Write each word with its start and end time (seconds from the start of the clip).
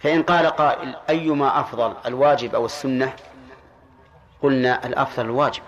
فإن 0.00 0.22
قال 0.22 0.46
قائل 0.46 0.96
أيما 1.10 1.60
أفضل 1.60 1.94
الواجب 2.06 2.54
أو 2.54 2.66
السنة؟ 2.66 3.12
قلنا 4.42 4.86
الأفضل 4.86 5.24
الواجب. 5.24 5.62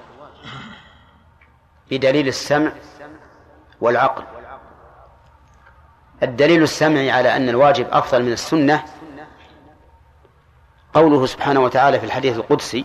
بدليل 1.90 2.28
السمع 2.28 2.72
والعقل. 3.80 4.24
الدليل 6.22 6.62
السمعي 6.62 7.10
على 7.10 7.36
أن 7.36 7.48
الواجب 7.48 7.86
أفضل 7.90 8.22
من 8.22 8.32
السنة 8.32 8.84
قوله 10.94 11.26
سبحانه 11.26 11.60
وتعالى 11.60 12.00
في 12.00 12.06
الحديث 12.06 12.36
القدسي 12.36 12.84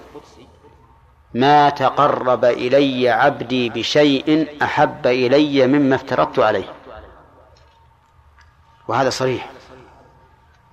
ما 1.33 1.69
تقرب 1.69 2.45
إلي 2.45 3.09
عبدي 3.09 3.69
بشيء 3.69 4.57
أحب 4.63 5.07
إلي 5.07 5.67
مما 5.67 5.95
افترضت 5.95 6.39
عليه. 6.39 6.73
وهذا 8.87 9.09
صريح. 9.09 9.49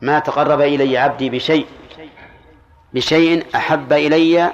ما 0.02 0.18
تقرب 0.18 0.60
إلي 0.60 0.98
عبدي 0.98 1.30
بشيء 1.30 1.66
بشيء 2.94 3.46
أحب 3.54 3.92
إلي 3.92 4.52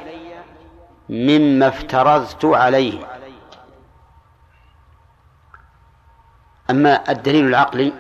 مما 1.08 1.68
افترضت 1.68 2.44
عليه. 2.44 3.06
أما 6.70 7.10
الدليل 7.10 7.46
العقلي 7.46 7.92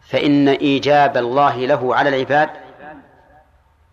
فإن 0.00 0.48
إيجاب 0.48 1.16
الله 1.16 1.56
له 1.56 1.94
على 1.96 2.08
العباد 2.08 2.50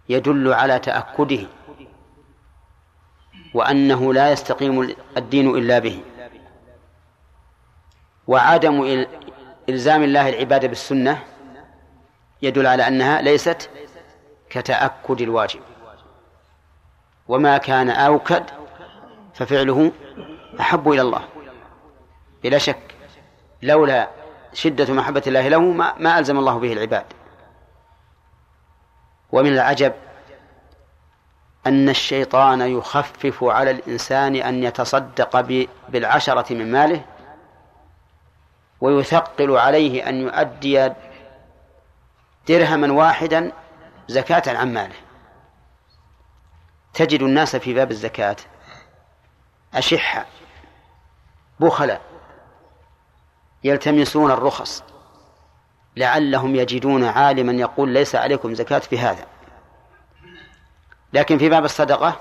يدل 0.09 0.53
على 0.53 0.79
تأكده 0.79 1.47
وأنه 3.53 4.13
لا 4.13 4.31
يستقيم 4.31 4.95
الدين 5.17 5.49
إلا 5.49 5.79
به. 5.79 6.01
وعدم 8.27 9.05
إلزام 9.69 10.03
الله 10.03 10.29
العبادة 10.29 10.67
بالسنة 10.67 11.32
يدل 12.43 12.67
على 12.67 12.87
أنها 12.87 13.21
ليست 13.21 13.69
كتأكد 14.49 15.21
الواجب. 15.21 15.59
وما 17.27 17.57
كان 17.57 17.89
أوكد 17.89 18.43
ففعله 19.33 19.91
أحب 20.59 20.91
إلى 20.91 21.01
الله. 21.01 21.21
بلا 22.43 22.57
شك 22.57 22.95
لولا 23.61 24.09
شدة 24.53 24.93
محبة 24.93 25.23
الله 25.27 25.47
له 25.47 25.59
ما, 25.59 25.93
ما 25.97 26.19
ألزم 26.19 26.37
الله 26.37 26.59
به 26.59 26.73
العباد. 26.73 27.05
ومن 29.31 29.53
العجب 29.53 29.93
أن 31.67 31.89
الشيطان 31.89 32.61
يخفف 32.61 33.43
على 33.43 33.71
الإنسان 33.71 34.35
أن 34.35 34.63
يتصدق 34.63 35.39
بالعشرة 35.89 36.53
من 36.53 36.71
ماله 36.71 37.05
ويثقل 38.81 39.57
عليه 39.57 40.09
أن 40.09 40.21
يؤدي 40.21 40.91
درهما 42.47 42.93
واحدا 42.93 43.51
زكاة 44.07 44.57
عن 44.57 44.73
ماله. 44.73 44.95
تجد 46.93 47.21
الناس 47.21 47.55
في 47.55 47.73
باب 47.73 47.91
الزكاة 47.91 48.35
أشحة 49.73 50.25
بخلا 51.59 51.99
يلتمسون 53.63 54.31
الرخص 54.31 54.83
لعلهم 55.97 56.55
يجدون 56.55 57.03
عالما 57.03 57.53
يقول 57.53 57.89
ليس 57.89 58.15
عليكم 58.15 58.53
زكاة 58.53 58.79
في 58.79 58.99
هذا. 58.99 59.25
لكن 61.13 61.37
في 61.37 61.49
باب 61.49 61.65
الصدقة 61.65 62.19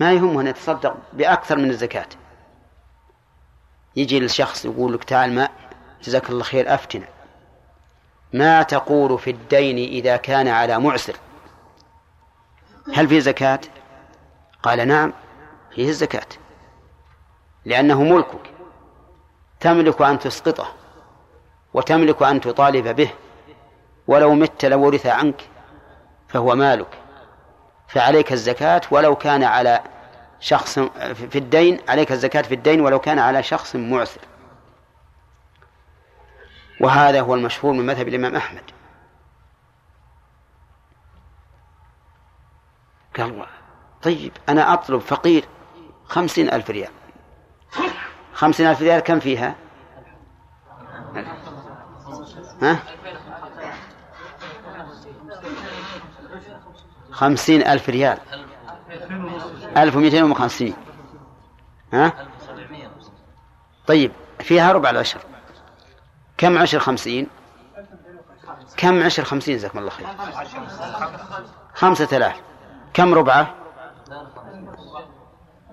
ما 0.00 0.12
يهمه 0.12 0.40
أن 0.40 0.46
يتصدق 0.46 0.96
بأكثر 1.12 1.56
من 1.56 1.70
الزكاة. 1.70 2.08
يجي 3.96 4.18
الشخص 4.18 4.64
يقول 4.64 4.94
لك 4.94 5.04
تعال 5.04 5.34
ما 5.34 5.48
جزاك 6.02 6.30
الله 6.30 6.42
خير 6.42 6.74
أفتنا 6.74 7.15
ما 8.32 8.62
تقول 8.62 9.18
في 9.18 9.30
الدين 9.30 9.78
إذا 9.78 10.16
كان 10.16 10.48
على 10.48 10.78
معسر. 10.78 11.16
هل 12.94 13.08
فيه 13.08 13.18
زكاة؟ 13.18 13.60
قال 14.62 14.88
نعم 14.88 15.12
فيه 15.74 15.88
الزكاة. 15.88 16.26
لأنه 17.64 18.02
ملكك 18.02 18.50
تملك 19.60 20.02
أن 20.02 20.18
تسقطه 20.18 20.72
وتملك 21.74 22.22
أن 22.22 22.40
تطالب 22.40 22.88
به 22.88 23.10
ولو 24.06 24.34
مت 24.34 24.64
لورث 24.64 25.06
عنك 25.06 25.42
فهو 26.28 26.54
مالك. 26.54 26.98
فعليك 27.88 28.32
الزكاة 28.32 28.80
ولو 28.90 29.16
كان 29.16 29.42
على 29.42 29.80
شخص 30.40 30.78
في 31.30 31.38
الدين 31.38 31.80
عليك 31.88 32.12
الزكاة 32.12 32.42
في 32.42 32.54
الدين 32.54 32.80
ولو 32.80 32.98
كان 32.98 33.18
على 33.18 33.42
شخص 33.42 33.76
معسر. 33.76 34.20
وهذا 36.80 37.20
هو 37.20 37.34
المشهور 37.34 37.72
من 37.72 37.86
مذهب 37.86 38.08
الإمام 38.08 38.36
أحمد. 38.36 38.70
قال 43.16 43.46
طيب 44.02 44.32
أنا 44.48 44.72
أطلب 44.72 45.00
فقير 45.00 45.48
خمسين 46.04 46.52
ألف 46.52 46.70
ريال. 46.70 46.90
خمسين 48.34 48.66
ألف 48.66 48.82
ريال 48.82 49.00
كم 49.00 49.20
فيها؟ 49.20 49.54
ها؟ 52.62 52.78
خمسين 57.10 57.66
ألف 57.66 57.88
ريال. 57.88 58.18
ألف 59.76 59.96
ومئتين 59.96 60.30
وخمسين. 60.30 60.76
ها؟ 61.92 62.28
طيب 63.86 64.12
فيها 64.40 64.72
ربع 64.72 64.90
العشر. 64.90 65.20
كم 66.38 66.58
عشر 66.58 66.78
خمسين؟ 66.78 67.26
كم 68.76 69.02
عشر 69.02 69.24
خمسين؟ 69.24 69.56
جزاكم 69.56 69.78
الله 69.78 69.90
خير. 69.90 70.06
خمسة 71.74 72.16
آلاف. 72.16 72.40
كم 72.94 73.14
ربعة؟ 73.14 73.54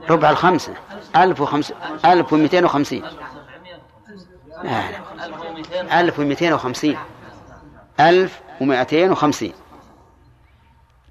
ربع 0.10 0.30
الخمسة. 0.30 0.74
ألف 1.16 1.42
وخمس 1.42 1.74
ألف 2.06 2.34
ومئتين 2.34 2.66
وخمسين. 2.66 3.06
ألف 5.92 6.20
ومئتين 6.20 6.54
وخمسين. 6.54 6.98
ألف 8.00 8.42
ومئتين 8.62 9.12
وخمسين. 9.12 9.54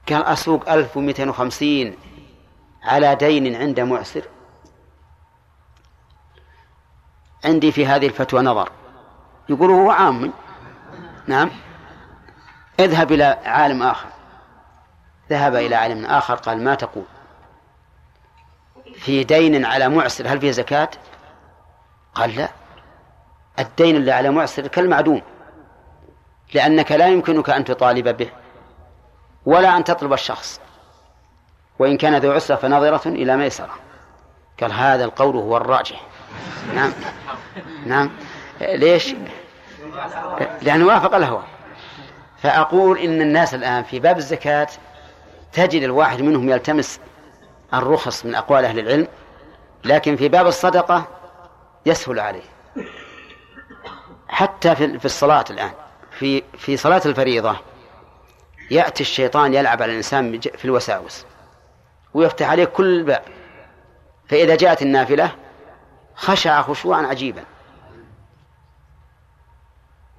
كان 0.06 0.22
أسوق 0.22 0.70
ألف 0.70 0.96
ومئتين 0.96 1.28
وخمسين 1.28 1.98
على 2.82 3.14
دين 3.14 3.56
عند 3.56 3.80
معسر. 3.80 4.22
عندي 7.44 7.72
في 7.72 7.86
هذه 7.86 8.06
الفتوى 8.06 8.42
نظر. 8.42 8.72
يقول 9.48 9.70
هو 9.70 9.90
عام 9.90 10.32
نعم. 11.26 11.50
اذهب 12.80 13.12
إلى 13.12 13.24
عالم 13.44 13.82
آخر. 13.82 14.08
ذهب 15.30 15.54
إلى 15.54 15.74
عالم 15.74 16.06
آخر 16.06 16.34
قال 16.34 16.64
ما 16.64 16.74
تقول؟ 16.74 17.04
في 18.94 19.24
دين 19.24 19.64
على 19.64 19.88
معسر 19.88 20.28
هل 20.28 20.40
فيه 20.40 20.50
زكاة؟ 20.50 20.88
قال 22.14 22.36
لا. 22.36 22.48
الدين 23.58 23.96
اللي 23.96 24.12
على 24.12 24.30
معسر 24.30 24.66
كالمعدوم. 24.66 25.22
لأنك 26.54 26.92
لا 26.92 27.08
يمكنك 27.08 27.50
أن 27.50 27.64
تطالب 27.64 28.16
به 28.16 28.30
ولا 29.46 29.76
أن 29.76 29.84
تطلب 29.84 30.12
الشخص. 30.12 30.60
وإن 31.78 31.96
كان 31.96 32.16
ذو 32.16 32.32
عسرة 32.32 32.56
فنظرة 32.56 33.08
إلى 33.08 33.36
ميسرة. 33.36 33.74
قال 34.60 34.72
هذا 34.72 35.04
القول 35.04 35.36
هو 35.36 35.56
الراجح. 35.56 36.06
نعم. 36.74 36.92
نعم. 37.86 38.10
ليش؟ 38.62 39.14
لأنه 40.62 40.86
وافق 40.86 41.14
الهوى. 41.14 41.42
فأقول 42.42 42.98
إن 42.98 43.20
الناس 43.22 43.54
الآن 43.54 43.82
في 43.82 44.00
باب 44.00 44.18
الزكاة 44.18 44.68
تجد 45.52 45.82
الواحد 45.82 46.22
منهم 46.22 46.48
يلتمس 46.48 47.00
الرخص 47.74 48.26
من 48.26 48.34
أقوال 48.34 48.64
أهل 48.64 48.78
العلم 48.78 49.08
لكن 49.84 50.16
في 50.16 50.28
باب 50.28 50.46
الصدقة 50.46 51.08
يسهل 51.86 52.20
عليه. 52.20 52.42
حتى 54.28 54.74
في 54.74 55.04
الصلاة 55.04 55.44
الآن 55.50 55.70
في 56.18 56.42
في 56.58 56.76
صلاة 56.76 57.02
الفريضة 57.06 57.56
يأتي 58.70 59.02
الشيطان 59.02 59.54
يلعب 59.54 59.82
على 59.82 59.92
الإنسان 59.92 60.40
في 60.40 60.64
الوساوس 60.64 61.24
ويفتح 62.14 62.50
عليه 62.50 62.64
كل 62.64 63.02
باب. 63.02 63.22
فإذا 64.28 64.56
جاءت 64.56 64.82
النافلة 64.82 65.30
خشع 66.14 66.62
خشوعا 66.62 67.02
عجيبا. 67.02 67.44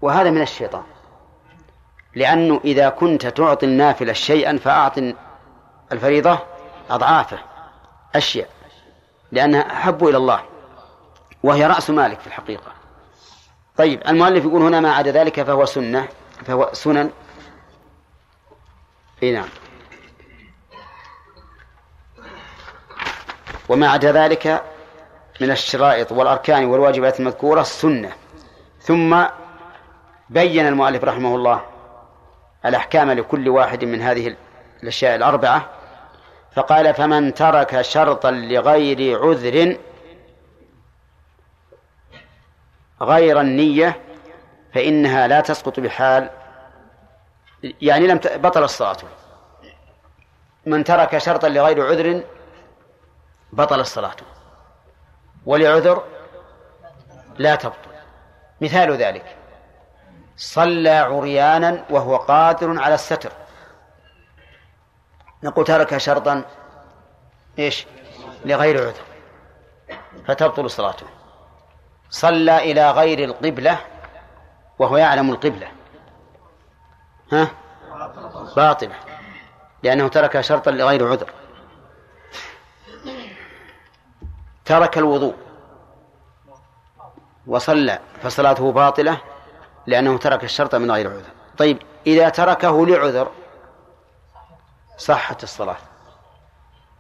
وهذا 0.04 0.30
من 0.30 0.42
الشيطان. 0.42 0.84
لأنه 2.16 2.62
إذا 2.66 2.90
كنت 2.90 3.28
تعطي 3.28 3.66
النافلة 3.66 4.14
شيئا 4.14 4.58
فأعط 4.58 4.94
الفريضة 5.92 6.40
أضعافه 6.90 7.40
أشياء 8.16 8.50
لأنها 9.32 9.72
أحب 9.72 10.08
إلى 10.08 10.18
الله 10.18 10.44
وهي 11.44 11.68
رأس 11.68 11.90
مالك 11.90 12.20
في 12.20 12.28
الحقيقة. 12.28 12.72
طيب 13.78 14.02
المؤلف 14.08 14.46
يقول 14.46 14.62
هنا 14.62 14.80
ما 14.80 14.94
عدا 14.94 15.12
ذلك 15.12 15.42
فهو 15.42 15.66
سنة 15.66 16.08
فهو 16.46 16.70
سنن. 16.74 17.12
إي 19.24 19.32
نعم. 19.32 19.50
وما 23.70 23.88
عدا 23.88 24.12
ذلك 24.12 24.64
من 25.42 25.52
الشرائط 25.52 26.12
والأركان 26.12 26.66
والواجبات 26.66 27.20
المذكورة 27.20 27.62
السنة 27.62 28.12
ثم 28.82 29.24
بين 30.30 30.68
المؤلف 30.68 31.04
رحمه 31.04 31.36
الله 31.36 31.62
الأحكام 32.66 33.12
لكل 33.12 33.50
واحد 33.50 33.84
من 33.84 34.02
هذه 34.02 34.36
الأشياء 34.84 35.16
الأربعة 35.16 35.70
فقال 36.56 36.94
فمن 36.94 37.34
ترك 37.34 37.82
شرطا 37.82 38.32
لغير 38.32 39.22
عذر 39.22 39.78
غير 43.02 43.42
النية 43.42 44.02
فإنها 44.74 45.28
لا 45.28 45.42
تسقط 45.42 45.80
بحال 45.80 46.30
يعني 47.64 48.08
لم 48.08 48.18
بطل 48.18 48.64
الصلاة. 48.64 48.98
من 50.66 50.84
ترك 50.84 51.18
شرطا 51.18 51.50
لغير 51.50 51.86
عذر 51.88 52.24
بطل 53.54 53.80
الصلاة. 53.80 54.16
ولعذر 55.46 56.04
لا 57.38 57.56
تبطل. 57.56 57.92
مثال 58.62 58.92
ذلك. 58.92 59.36
صلى 60.44 60.90
عريانا 60.90 61.86
وهو 61.90 62.16
قادر 62.16 62.82
على 62.82 62.96
الستر. 62.96 63.32
نقول 65.44 65.66
ترك 65.66 65.98
شرطا 65.98 66.44
إيش؟ 67.60 67.88
لغير 68.46 68.82
عذر. 68.88 69.04
فتبطل 70.28 70.70
صلاته. 70.70 71.06
صلى 72.10 72.72
إلى 72.72 72.92
غير 72.92 73.24
القبلة 73.24 73.78
وهو 74.80 74.98
يعلم 74.98 75.32
القبلة. 75.32 75.72
ها؟ 77.32 77.48
باطلة. 78.56 78.96
لأنه 79.84 80.08
ترك 80.08 80.42
شرطا 80.42 80.72
لغير 80.72 81.12
عذر. 81.12 81.30
ترك 84.66 84.98
الوضوء. 84.98 85.36
وصلى 87.48 88.00
فصلاته 88.24 88.72
باطلة. 88.72 89.33
لأنه 89.88 90.18
ترك 90.18 90.44
الشرط 90.44 90.76
من 90.76 90.92
غير 90.92 91.12
عذر. 91.12 91.30
طيب 91.58 91.78
إذا 92.08 92.30
تركه 92.30 92.86
لعذر 92.88 93.32
صحت 94.98 95.44
الصلاة. 95.44 95.78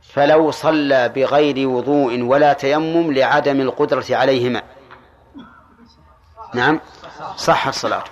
فلو 0.01 0.51
صلى 0.51 1.09
بغير 1.09 1.67
وضوء 1.67 2.21
ولا 2.21 2.53
تيمم 2.53 3.13
لعدم 3.13 3.61
القدرة 3.61 4.05
عليهما. 4.09 4.63
نعم 6.53 6.79
صحت 7.35 7.73
صلاته. 7.73 8.11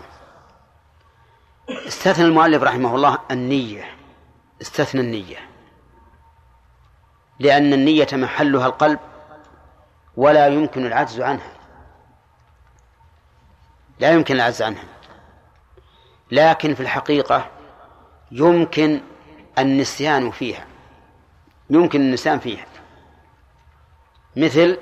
استثنى 1.88 2.26
المؤلف 2.26 2.64
رحمه 2.64 2.96
الله 2.96 3.18
النية. 3.32 3.96
استثنى 4.62 5.02
النية. 5.02 5.38
لأن 7.40 7.74
النية 7.74 8.08
محلها 8.14 8.66
القلب 8.66 9.00
ولا 10.18 10.48
يمكن 10.48 10.86
العجز 10.86 11.22
عنها. 11.22 11.52
لا 14.02 14.12
يمكن 14.12 14.36
العجز 14.36 14.62
عنها. 14.62 14.84
لكن 16.32 16.74
في 16.76 16.82
الحقيقة 16.82 17.48
يمكن 18.32 19.02
النسيان 19.58 20.32
فيها. 20.32 20.66
يمكن 21.70 22.02
النسيان 22.02 22.40
فيها. 22.40 22.66
مثل 24.36 24.78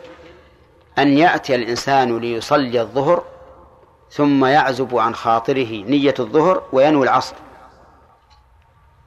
أن 0.97 1.17
يأتي 1.17 1.55
الإنسان 1.55 2.17
ليصلي 2.17 2.81
الظهر 2.81 3.23
ثم 4.11 4.45
يعزب 4.45 4.97
عن 4.97 5.15
خاطره 5.15 5.83
نية 5.83 6.13
الظهر 6.19 6.63
وينوي 6.71 7.03
العصر. 7.03 7.35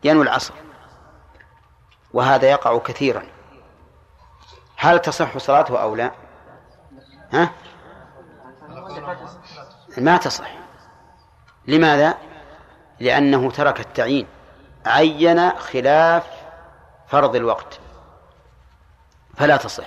ينوي 0.05 0.23
العصر. 0.23 0.55
وهذا 2.12 2.50
يقع 2.50 2.79
كثيرا. 2.79 3.23
هل 4.76 4.99
تصح 4.99 5.38
صلاته 5.38 5.82
أو 5.82 5.94
لا؟ 5.94 6.12
ها؟ 7.32 7.50
ما 9.98 10.16
تصح. 10.16 10.50
لماذا؟ 11.66 12.14
لأنه 13.00 13.50
ترك 13.50 13.80
التعيين. 13.80 14.26
عين 14.86 15.50
خلاف 15.50 16.26
فرض 17.08 17.36
الوقت. 17.36 17.80
فلا 19.36 19.56
تصح. 19.56 19.86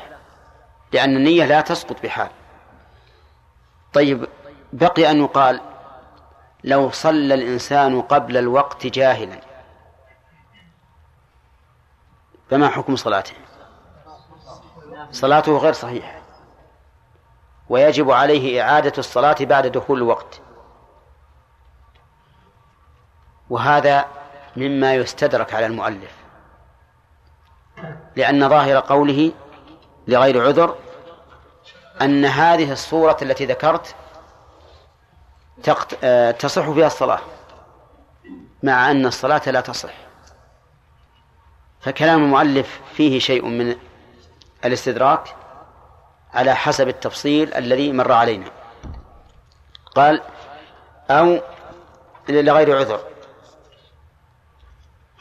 لأن 0.91 1.15
النية 1.15 1.45
لا 1.45 1.61
تسقط 1.61 2.03
بحال. 2.03 2.29
طيب 3.93 4.27
بقي 4.73 5.11
أن 5.11 5.23
يقال 5.23 5.61
لو 6.63 6.91
صلى 6.91 7.33
الإنسان 7.33 8.01
قبل 8.01 8.37
الوقت 8.37 8.87
جاهلا. 8.87 9.41
فما 12.49 12.69
حكم 12.69 12.95
صلاته؟ 12.95 13.33
صلاته 15.11 15.57
غير 15.57 15.73
صحيحة 15.73 16.24
ويجب 17.69 18.11
عليه 18.11 18.61
إعادة 18.61 18.93
الصلاة 18.97 19.35
بعد 19.41 19.67
دخول 19.67 19.97
الوقت. 19.97 20.41
وهذا 23.49 24.05
مما 24.55 24.95
يستدرك 24.95 25.53
على 25.53 25.65
المؤلف. 25.65 26.11
لأن 28.15 28.49
ظاهر 28.49 28.79
قوله 28.79 29.31
لغير 30.07 30.47
عذر 30.47 30.75
أن 32.01 32.25
هذه 32.25 32.71
الصورة 32.71 33.17
التي 33.21 33.45
ذكرت 33.45 33.95
آه، 36.03 36.31
تصح 36.31 36.69
فيها 36.69 36.87
الصلاة 36.87 37.19
مع 38.63 38.91
أن 38.91 39.05
الصلاة 39.05 39.41
لا 39.45 39.61
تصح. 39.61 39.93
فكلام 41.81 42.23
المؤلف 42.23 42.81
فيه 42.93 43.19
شيء 43.19 43.45
من 43.45 43.75
الاستدراك 44.65 45.35
على 46.35 46.55
حسب 46.55 46.87
التفصيل 46.87 47.53
الذي 47.53 47.91
مر 47.91 48.11
علينا. 48.11 48.51
قال 49.95 50.21
أو 51.09 51.39
لغير 52.29 52.77
عذر. 52.77 52.99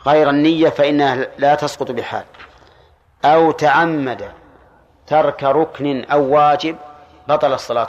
غير 0.06 0.30
النية 0.30 0.68
فإنها 0.68 1.14
لا 1.38 1.54
تسقط 1.54 1.90
بحال. 1.90 2.24
أو 3.24 3.50
تعمد 3.50 4.32
ترك 5.06 5.42
ركن 5.42 6.04
أو 6.04 6.34
واجب 6.34 6.76
بطل 7.28 7.52
الصلاة 7.52 7.88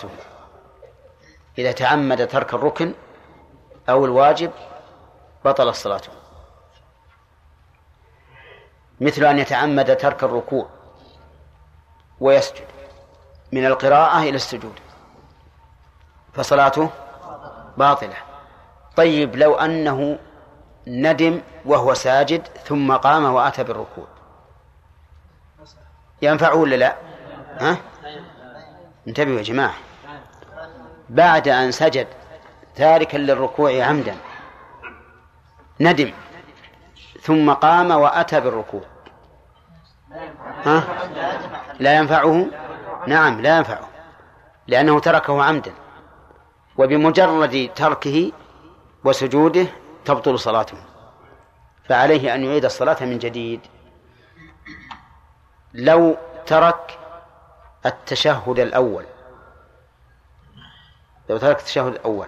إذا 1.57 1.71
تعمد 1.71 2.27
ترك 2.27 2.53
الركن 2.53 2.93
أو 3.89 4.05
الواجب 4.05 4.51
بطل 5.45 5.69
الصلاة 5.69 6.01
مثل 9.01 9.25
أن 9.25 9.39
يتعمد 9.39 9.97
ترك 9.97 10.23
الركوع 10.23 10.69
ويسجد. 12.19 12.74
من 13.55 13.65
القراءة 13.65 14.19
إلى 14.19 14.35
السجود 14.35 14.79
فصلاته 16.33 16.89
باطلة 17.77 18.15
طيب 18.95 19.35
لو 19.35 19.55
أنه 19.55 20.17
ندم 20.87 21.41
وهو 21.65 21.93
ساجد 21.93 22.47
ثم 22.65 22.91
قام 22.91 23.25
وأتى 23.25 23.63
بالركوع 23.63 24.07
ينفعه 26.21 26.55
ولا 26.55 26.75
لا؟ 26.75 26.95
ها؟ 27.59 27.77
انتبهوا 29.07 29.37
يا 29.37 29.43
جماعة 29.43 29.73
بعد 31.09 31.47
أن 31.47 31.71
سجد 31.71 32.07
تاركا 32.75 33.17
للركوع 33.17 33.83
عمدا 33.83 34.15
ندم 35.79 36.13
ثم 37.21 37.53
قام 37.53 37.91
وأتى 37.91 38.41
بالركوع 38.41 38.83
ها؟ 40.65 40.83
لا 41.79 41.97
ينفعه 41.97 42.45
نعم 43.07 43.41
لا 43.41 43.57
ينفعه 43.57 43.87
لأنه 44.67 44.99
تركه 44.99 45.43
عمدا 45.43 45.73
وبمجرد 46.77 47.69
تركه 47.75 48.31
وسجوده 49.03 49.67
تبطل 50.05 50.39
صلاته 50.39 50.77
فعليه 51.89 52.35
أن 52.35 52.43
يعيد 52.43 52.65
الصلاة 52.65 52.97
من 53.05 53.19
جديد. 53.19 53.59
لو 55.73 56.17
ترك 56.45 56.99
التشهد 57.85 58.59
الأول 58.59 59.05
لو 61.29 61.37
ترك 61.37 61.59
التشهد 61.59 61.85
الأول 61.85 62.27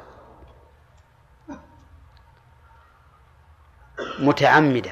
متعمدا 4.20 4.92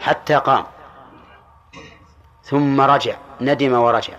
حتى 0.00 0.34
قام 0.34 0.66
ثم 2.42 2.80
رجع 2.80 3.16
ندم 3.40 3.72
ورجع 3.72 4.14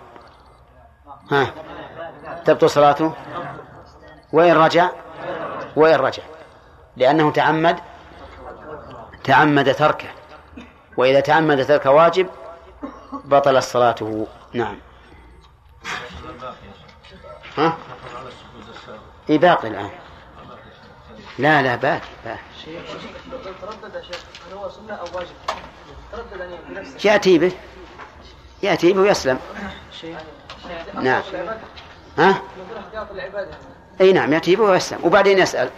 ها. 1.32 1.54
تبطل 2.46 2.70
صلاته؟ 2.70 3.14
وإن 4.34 4.52
رجع؟ 4.52 4.90
وإن 5.76 5.96
رجع. 5.96 6.24
لأنه 6.98 7.32
تعمد 7.32 7.80
تعمد 9.24 9.76
تركه. 9.76 10.10
وإذا 10.98 11.20
تعمد 11.20 11.66
ترك 11.66 11.86
واجب 11.86 12.30
بطل 13.14 13.64
صلاته. 13.64 14.28
نعم. 14.54 14.78
ها؟ 17.58 17.78
اي 19.30 19.38
باقي 19.38 19.68
الآن. 19.68 19.90
لا 21.40 21.62
لا 21.62 21.76
باقي 21.76 22.08
باقي 22.26 22.40
يأتي 27.06 27.38
به. 27.38 27.52
يأتي 28.64 28.94
به 28.94 29.02
ويسلم. 29.02 29.40
نعم 30.94 31.24
ها؟ 32.18 32.41
اي 34.01 34.13
نعم 34.13 34.34
يأتي 34.34 34.56
به 34.56 34.63
ويسلم 34.63 35.00
وبعدين 35.03 35.39
يسأل 35.39 35.70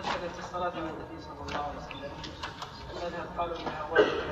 مسألة 0.00 0.38
الصلاة 0.38 0.70
على 0.70 0.78
النبي 0.78 1.22
صلى 1.22 1.46
الله 1.48 1.60
عليه 1.60 1.78
وسلم 1.78 2.12
الذين 2.92 3.38
قالوا 3.38 3.56
انها 3.56 3.88
واجبة 3.90 4.22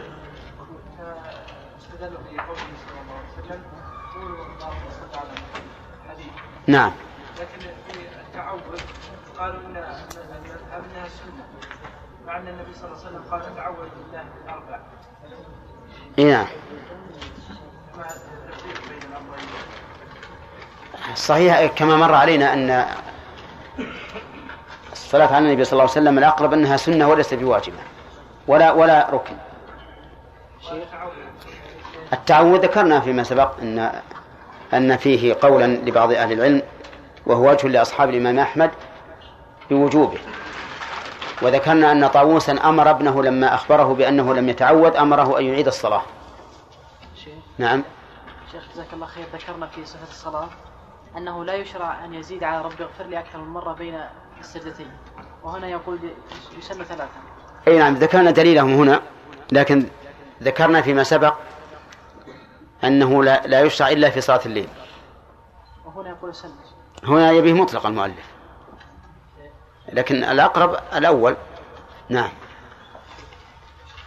فاستدلوا 0.98 2.20
بقوله 2.20 2.70
صلى 2.86 3.00
الله 3.02 3.14
عليه 3.14 3.46
وسلم 3.46 3.62
قولوا 4.14 4.46
اللهم 4.46 4.90
صل 4.90 5.18
على 5.18 5.30
الحديث 6.04 6.32
نعم 6.66 6.92
لكن 7.40 7.58
في 7.60 8.00
التعود 8.28 8.80
قالوا 9.38 9.60
ان 9.60 9.76
انها 9.76 11.08
سنه 11.08 11.44
مع 12.26 12.36
ان 12.36 12.48
النبي 12.48 12.74
صلى 12.74 12.84
الله 12.84 12.98
عليه 12.98 13.08
وسلم 13.08 13.24
قال 13.30 13.56
تعوذ 13.56 13.76
بالله 13.76 14.24
الاربع 14.44 14.80
اي 16.18 16.24
نعم 16.24 16.46
مع 17.98 18.06
التفريق 18.06 18.88
بين 18.88 19.02
الامرين 19.12 19.48
صحيح 21.14 21.66
كما 21.66 21.96
مر 21.96 22.14
علينا 22.14 22.52
أن 22.52 22.86
الصلاة 24.92 25.26
على 25.26 25.46
النبي 25.46 25.64
صلى 25.64 25.72
الله 25.72 25.82
عليه 25.82 25.92
وسلم 25.92 26.18
الأقرب 26.18 26.52
أنها 26.52 26.76
سنة 26.76 27.08
وليست 27.08 27.34
بواجبة. 27.34 27.78
ولا 28.48 28.72
ولا 28.72 29.08
ركن. 29.10 29.34
التعوذ 32.12 32.60
ذكرنا 32.60 33.00
فيما 33.00 33.22
سبق 33.22 33.60
أن 33.62 33.92
أن 34.74 34.96
فيه 34.96 35.36
قولا 35.42 35.66
لبعض 35.66 36.12
أهل 36.12 36.32
العلم 36.32 36.62
وهو 37.26 37.50
وجه 37.50 37.68
لأصحاب 37.68 38.10
الإمام 38.10 38.38
أحمد 38.38 38.70
بوجوبه. 39.70 40.18
وذكرنا 41.42 41.92
أن 41.92 42.06
طاووسا 42.06 42.52
أمر 42.52 42.90
ابنه 42.90 43.22
لما 43.22 43.54
أخبره 43.54 43.94
بأنه 43.94 44.34
لم 44.34 44.48
يتعود 44.48 44.96
أمره 44.96 45.38
أن 45.38 45.44
يعيد 45.44 45.66
الصلاة. 45.66 46.02
شيخ. 47.24 47.34
نعم. 47.58 47.82
شيخ 48.52 48.62
جزاك 48.74 48.86
الله 48.92 49.06
خير. 49.06 49.24
ذكرنا 49.34 49.66
في 49.66 49.84
صفة 49.84 50.10
الصلاة 50.10 50.48
أنه 51.16 51.44
لا 51.44 51.54
يشرع 51.54 52.04
أن 52.04 52.14
يزيد 52.14 52.44
على 52.44 52.62
ربي 52.62 52.84
اغفر 52.84 53.04
لي 53.04 53.18
أكثر 53.18 53.38
من 53.38 53.48
مرة 53.48 53.72
بين 53.72 54.00
السجدتين. 54.40 54.90
وهنا 55.42 55.68
يقول 55.68 55.98
يسن 56.58 56.84
ثلاثة. 56.84 57.20
أي 57.68 57.78
نعم 57.78 57.94
ذكرنا 57.94 58.30
دليلهم 58.30 58.74
هنا 58.74 59.02
لكن 59.52 59.86
ذكرنا 60.42 60.82
فيما 60.82 61.02
سبق 61.02 61.34
أنه 62.84 63.24
لا, 63.24 63.46
لا 63.46 63.60
يشرع 63.60 63.88
إلا 63.88 64.10
في 64.10 64.20
صلاة 64.20 64.40
الليل. 64.46 64.68
وهنا 65.84 66.10
يقول 66.10 66.34
سن 66.34 66.50
هنا 67.04 67.30
يبيه 67.30 67.52
مطلق 67.52 67.86
المؤلف. 67.86 68.30
لكن 69.92 70.24
الأقرب 70.24 70.76
الأول 70.94 71.36
نعم. 72.08 72.30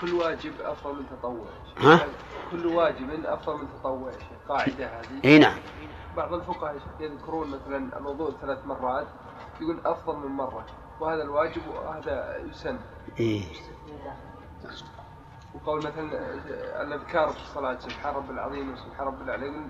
كل 0.02 0.14
واجب 0.14 0.54
أفضل 0.62 0.96
من 0.96 1.06
تطوع. 1.10 1.46
ها؟ 1.80 2.08
كل 2.52 2.66
واجب 2.66 3.26
أفضل 3.26 3.58
من 3.58 3.68
تطوع. 3.80 4.12
قاعدة 4.50 5.00
هذه. 5.00 5.26
إي 5.26 5.40
نعم. 5.40 5.58
بعض 6.18 6.34
الفقهاء 6.34 6.76
يذكرون 7.00 7.48
مثلا 7.48 7.98
الوضوء 7.98 8.34
ثلاث 8.42 8.66
مرات 8.66 9.08
يقول 9.62 9.80
أفضل 9.86 10.18
من 10.18 10.32
مرة 10.32 10.66
وهذا 11.00 11.24
الواجب 11.24 11.62
وهذا 11.68 12.38
يسن. 12.50 12.78
إيه. 13.20 13.44
وقول 15.56 15.78
مثلا 15.78 16.10
الأذكار 16.82 17.30
في 17.30 17.38
الصلاة 17.38 17.80
سبحان 17.80 18.16
رب 18.16 18.32
العظيم 18.32 18.74
وسبحان 18.74 19.08
رب 19.08 19.22
الاعلى 19.22 19.46
يقول 19.46 19.68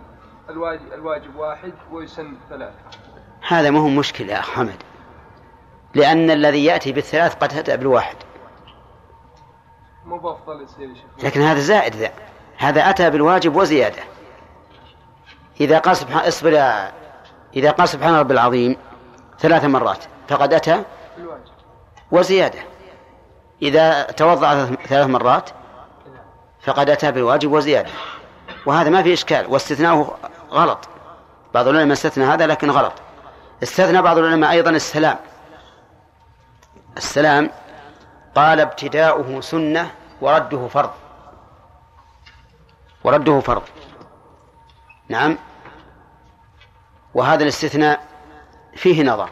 الواجب, 0.50 0.94
الواجب 0.94 1.36
واحد 1.36 1.74
ويسن 1.92 2.38
ثلاث. 2.50 2.74
هذا 3.48 3.70
ما 3.70 3.80
هو 3.80 3.88
مشكلة 3.88 4.34
يا 4.34 4.42
حمد 4.42 4.84
لأن 5.96 6.32
الذي 6.32 6.66
يأتي 6.66 6.92
بالثلاث 6.92 7.36
قد 7.36 7.54
أتى 7.54 7.78
بالواحد. 7.78 8.16
مو 10.06 10.18
بأفضل 10.18 10.62
يصير 10.62 10.90
لكن 11.24 11.42
هذا 11.42 11.60
زائد 11.60 11.96
ذا 11.96 12.12
هذا 12.58 12.90
أتى 12.90 13.10
بالواجب 13.10 13.56
وزيادة. 13.56 14.13
إذا 15.62 15.80
قال 15.80 15.98
سبحان 15.98 16.28
اصبر 16.28 16.54
يا 16.54 16.92
إذا 17.56 17.72
قال 17.72 17.90
سبحان 17.90 18.16
رب 18.16 18.32
العظيم 18.32 18.78
ثلاث 19.40 19.66
مرات 19.66 20.04
فقد 20.28 20.54
أتى 20.54 20.84
وزيادة. 22.12 22.60
إذا 23.62 24.04
توضأ 24.04 24.66
ثلاث 24.66 25.08
مرات 25.08 25.50
فقد 26.62 26.90
أتى 26.90 27.12
بالواجب 27.12 27.52
وزيادة. 27.52 27.90
وهذا 28.66 28.90
ما 28.90 29.04
في 29.04 29.14
إشكال 29.14 29.46
واستثناؤه 29.48 30.18
غلط. 30.52 30.80
بعض 31.54 31.68
العلماء 31.68 31.94
استثنى 31.94 32.24
هذا 32.26 32.48
لكن 32.48 32.72
غلط. 32.72 32.94
استثنى 33.64 34.02
بعض 34.02 34.18
العلماء 34.18 34.52
أيضا 34.52 34.70
السلام. 34.70 35.18
السلام 36.98 37.52
قال 38.36 38.60
ابتداؤه 38.60 39.42
سنة 39.42 39.92
ورده 40.22 40.68
فرض. 40.68 40.92
ورده 43.04 43.40
فرض. 43.40 43.64
نعم. 45.10 45.38
وهذا 47.14 47.44
الاستثناء 47.44 48.06
فيه 48.76 49.04
نظر. 49.04 49.30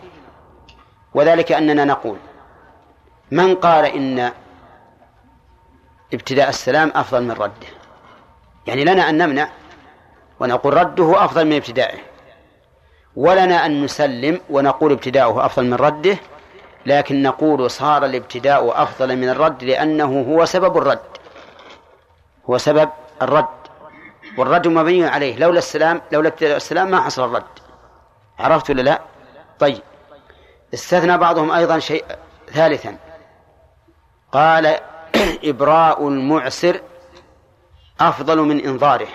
وذلك 1.14 1.52
أننا 1.52 1.86
نقول 1.86 2.18
من 3.32 3.56
قال 3.56 3.86
إن 3.86 4.32
ابتداء 6.14 6.50
السلام 6.50 6.92
أفضل 6.96 7.24
من 7.24 7.32
رده. 7.32 7.68
يعني 8.68 8.84
لنا 8.84 9.10
أن 9.10 9.18
نمنع 9.18 9.50
ونقول 10.40 10.74
رده 10.74 11.26
أفضل 11.26 11.46
من 11.46 11.56
ابتدائه. 11.56 12.00
ولنا 13.16 13.66
أن 13.66 13.84
نسلم 13.84 14.42
ونقول 14.50 14.92
ابتداؤه 14.92 15.46
أفضل 15.46 15.66
من 15.66 15.74
رده. 15.74 16.18
لكن 16.86 17.24
نقول 17.24 17.72
صار 17.72 18.06
الابتداء 18.06 18.84
أفضل 18.84 19.18
من 19.18 19.30
الرد 19.30 19.64
لأنه 19.64 20.22
هو 20.22 20.46
سبب 20.46 20.78
الرد. 20.78 21.00
هو 22.50 22.58
سبب 22.58 22.90
الرد. 23.22 23.61
والرد 24.38 24.68
مبني 24.68 25.06
عليه. 25.06 25.38
لولا 25.40 25.58
السلام 25.60 26.02
لولا 26.12 26.32
السلام 26.42 26.92
ما 26.92 27.02
حصل 27.02 27.26
الرد. 27.26 27.44
عرفت 28.40 28.70
ولا 28.70 28.82
لا؟ 28.82 29.02
طيب. 29.60 29.82
استثنى 30.74 31.18
بعضهم 31.18 31.52
أيضا 31.52 31.80
شيء 31.80 32.06
ثالثا. 32.52 32.98
قال 34.32 34.80
إبراء 35.44 36.08
المعسر 36.08 36.82
أفضل 38.00 38.40
من 38.40 38.60
إنظاره. 38.66 39.08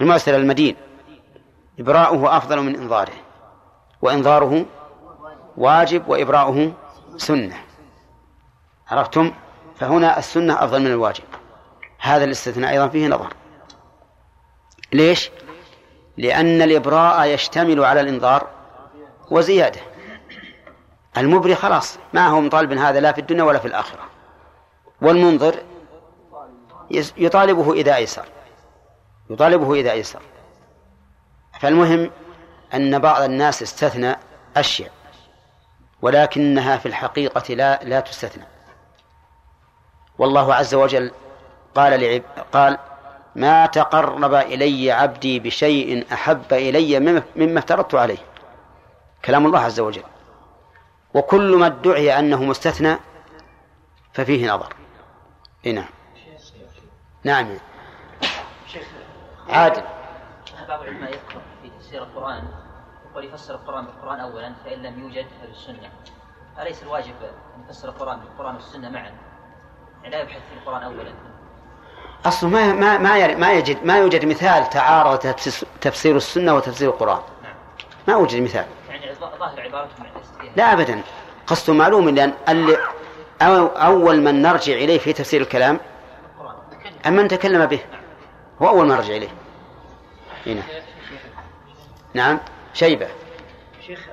المعسر 0.00 0.36
المدين. 0.36 0.76
إبراؤه 1.78 2.36
أفضل 2.36 2.60
من 2.60 2.76
إنظاره. 2.76 3.12
وإنظاره 4.02 4.66
واجب 5.56 6.08
وإبراؤه 6.08 6.72
سنة. 7.16 7.56
عرفتم؟ 8.88 9.32
فهنا 9.76 10.18
السنة 10.18 10.64
أفضل 10.64 10.80
من 10.80 10.86
الواجب. 10.86 11.24
هذا 11.98 12.24
الاستثناء 12.24 12.72
أيضا 12.72 12.88
فيه 12.88 13.08
نظر. 13.08 13.32
ليش؟ 14.92 15.30
لأن 16.16 16.62
الإبراء 16.62 17.26
يشتمل 17.26 17.84
على 17.84 18.00
الإنظار 18.00 18.46
وزيادة. 19.30 19.80
المبري 21.16 21.54
خلاص 21.54 21.98
ما 22.12 22.28
هو 22.28 22.40
مطالب 22.40 22.72
هذا 22.72 23.00
لا 23.00 23.12
في 23.12 23.20
الدنيا 23.20 23.44
ولا 23.44 23.58
في 23.58 23.68
الآخرة. 23.68 24.00
والمنظر 25.02 25.62
يطالبه 27.16 27.72
إذا 27.72 27.96
أيسر. 27.96 28.24
يطالبه 29.30 29.74
إذا 29.74 29.92
أيسر. 29.92 30.22
فالمهم 31.60 32.10
أن 32.74 32.98
بعض 32.98 33.22
الناس 33.22 33.62
استثنى 33.62 34.16
أشياء 34.56 34.90
ولكنها 36.02 36.76
في 36.76 36.86
الحقيقة 36.86 37.54
لا 37.54 37.80
لا 37.84 38.00
تستثنى. 38.00 38.44
والله 40.18 40.54
عز 40.54 40.74
وجل 40.74 41.10
قال 41.74 42.00
لعب 42.00 42.22
قال 42.52 42.78
ما 43.36 43.66
تقرب 43.66 44.34
إلي 44.34 44.92
عبدي 44.92 45.40
بشيء 45.40 46.06
أحب 46.12 46.52
إلي 46.52 47.00
مما 47.36 47.58
افترضت 47.58 47.94
عليه. 47.94 48.18
كلام 49.24 49.46
الله 49.46 49.58
عز 49.60 49.80
وجل. 49.80 50.04
وكل 51.14 51.56
ما 51.56 51.66
ادعي 51.66 52.18
أنه 52.18 52.42
مستثنى 52.44 52.96
ففيه 54.12 54.52
نظر. 54.52 54.74
إيه 55.66 55.72
نعم. 55.72 55.88
نعم. 57.24 57.58
عادل. 59.48 59.82
بعض 60.68 60.80
العلماء 60.80 61.10
يذكر 61.10 61.40
في 61.62 61.70
تفسير 61.70 62.02
القرآن؟ 62.02 62.48
يقول 63.10 63.24
يفسر 63.24 63.54
القرآن 63.54 63.86
بالقرآن 63.86 64.20
أولا 64.20 64.54
فإن 64.64 64.82
لم 64.82 65.00
يوجد 65.00 65.26
فبالسنة 65.42 65.90
أليس 66.58 66.82
الواجب 66.82 67.14
أن 67.56 67.62
يفسر 67.64 67.88
القرآن 67.88 68.20
بالقرآن 68.20 68.54
والسنة 68.54 68.90
معا؟ 68.90 69.12
يعني 70.02 70.10
لا 70.10 70.20
يبحث 70.20 70.40
في 70.48 70.54
القرآن 70.54 70.82
أولا. 70.82 71.12
أصله 72.24 72.50
ما 72.50 72.72
ما 72.72 72.98
ما 72.98 73.34
ما 73.34 73.52
يجد 73.52 73.84
ما 73.84 73.98
يوجد 73.98 74.24
مثال 74.24 74.70
تعارض 74.70 75.18
تفسير 75.80 76.16
السنة 76.16 76.54
وتفسير 76.54 76.90
القرآن. 76.90 77.20
ما 78.08 78.14
يوجد 78.14 78.42
مثال. 78.42 78.66
يعني 78.88 79.14
ظاهر 79.14 79.60
عبارتهم 79.60 80.06
لا 80.56 80.72
أبدا. 80.72 81.02
قصده 81.46 81.72
معلوم 81.72 82.08
لأن 82.08 82.32
اللي 82.48 82.76
أو 83.42 83.66
أول 83.66 84.20
من 84.20 84.42
نرجع 84.42 84.72
إليه 84.72 84.98
في 84.98 85.12
تفسير 85.12 85.40
الكلام 85.40 85.80
أم 87.06 87.12
من 87.12 87.28
تكلم 87.28 87.66
به. 87.66 87.80
هو 88.62 88.68
أول 88.68 88.86
من 88.86 88.94
نرجع 88.94 89.16
إليه. 89.16 89.28
هنا. 90.46 90.62
نعم. 92.14 92.40
شيبة. 92.74 93.08
شيخ 93.86 94.06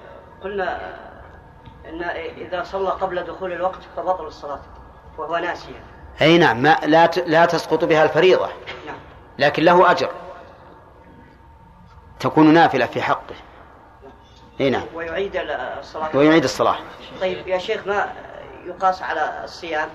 قلنا 0.43 0.97
إن 1.89 2.03
إذا 2.37 2.63
صلى 2.63 2.89
قبل 2.89 3.23
دخول 3.23 3.51
الوقت 3.51 3.79
فبطل 3.95 4.25
الصلاة 4.25 4.61
وهو 5.17 5.37
ناسيا. 5.37 5.92
أي 6.21 6.37
نعم 6.37 6.61
ما 6.61 6.77
لا 6.83 7.05
لا 7.05 7.45
تسقط 7.45 7.83
بها 7.83 8.03
الفريضة. 8.03 8.47
نعم. 8.85 8.95
لكن 9.39 9.63
له 9.63 9.91
أجر. 9.91 10.09
تكون 12.19 12.53
نافلة 12.53 12.85
في 12.85 13.01
حقه. 13.01 13.35
أي 14.59 14.69
نعم. 14.69 14.83
ويعيد 14.93 15.35
الصلاة. 15.79 16.17
ويعيد 16.17 16.43
الصلاة. 16.43 16.75
طيب 17.21 17.47
يا 17.47 17.57
شيخ 17.57 17.87
ما 17.87 18.13
يقاس 18.65 19.01
على 19.01 19.41
الصيام؟ 19.43 19.89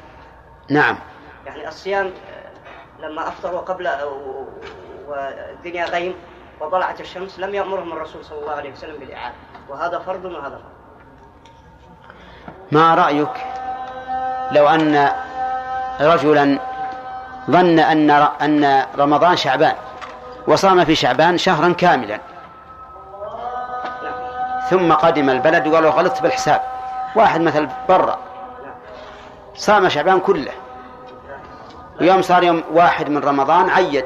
نعم. 0.70 0.98
يعني 1.46 1.68
الصيام 1.68 2.12
لما 3.00 3.28
أفطروا 3.28 3.60
قبل 3.60 3.90
والدنيا 5.06 5.84
غيم 5.84 6.14
وطلعت 6.60 7.00
الشمس 7.00 7.38
لم 7.38 7.54
يأمرهم 7.54 7.92
الرسول 7.92 8.24
صلى 8.24 8.38
الله 8.38 8.52
عليه 8.52 8.72
وسلم 8.72 8.96
بالإعادة. 8.98 9.34
وهذا 9.68 9.98
فرض 9.98 10.24
وهذا 10.24 10.48
فرض. 10.48 10.78
ما 12.72 12.94
رأيك 12.94 13.46
لو 14.52 14.68
أن 14.68 15.12
رجلا 16.00 16.58
ظن 17.50 17.78
أن 17.78 18.10
أن 18.10 18.86
رمضان 18.98 19.36
شعبان 19.36 19.74
وصام 20.46 20.84
في 20.84 20.94
شعبان 20.94 21.38
شهرا 21.38 21.72
كاملا. 21.72 22.20
ثم 24.70 24.92
قدم 24.92 25.30
البلد 25.30 25.66
وقال 25.66 25.82
له 25.82 25.90
غلطت 25.90 26.22
بالحساب. 26.22 26.60
واحد 27.16 27.40
مثل 27.40 27.68
برا 27.88 28.18
صام 29.54 29.88
شعبان 29.88 30.20
كله. 30.20 30.52
ويوم 32.00 32.22
صار 32.22 32.42
يوم 32.42 32.62
واحد 32.72 33.08
من 33.08 33.18
رمضان 33.18 33.70
عيد. 33.70 34.04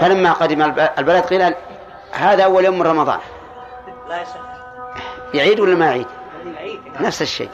فلما 0.00 0.32
قدم 0.32 0.62
الب- 0.62 0.90
البلد 0.98 1.24
قيل 1.24 1.54
هذا 2.12 2.44
أول 2.44 2.64
يوم 2.64 2.78
من 2.78 2.86
رمضان. 2.86 3.18
يعيد 5.34 5.60
ولا 5.60 5.74
ما 5.74 5.86
يعيد؟ 5.86 6.06
يعيد. 6.56 6.80
نفس 7.00 7.22
الشيء. 7.22 7.50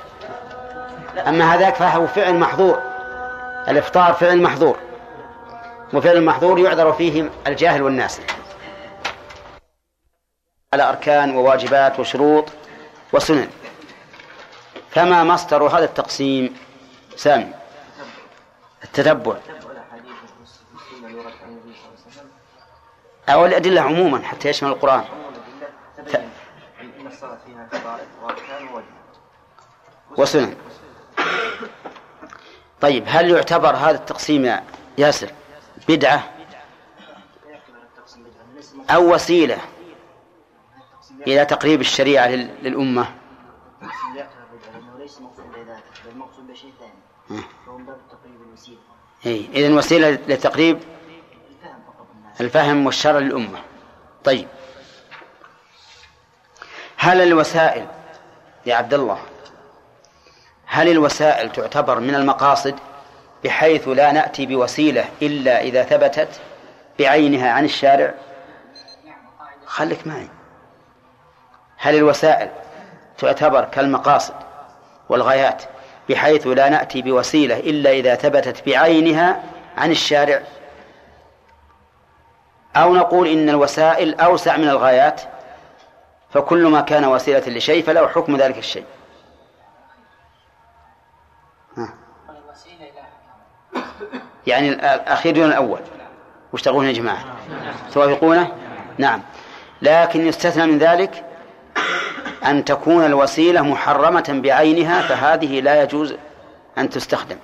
أما 1.19 1.55
هذاك 1.55 1.75
فهو 1.75 2.07
فعل 2.07 2.35
محظور. 2.35 2.83
الإفطار 3.69 4.13
فعل 4.15 4.43
محظور. 4.43 4.79
وفعل 5.95 6.17
المحظور 6.17 6.59
يعذر 6.59 6.93
فيه 6.93 7.31
الجاهل 7.47 7.83
والناس. 7.83 8.21
على 10.73 10.89
أركان 10.89 11.37
وواجبات 11.37 12.01
وشروط 12.01 12.49
وسنن. 13.13 13.49
فما 14.91 15.25
مصدر 15.25 15.67
هذا 15.67 15.85
التقسيم؟ 15.85 16.57
سامي. 17.17 17.53
التتبع. 18.85 19.37
أو 23.29 23.47
الأدلة 23.47 23.81
عموما 23.81 24.23
حتى 24.23 24.49
يشمل 24.49 24.69
القرآن. 24.69 25.05
وسنن. 30.19 30.57
طيب 32.81 33.05
هل 33.07 33.31
يعتبر 33.31 33.77
هذا 33.77 33.97
التقسيم 33.97 34.45
يا 34.45 34.65
ياسر 34.99 35.31
بدعة 35.89 36.31
أو 38.91 39.15
وسيلة 39.15 39.59
إلى 41.27 41.45
تقريب 41.45 41.81
الشريعة 41.81 42.27
لل- 42.29 42.51
للأمة؟ 42.63 43.07
إيه 49.27 49.49
إذن 49.51 49.79
وسيلة 49.79 50.11
لتقريب 50.11 50.79
الفهم 52.41 52.87
والشرع 52.87 53.19
للأمة. 53.19 53.61
طيب 54.25 54.49
هل 56.97 57.21
الوسائل 57.21 57.87
يا 58.67 58.75
عبد 58.77 58.95
الله 58.95 59.19
هل 60.75 60.89
الوسائل 60.89 61.53
تعتبر 61.53 62.01
من 62.01 62.15
المقاصد 62.15 62.75
بحيث 63.45 63.89
لا 63.89 64.13
نأتي 64.13 64.47
بوسيلة 64.47 65.05
إلا 65.23 65.61
إذا 65.61 65.83
ثبتت 65.83 66.29
بعينها 66.99 67.51
عن 67.51 67.65
الشارع؟ 67.65 68.15
خليك 69.67 70.07
معي. 70.07 70.29
هل 71.77 71.95
الوسائل 71.95 72.49
تعتبر 73.19 73.65
كالمقاصد 73.65 74.35
والغايات 75.09 75.63
بحيث 76.09 76.47
لا 76.47 76.69
نأتي 76.69 77.03
بوسيلة 77.03 77.59
إلا 77.59 77.91
إذا 77.91 78.15
ثبتت 78.15 78.67
بعينها 78.67 79.43
عن 79.77 79.91
الشارع؟ 79.91 80.43
أو 82.77 82.95
نقول 82.95 83.29
إن 83.29 83.49
الوسائل 83.49 84.21
أوسع 84.21 84.57
من 84.57 84.69
الغايات 84.69 85.21
فكل 86.31 86.67
ما 86.67 86.81
كان 86.81 87.05
وسيلة 87.05 87.49
لشيء 87.49 87.85
فله 87.85 88.09
حكم 88.09 88.37
ذلك 88.37 88.59
الشيء. 88.59 88.85
يعني 94.47 94.69
الأخير 94.69 95.35
دون 95.35 95.45
الأول. 95.45 95.81
وش 96.53 96.63
تقولون 96.63 96.87
يا 96.87 96.93
جماعة. 96.93 97.25
توافقونه؟ 97.93 98.53
نعم. 98.99 99.23
لكن 99.83 100.27
يستثنى 100.27 100.67
من 100.67 100.79
ذلك 100.79 101.25
أن 102.47 102.65
تكون 102.65 103.05
الوسيلة 103.05 103.63
محرمة 103.63 104.41
بعينها 104.45 105.03
فهذه 105.03 105.61
لا 105.61 105.83
يجوز 105.83 106.15
أن 106.79 106.91
تستخدم. 106.91 107.37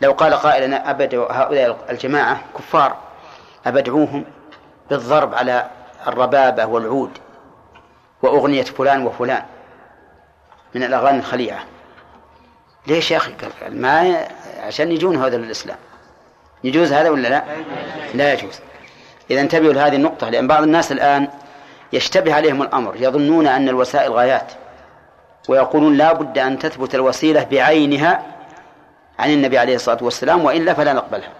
لو 0.00 0.12
قال 0.12 0.34
قائل 0.34 0.62
أنا 0.62 0.90
أبد 0.90 1.14
هؤلاء 1.14 1.86
الجماعة 1.90 2.40
كفار 2.58 2.96
أبدعوهم 3.66 4.24
بالضرب 4.90 5.34
على 5.34 5.70
الربابة 6.06 6.66
والعود 6.66 7.10
وأغنية 8.22 8.62
فلان 8.62 9.06
وفلان 9.06 9.42
من 10.74 10.82
الأغاني 10.82 11.18
الخليعة. 11.18 11.64
ليش 12.86 13.10
يا 13.10 13.16
أخي؟ 13.16 13.34
ما 13.68 14.26
عشان 14.64 14.92
يجون 14.92 15.16
هذا 15.24 15.36
الإسلام. 15.36 15.76
يجوز 16.64 16.92
هذا 16.92 17.10
ولا 17.10 17.28
لا؟ 17.28 17.44
لا 18.14 18.32
يجوز. 18.32 18.60
إذا 19.30 19.40
انتبهوا 19.40 19.72
لهذه 19.72 19.96
النقطة 19.96 20.30
لأن 20.30 20.46
بعض 20.46 20.62
الناس 20.62 20.92
الآن 20.92 21.28
يشتبه 21.92 22.34
عليهم 22.34 22.62
الأمر 22.62 22.96
يظنون 22.96 23.46
أن 23.46 23.68
الوسائل 23.68 24.12
غايات 24.12 24.52
ويقولون 25.48 25.96
لا 25.96 26.12
بد 26.12 26.38
أن 26.38 26.58
تثبت 26.58 26.94
الوسيلة 26.94 27.44
بعينها 27.44 28.22
عن 29.18 29.30
النبي 29.30 29.58
عليه 29.58 29.74
الصلاة 29.74 29.98
والسلام 30.02 30.44
وإلا 30.44 30.74
فلا 30.74 30.92
نقبلها. 30.92 31.32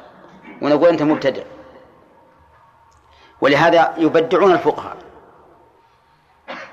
ونقول 0.63 0.89
أنت 0.89 1.03
مبتدع. 1.03 1.43
ولهذا 3.41 3.95
يبدعون 3.99 4.53
الفقهاء 4.53 4.97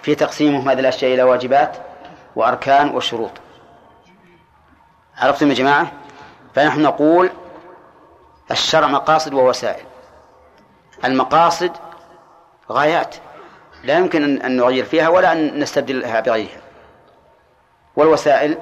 في 0.01 0.15
تقسيمهم 0.15 0.69
هذه 0.69 0.79
الأشياء 0.79 1.13
إلى 1.13 1.23
واجبات 1.23 1.77
وأركان 2.35 2.95
وشروط. 2.95 3.31
عرفتم 5.17 5.49
يا 5.49 5.53
جماعة؟ 5.53 5.91
فنحن 6.55 6.81
نقول 6.81 7.29
الشرع 8.51 8.87
مقاصد 8.87 9.33
ووسائل 9.33 9.83
المقاصد 11.05 11.71
غايات. 12.71 13.15
لا 13.83 13.97
يمكن 13.97 14.39
أن- 14.41 14.45
نغير 14.45 14.85
فيها 14.85 15.09
ولا 15.09 15.31
أن 15.31 15.59
نستبدلها 15.59 16.19
بغيرها 16.19 16.61
والوسائل 17.95 18.57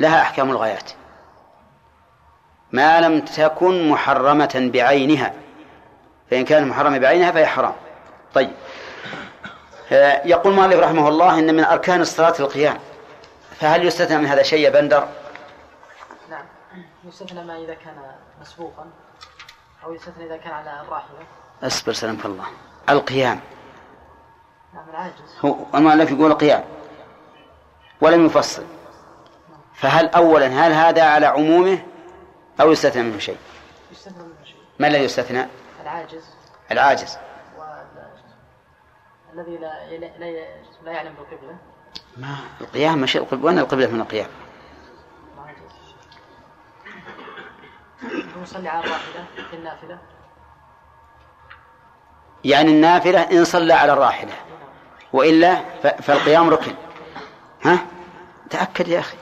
لها 0.00 0.22
أحكام 0.22 0.50
الغايات. 0.50 0.90
ما 2.72 3.00
لم 3.00 3.20
تكن 3.20 3.88
محرمة 3.88 4.70
بعينها. 4.74 5.32
فإن 6.30 6.44
كانت 6.44 6.66
محرمة 6.70 6.98
بعينها 6.98 7.30
فهي 7.32 7.46
حرام. 7.46 7.72
طيب. 8.34 8.50
آه، 9.92 10.22
يقول 10.24 10.54
مالك 10.54 10.78
رحمه 10.78 11.08
الله 11.08 11.38
إن 11.38 11.54
من 11.54 11.64
أركان 11.64 12.00
الصلاة 12.00 12.34
القيام. 12.40 12.78
فهل 13.60 13.86
يستثنى 13.86 14.18
من 14.18 14.26
هذا 14.26 14.42
شيء 14.42 14.58
يا 14.64 14.70
بندر؟ 14.70 15.08
يستثنى 17.08 17.44
ما 17.44 17.56
إذا 17.56 17.74
كان 17.74 18.12
مسبوقا 18.40 18.86
أو 19.84 19.94
يستثنى 19.94 20.26
إذا 20.26 20.36
كان 20.36 20.52
على 20.52 20.80
الراحلة. 20.80 21.26
أصبر 21.62 21.92
سلامك 21.92 22.26
الله. 22.26 22.46
القيام. 22.88 23.40
نعم 24.74 24.88
العاجز. 24.90 25.38
هو 25.44 25.56
المؤلف 25.74 26.10
يقول 26.10 26.34
قيام. 26.34 26.64
ولم 28.00 28.26
يفصل. 28.26 28.64
فهل 29.74 30.08
أولا 30.08 30.46
هل 30.46 30.72
هذا 30.72 31.02
على 31.02 31.26
عمومه 31.26 31.78
أو 32.60 32.72
يستثنى 32.72 33.02
منه 33.02 33.18
شيء؟ 33.18 33.38
يستثنى 33.92 34.22
منه 34.22 34.44
شيء. 34.44 34.56
ما 34.78 34.86
الذي 34.86 35.04
يستثنى؟ 35.04 35.46
العاجز. 35.82 36.24
العاجز. 36.70 37.18
والذي 39.30 39.56
لا 39.56 39.98
لا, 40.84 40.92
يعلم 40.92 41.14
بالقبلة. 41.14 41.56
ما 42.16 42.36
القيام 42.60 42.98
مش 42.98 43.16
القبلة 43.16 43.44
وين 43.44 43.58
القبلة 43.58 43.86
من 43.86 44.00
القيام. 44.00 44.28
المصلي 48.12 48.68
على 48.68 48.84
الراحلة 48.84 49.26
في 49.50 49.56
النافلة. 49.56 49.98
يعني 52.44 52.70
النافلة 52.70 53.20
إن 53.20 53.44
صلى 53.44 53.72
على 53.72 53.92
الراحلة 53.92 54.32
وإلا 55.12 55.80
فالقيام 55.80 56.50
ركن. 56.50 56.74
ها؟ 57.64 57.78
تأكد 58.50 58.88
يا 58.88 59.00
أخي. 59.00 59.16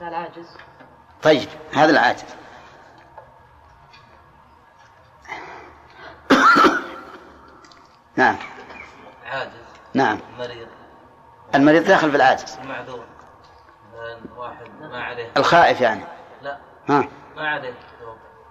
لا 0.00 0.08
العاجز. 0.08 0.56
طيب 1.22 1.48
هذا 1.74 1.90
العاجز. 1.90 2.24
نعم. 8.16 8.36
عاجز. 9.26 9.52
نعم. 9.94 10.18
مريض. 10.38 10.68
المريض 11.54 11.84
داخل 11.84 12.10
في 12.10 12.16
العاجز. 12.16 12.58
معذور 12.64 13.13
مثلا 14.22 14.38
واحد 14.38 14.66
ما 14.80 15.02
عليه. 15.04 15.30
الخائف 15.36 15.80
يعني. 15.80 16.04
لا. 16.42 16.58
ها. 16.88 17.08
ما 17.36 17.48
عليه 17.48 17.74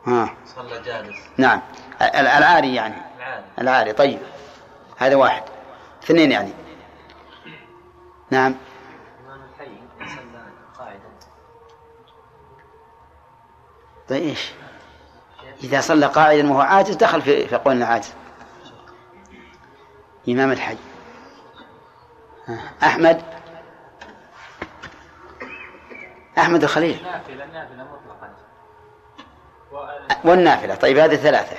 ها. 0.07 0.35
صلى 0.45 0.81
جالس. 0.81 1.17
نعم. 1.37 1.61
ال- 2.01 2.27
العاري 2.27 2.75
يعني. 2.75 2.95
العالم 3.17 3.45
العاري. 3.59 3.93
طيب. 3.93 4.19
هذا 4.97 5.15
واحد. 5.15 5.43
اثنين 6.03 6.31
يعني. 6.31 6.53
نعم. 8.31 8.55
طيب 14.09 14.21
إيش؟ 14.23 14.51
إذا 15.63 15.81
صلى 15.81 16.05
قاعدا 16.05 16.51
وهو 16.51 16.61
عاجز 16.61 16.95
دخل 16.95 17.21
في 17.21 17.47
في 17.47 17.55
قولنا 17.55 17.85
عاجز. 17.85 18.13
إمام 20.29 20.51
الحي. 20.51 20.77
أحمد؟ 22.83 23.21
أحمد 26.37 26.63
الخليل. 26.63 27.03
نافلة 27.03 27.45
نافلة 27.45 27.83
مطلقا. 27.83 28.33
والنافلة 30.25 30.75
طيب 30.75 30.97
هذه 30.97 31.15
ثلاثة. 31.15 31.57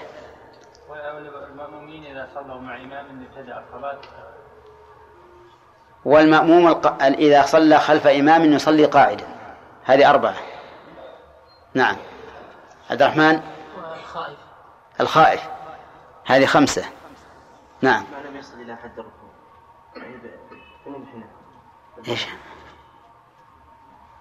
والمأمومين 0.88 2.04
إذا 2.04 2.28
صلوا 2.34 2.60
مع 2.60 2.76
إمام 2.76 3.26
ابتدأ 3.30 3.58
الصلاة. 3.58 3.98
والمأموم 6.04 6.68
الق... 6.68 7.02
إذا 7.02 7.42
صلى 7.42 7.78
خلف 7.78 8.06
إمام 8.06 8.44
يصلي 8.44 8.84
قاعدا. 8.84 9.26
هذه 9.84 10.10
أربعة. 10.10 10.34
نعم. 11.74 11.96
عبد 12.90 13.02
الرحمن؟ 13.02 13.40
والخائف. 13.76 14.38
الخائف. 15.00 15.48
هذه 16.26 16.46
خمسة. 16.46 16.84
نعم. 17.82 18.04
ما 18.12 18.28
لم 18.28 18.36
يصل 18.36 18.60
إلى 18.60 18.76
حد 18.76 18.98
الركوع. 18.98 19.30
بالانحناء 20.86 21.28
إيش؟ 22.08 22.26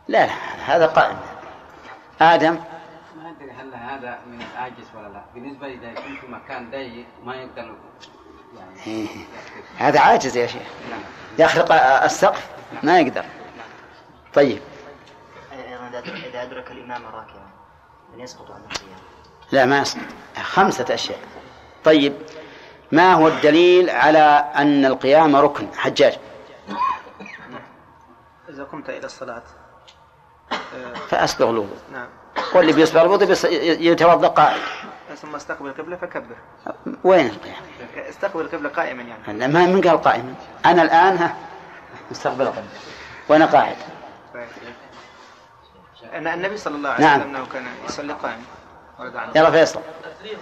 لا 0.08 0.26
لا 0.26 0.34
هذا 0.66 0.86
قائم. 0.86 1.18
آدم؟ 2.22 2.54
ما 2.54 3.30
أدري 3.30 3.52
هل 3.52 3.74
هذا 3.76 4.20
من 4.28 4.42
العاجز 4.54 4.86
ولا 4.96 5.08
لا. 5.08 5.24
بالنسبة 5.34 5.68
إذا 5.68 5.92
يكون 5.92 6.16
في 6.22 6.28
مكان 6.28 6.72
ضيق 6.72 7.06
ما 7.24 7.36
يقدر 7.36 7.76
يعني 8.58 8.88
إيه. 8.88 9.08
هذا 9.78 10.00
عاجز 10.00 10.38
يا 10.38 10.48
شيخ. 10.48 10.62
نعم. 10.90 11.00
يخرق 11.40 11.72
السقف 12.04 12.48
ما 12.84 13.00
يقدر. 13.00 13.26
طيب. 14.34 14.62
أيضا 15.54 16.02
إذا- 16.02 16.26
إذا 16.26 16.44
أدرك 16.44 16.72
الإمام 16.72 17.06
راكعا 17.06 17.50
أن 18.16 18.20
يسقط 18.20 18.52
عن 18.52 18.62
القيام 18.62 19.00
لا 19.52 19.66
ما 19.66 19.80
يصلح 19.80 20.04
خمسة 20.42 20.94
أشياء. 20.94 21.20
طيب. 21.84 22.14
ما 22.92 23.14
هو 23.14 23.28
الدليل 23.28 23.90
على 23.90 24.52
أن 24.56 24.86
القيام 24.86 25.36
ركن؟ 25.36 25.68
حجاج. 25.76 26.18
إذا 28.50 28.64
قمت 28.64 28.90
إلى 28.90 29.06
الصلاة 29.06 29.44
فأسبغ 31.10 31.50
الوضوء 31.50 31.78
نعم. 31.94 32.08
واللي 32.54 32.74
بيسبغ 32.74 33.02
الوضوء 33.02 33.28
بيص- 33.28 33.46
يتوضأ 33.82 34.28
قائم. 34.28 34.62
ثم 35.16 35.36
استقبل 35.36 35.68
القبلة 35.70 35.96
فكبر. 35.96 36.36
وين 37.04 37.26
القيام؟ 37.26 37.56
استقبل 38.10 38.42
القبلة 38.42 38.70
قائما 38.70 39.04
يعني. 39.04 39.48
ما 39.48 39.66
من 39.66 39.82
قال 39.82 40.02
قائما؟ 40.02 40.34
أنا 40.66 40.82
الآن 40.82 41.18
ها 41.18 41.36
مستقبل 42.12 42.42
القبلة 42.42 42.64
وأنا 43.30 43.46
قاعد. 43.46 43.76
أن 46.14 46.28
النبي 46.28 46.58
صلى 46.58 46.76
الله 46.76 46.90
عليه 46.90 47.06
نعم. 47.06 47.20
وسلم 47.20 47.36
أنه 47.36 47.46
كان 47.54 47.64
يصلي 47.86 48.14
قائما 48.14 48.44
يلا 49.36 49.52
فيصل. 49.52 49.80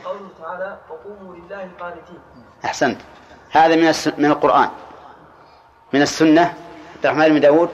قوله 0.05 0.29
تعالى 0.41 0.77
وقوموا 0.89 1.35
لله 1.35 1.69
قانتين. 1.79 2.19
أحسنت. 2.65 3.01
هذا 3.51 3.75
من 3.75 3.87
الس... 3.87 4.07
من 4.07 4.25
القرآن. 4.25 4.69
من 5.93 6.01
السنة. 6.01 6.53
عبد 6.95 7.05
الرحمن 7.05 7.29
بن 7.29 7.39
داود. 7.39 7.69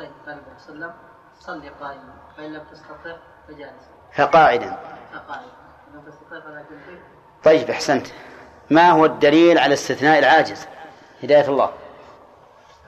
قال 0.00 0.08
النبي 0.28 0.58
صلى 0.58 0.74
الله 0.74 0.86
عليه 0.86 0.94
وسلم 0.94 0.94
صلي 1.40 1.68
قائما 1.68 2.14
فإن 2.36 2.52
لم 2.52 2.64
تستطع 2.64 3.16
فجالسا 3.48 3.88
فقاعدا. 4.14 4.78
فقائما 5.12 5.52
إن 5.88 5.94
لم 5.94 6.04
تستطع 6.10 6.40
فلا 6.40 6.64
طيب 7.44 7.70
أحسنت. 7.70 8.06
ما 8.70 8.90
هو 8.90 9.04
الدليل 9.04 9.58
على 9.58 9.74
استثناء 9.74 10.18
العاجز؟ 10.18 10.66
هداية 11.22 11.48
الله. 11.48 11.72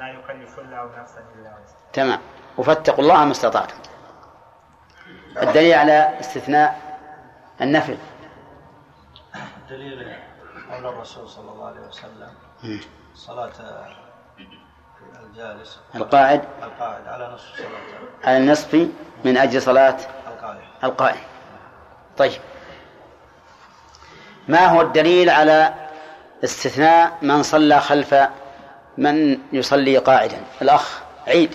لا 0.01 0.09
يكلف 0.09 0.59
الله 0.59 1.01
نفسا 1.01 1.21
إلا 1.21 1.51
وسعها. 1.51 1.92
تمام. 1.92 2.21
وفاتقوا 2.59 3.05
الله 3.05 3.25
ما 3.25 3.31
استطعتم. 3.31 3.77
الدليل 5.42 5.75
على 5.75 6.21
استثناء 6.21 6.99
النفل. 7.61 7.99
دليل 9.71 10.16
قول 10.71 10.87
الرسول 10.87 11.29
صلى 11.29 11.51
الله 11.51 11.66
عليه 11.66 11.81
وسلم. 11.81 12.31
صلاة 13.14 13.53
الجالس. 15.23 15.81
القاعد. 15.94 16.44
القاعد 16.62 17.09
على 17.09 17.35
نصف 17.35 17.57
صلاة 17.57 17.68
على 18.25 18.37
النصف 18.37 18.88
من 19.25 19.37
أجل 19.37 19.62
صلاة 19.62 19.97
القائم. 20.29 20.61
القائم. 20.85 21.21
طيب. 22.18 22.40
ما 24.49 24.66
هو 24.66 24.81
الدليل 24.81 25.31
على 25.31 25.75
استثناء 26.44 27.18
من 27.23 27.42
صلى 27.42 27.81
خلف 27.81 28.14
من 28.99 29.38
يصلي 29.53 29.99
قاعدا؟ 29.99 30.44
الأخ 30.62 31.01
عيد. 31.27 31.55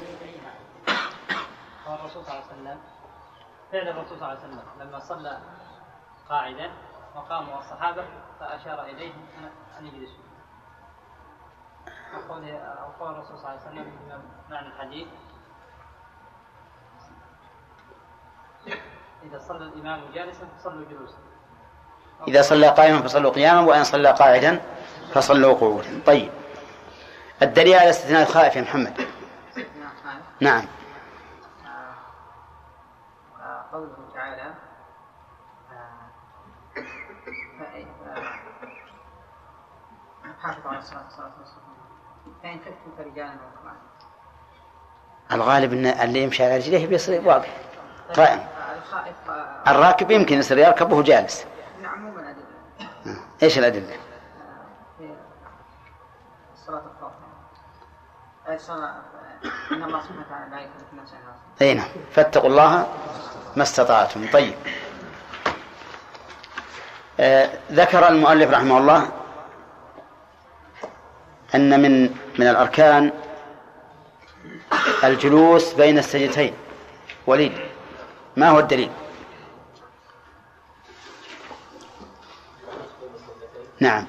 قال 1.86 2.00
الرسول 2.00 2.24
صلى 2.26 2.34
الله 2.34 2.44
عليه 2.52 2.62
وسلم 2.62 2.80
فعل 3.72 3.88
الرسول 3.88 4.18
صلى 4.20 4.28
الله 4.28 4.28
عليه 4.28 4.40
وسلم 4.40 4.60
لما 4.82 5.00
صلى 5.00 5.38
قاعدا 6.30 6.72
وقام 7.16 7.46
الصحابة 7.60 8.04
فأشار 8.40 8.86
إليهم 8.86 9.26
أن- 9.42 9.80
أن 9.80 9.86
يجلسوا 9.88 10.24
وقول 12.14 12.60
وقول 12.88 13.12
الرسول 13.12 13.38
صلى 13.38 13.50
الله 13.50 13.50
عليه 13.50 13.82
وسلم 13.82 13.94
معنى 14.50 14.68
الحديث 14.68 15.08
إذا 19.24 19.40
صلى 19.40 19.66
الإمام 19.66 20.02
جالسا 20.14 20.48
فصلوا 20.60 20.86
جلوسا 20.86 21.18
إذا 22.28 22.42
صلى 22.42 22.68
قائما 22.68 23.02
فصلوا 23.02 23.32
قياما 23.32 23.62
وإن 23.62 23.84
صلى 23.84 24.12
قاعدا 24.12 24.62
فصلوا 25.14 25.54
قعودا 25.54 26.02
طيب 26.06 26.32
الدليل 27.42 27.76
على 27.76 27.90
استثناء 27.90 28.22
الخائف 28.22 28.56
يا 28.56 28.62
محمد 28.62 29.08
نعم 30.40 30.66
قوله 33.72 33.98
تعالى 34.14 34.54
حافظوا 40.42 40.72
على 40.72 40.80
الصلاة 40.80 41.32
والسلام 41.40 41.63
فإن 42.44 42.60
الغالب 45.32 45.74
أن 45.74 45.86
اللي 45.86 46.24
يمشي 46.24 46.44
على 46.44 46.58
رجليه 46.58 46.88
بيصير 46.88 47.28
واقف 47.28 47.50
قائم 48.16 48.48
الخائف 48.78 49.16
الراكب 49.68 50.12
يمكن 50.12 50.38
يصير 50.40 50.58
يركب 50.58 50.92
وهو 50.92 51.02
جالس. 51.02 51.46
نعم 51.82 52.02
مو 52.02 52.12
من 52.12 52.24
أدلة 52.24 53.20
إيش 53.44 53.58
الأدلة؟ 53.58 53.98
في 54.98 55.10
الصلاة 56.54 56.82
الخوف 56.96 57.12
إن 59.72 59.84
الله 59.84 60.02
سبحانه 60.02 60.22
وتعالى 60.28 60.56
لا 60.56 60.62
يكلف 60.62 60.94
نفسا 61.02 61.16
أي 61.62 61.74
نعم. 61.74 61.88
فاتقوا 62.12 62.50
الله 62.50 62.88
ما 63.56 63.64
استطعتم. 63.64 64.28
طيب. 64.34 64.56
آه 67.20 67.50
ذكر 67.72 68.08
المؤلف 68.08 68.52
رحمه 68.52 68.78
الله 68.78 69.12
أن 71.56 71.82
من 71.82 72.04
من 72.40 72.48
الأركان 72.48 73.12
الجلوس 75.04 75.74
بين 75.74 75.98
السجدتين. 75.98 76.54
وليد 77.28 77.52
ما 78.38 78.50
هو 78.50 78.60
الدليل؟ 78.60 78.92
نعم. 83.80 84.06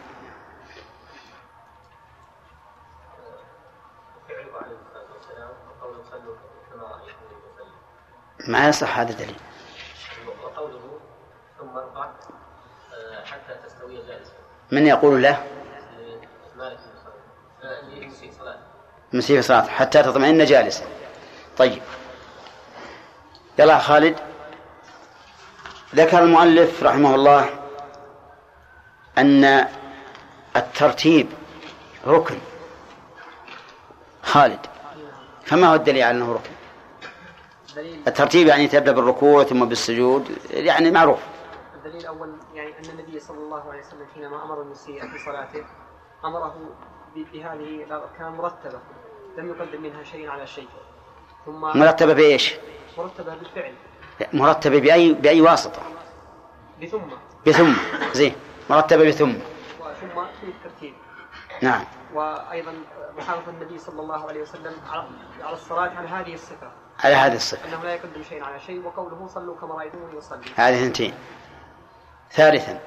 ما 8.48 8.68
يصح 8.68 8.98
هذا 8.98 9.11
الدليل. 9.12 9.37
وقوله 10.44 11.00
ثم 11.59 11.68
ارفع 11.76 12.04
آه، 12.94 13.24
حتى 13.24 13.54
تستوي 13.64 13.96
جالسا 14.07 14.33
من 14.72 14.87
يقول 14.87 15.22
له 15.22 15.44
مالك 16.57 16.78
بن 16.78 16.98
صالح 17.04 17.24
آه، 17.62 17.80
لمسيء 17.85 18.33
صلاة 18.33 18.59
مسيح 19.14 19.40
صلاة 19.40 19.66
حتى 19.66 20.03
تطمئن 20.03 20.44
جالسا. 20.44 20.85
طيب. 21.59 21.83
يلا 23.59 23.79
خالد. 23.79 24.16
ذكر 25.94 26.22
المؤلف 26.22 26.83
رحمه 26.83 27.14
الله 27.14 27.50
أن 29.18 29.68
الترتيب 30.57 31.29
ركن. 32.07 32.38
خالد 34.22 34.66
فما 35.44 35.66
هو 35.66 35.74
الدليل 35.74 36.03
على 36.03 36.16
أنه 36.16 36.33
ركن؟ 36.33 36.50
الترتيب 38.07 38.46
يعني 38.46 38.68
تبدأ 38.68 38.92
بالركوع 38.92 39.44
ثم 39.44 39.64
بالسجود 39.64 40.38
يعني 40.50 40.90
معروف. 40.90 41.18
الدليل 41.74 42.00
الأول 42.00 42.37
يعني 42.55 42.68
أن 42.79 42.90
النبي 42.90 43.20
صلى 43.20 43.38
الله 43.38 43.70
عليه 43.70 43.81
وسلم 43.81 44.07
حينما 44.14 44.44
أمر 44.44 44.62
المسيء 44.62 45.00
في 45.00 45.18
صلاته 45.24 45.64
أمره 46.24 46.55
بهذه 47.14 47.85
الأركان 47.85 48.33
مرتبة. 48.33 48.79
لم 49.38 49.48
يقدم 49.48 49.82
منها 49.82 50.04
شيء 50.04 50.30
على 50.30 50.46
شيء. 50.46 50.68
ثم 51.46 51.60
مرتبة 51.60 52.12
بإيش؟ 52.12 52.54
مرتبة 52.98 53.34
بالفعل. 53.34 53.74
مرتبة 54.32 54.80
بأي 54.80 55.12
بأي 55.12 55.40
واسطة؟ 55.40 55.82
بثم. 56.82 56.98
بثم. 57.46 57.72
زين. 58.12 58.34
مرتبة 58.70 59.08
بثم. 59.08 59.30
وثم 59.80 60.24
في 60.40 60.46
الترتيب. 60.46 60.94
نعم. 61.62 61.84
وأيضا 62.14 62.74
محافظة 63.18 63.50
النبي 63.50 63.78
صلى 63.78 64.00
الله 64.00 64.28
عليه 64.28 64.42
وسلم 64.42 64.74
على 64.90 65.08
على 65.42 65.52
الصلاة 65.54 65.90
على 65.90 66.08
هذه 66.08 66.34
الصفة. 66.34 66.70
على 67.04 67.14
هذه 67.14 67.34
الصفة. 67.34 67.68
أنه 67.68 67.82
لا 67.84 67.94
يقدم 67.94 68.22
شيئا 68.22 68.44
على 68.44 68.60
شيء 68.60 68.86
وقوله 68.86 69.26
صلوا 69.26 69.56
كما 69.56 69.74
رايتموني 69.74 70.18
اصلي 70.18 70.44
هذه 70.56 70.74
اثنتين 70.82 71.14
ثالثا. 72.30 72.80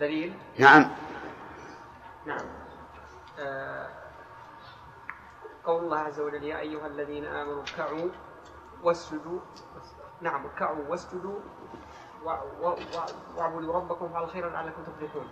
دليل. 0.00 0.34
نعم. 0.58 0.90
نعم. 2.26 2.44
آه 3.38 3.88
قول 5.66 5.84
الله 5.84 5.98
عز 5.98 6.20
وجل 6.20 6.44
يا 6.44 6.58
أيها 6.58 6.86
الذين 6.86 7.24
آمنوا 7.24 7.62
اركعوا 7.62 8.08
واسجدوا. 8.82 9.40
نعم 10.20 10.46
اركعوا 10.46 10.76
واسجدوا. 10.88 11.38
واعبدوا 13.36 13.74
ربكم 13.74 14.08
فعل 14.12 14.30
خيرا 14.30 14.50
لعلكم 14.50 14.82
تفلحون. 14.82 15.28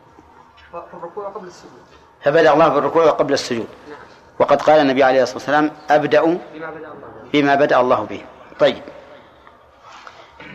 فالركوع 0.73 1.29
قبل 1.29 1.47
السجود. 1.47 1.83
فبدأ 2.20 2.53
الله 2.53 2.68
بالركوع 2.68 3.11
قبل 3.11 3.33
السجود. 3.33 3.68
نعم. 3.88 3.99
وقد 4.38 4.62
قال 4.62 4.81
النبي 4.81 5.03
عليه 5.03 5.23
الصلاة 5.23 5.37
والسلام 5.37 5.70
أبدأ 5.90 6.25
بما 6.25 6.70
بدأ 6.70 6.92
الله 6.92 7.09
به. 7.23 7.31
بما 7.33 7.55
بدأ 7.55 7.81
الله 7.81 8.05
به. 8.05 8.27
طيب. 8.61 8.83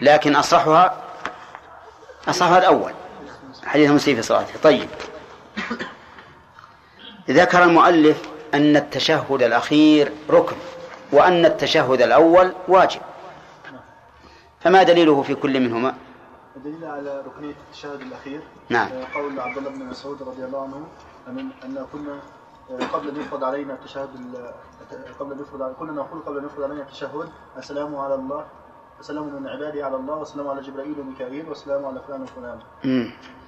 لكن 0.01 0.35
أصحها 0.35 1.03
أصحها 2.27 2.57
الأول. 2.57 2.93
حديث 3.65 3.91
مسيء 3.91 4.15
في 4.15 4.21
صلاته. 4.21 4.59
طيب. 4.63 4.89
ذكر 7.29 7.63
المؤلف 7.63 8.38
أن 8.53 8.75
التشهد 8.77 9.41
الأخير 9.43 10.11
ركن 10.29 10.55
وأن 11.13 11.45
التشهد 11.45 12.01
الأول 12.01 12.51
واجب 12.67 13.01
فما 14.59 14.83
دليله 14.83 15.21
في 15.23 15.35
كل 15.35 15.59
منهما 15.59 15.95
الدليل 16.55 16.85
على 16.85 17.23
ركنية 17.27 17.53
التشهد 17.67 18.01
الأخير 18.01 18.41
نعم. 18.69 18.87
آه، 18.91 19.05
قول 19.15 19.39
عبد 19.39 19.57
الله 19.57 19.69
بن 19.69 19.85
مسعود 19.85 20.23
رضي 20.23 20.45
الله 20.45 20.63
عنه 20.63 20.87
أن 21.27 21.49
أن 21.63 21.85
كنا 21.93 22.19
آه، 22.71 22.85
قبل 22.93 23.09
أن 23.09 23.15
يفرض 23.21 23.43
علينا 23.43 23.73
التشهد 23.73 24.09
ال- 24.15 24.53
قبل 25.19 25.31
أن 25.33 25.39
يفرض 25.39 25.73
كنا 25.73 25.91
نقول 25.91 26.21
قبل 26.21 26.37
أن 26.37 26.45
يفرض 26.45 26.63
علينا 26.63 26.81
التشهد 26.81 27.29
السلام 27.57 27.95
على 27.95 28.15
الله 28.15 28.45
السلام 28.99 29.23
من 29.41 29.47
عبادي 29.47 29.83
على 29.83 29.95
الله 29.95 30.15
والسلام 30.15 30.47
على 30.47 30.61
جبرائيل 30.61 30.99
وميكائيل 30.99 31.49
والسلام 31.49 31.85
على 31.85 32.01
فلان 32.07 32.21
وفلان. 32.21 32.59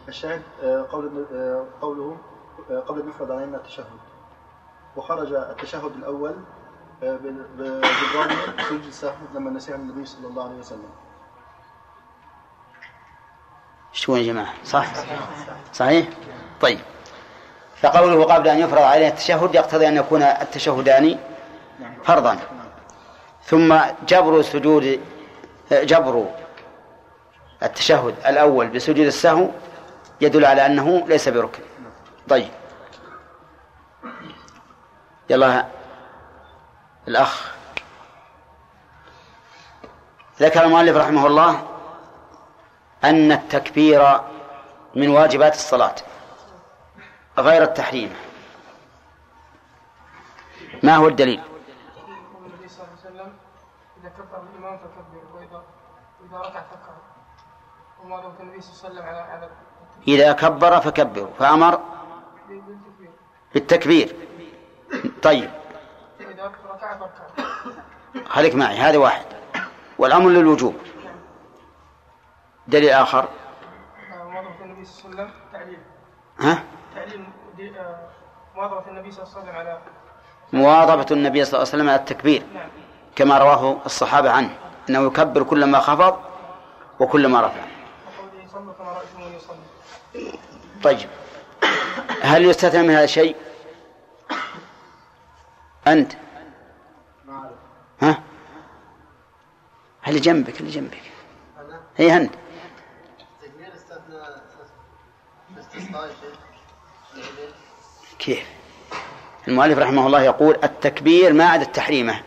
الشاهد 0.08 0.42
آه، 0.64 0.86
قول 0.92 1.26
آه، 1.34 1.64
قوله 1.82 2.18
آه، 2.72 2.80
قبل 2.80 3.00
أن 3.02 3.10
يفرض 3.10 3.32
علينا 3.32 3.58
التشهد 3.58 3.86
وخرج 4.96 5.34
التشهد 5.34 5.92
الأول 5.96 6.36
آه، 7.04 7.18
بال- 7.18 7.46
ب- 7.58 7.82
بالرغم 7.82 8.28
من 8.58 8.64
سجود 8.66 8.84
السهو 8.88 9.14
لما 9.36 9.50
نسيه 9.52 9.76
النبي 9.76 10.06
صلى 10.06 10.28
الله 10.28 10.44
عليه 10.44 10.56
وسلم. 10.60 10.90
شو 13.94 14.16
يا 14.16 14.24
جماعة؟ 14.24 14.54
صح؟ 14.66 14.86
صحيح؟ 15.74 16.08
طيب. 16.62 16.80
فقوله 17.82 18.24
قبل 18.24 18.48
أن 18.48 18.60
يفرض 18.60 18.82
عليه 18.82 19.08
التشهد 19.08 19.56
يقتضي 19.56 19.88
أن 19.88 19.98
يكون 19.98 20.22
التشهدان 20.24 21.18
فرضا. 22.04 22.38
ثم 23.44 23.78
جبر 24.08 24.42
سجود 24.42 25.00
جبر 25.72 26.26
التشهد 27.64 28.16
الأول 28.28 28.68
بسجود 28.68 29.06
السهو 29.06 29.48
يدل 30.22 30.46
على 30.46 30.66
أنه 30.66 31.08
ليس 31.08 31.30
بركن. 31.30 31.64
طيب. 32.30 32.50
يلا 35.32 35.66
الأخ. 37.08 37.56
ذكر 40.40 40.64
المؤلف 40.64 40.98
رحمه 40.98 41.28
الله 41.28 41.68
أن 43.04 43.32
التكبير 43.32 44.22
من 44.96 45.10
واجبات 45.10 45.54
الصلاة 45.54 45.96
غير 47.38 47.64
التحريم. 47.64 48.16
ما 50.84 50.96
هو 50.96 51.08
الدليل؟ 51.08 51.42
إذا 60.08 60.32
كبر 60.32 60.80
فكبر 60.80 61.30
فأمر 61.40 61.82
بالتكبير. 63.54 64.16
طيب. 65.24 65.50
خليك 68.28 68.56
معي 68.56 68.78
هذا 68.78 68.98
واحد. 68.98 69.26
والأمر 69.98 70.30
للوجوب. 70.30 70.76
دليل 72.68 72.90
آخر. 72.90 73.28
مواظبة 74.10 74.66
النبي 74.66 74.86
صلى 74.86 75.12
الله 75.12 75.22
عليه 75.22 75.32
وسلم 75.32 75.34
تعليل 75.54 75.80
ها؟ 76.40 76.64
تعليل 76.96 77.26
مواظبة 78.56 78.88
النبي 78.92 79.12
صلى 79.12 79.24
الله 79.24 79.34
عليه 79.36 79.44
وسلم 79.44 79.56
على 79.56 79.82
مواظبة 80.54 81.06
النبي 81.12 81.46
صلى 81.46 81.54
الله 81.54 81.68
عليه 81.68 81.78
وسلم 81.78 81.90
على 81.90 82.00
التكبير 82.00 82.44
نعم 82.54 82.70
كما 83.16 83.38
رواه 83.38 83.78
الصحابة 83.86 84.32
عنه 84.32 84.58
أنه 84.90 85.08
يكبر 85.08 85.44
كلما 85.44 85.80
خفض 85.80 86.20
وكلما 87.00 87.42
رفع. 87.42 87.62
طيب. 90.84 91.10
هل 92.22 92.46
يستثنى 92.46 92.84
من 92.84 92.90
هذا 92.90 93.04
الشيء؟ 93.04 93.36
أنت؟ 95.88 96.14
ها؟ 98.02 98.24
اللي 100.08 100.20
جنبك 100.20 100.60
اللي 100.60 100.72
جنبك. 100.72 101.02
هي 101.98 102.18
أنت. 102.18 102.34
كيف؟ 108.20 108.46
المؤلف 109.48 109.80
رحمه 109.80 110.08
الله 110.08 110.22
يقول 110.22 110.60
التكبير 110.64 111.34
ما 111.34 111.46
عدا 111.46 111.64
التحريمة. 111.64 112.24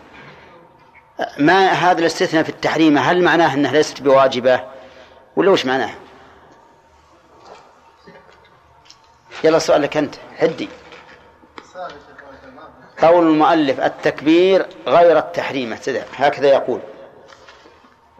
ما 1.38 1.68
هذا 1.68 1.98
الاستثناء 1.98 2.42
في 2.42 2.48
التحريمة؟ 2.48 3.00
هل 3.00 3.22
معناه 3.24 3.54
أنها 3.54 3.72
ليست 3.72 4.02
بواجبة؟ 4.02 4.64
ولا 5.36 5.50
وش 5.50 5.66
معناه؟ 5.66 5.94
يلا 9.44 9.56
السؤال 9.56 9.82
لك 9.82 9.96
أنت. 9.96 10.14
حدي 10.36 10.68
قول 13.02 13.26
المؤلف 13.26 13.80
التكبير 13.80 14.66
غير 14.86 15.18
التحريمة 15.18 15.76
كذا 15.76 16.04
هكذا 16.16 16.48
يقول. 16.48 16.80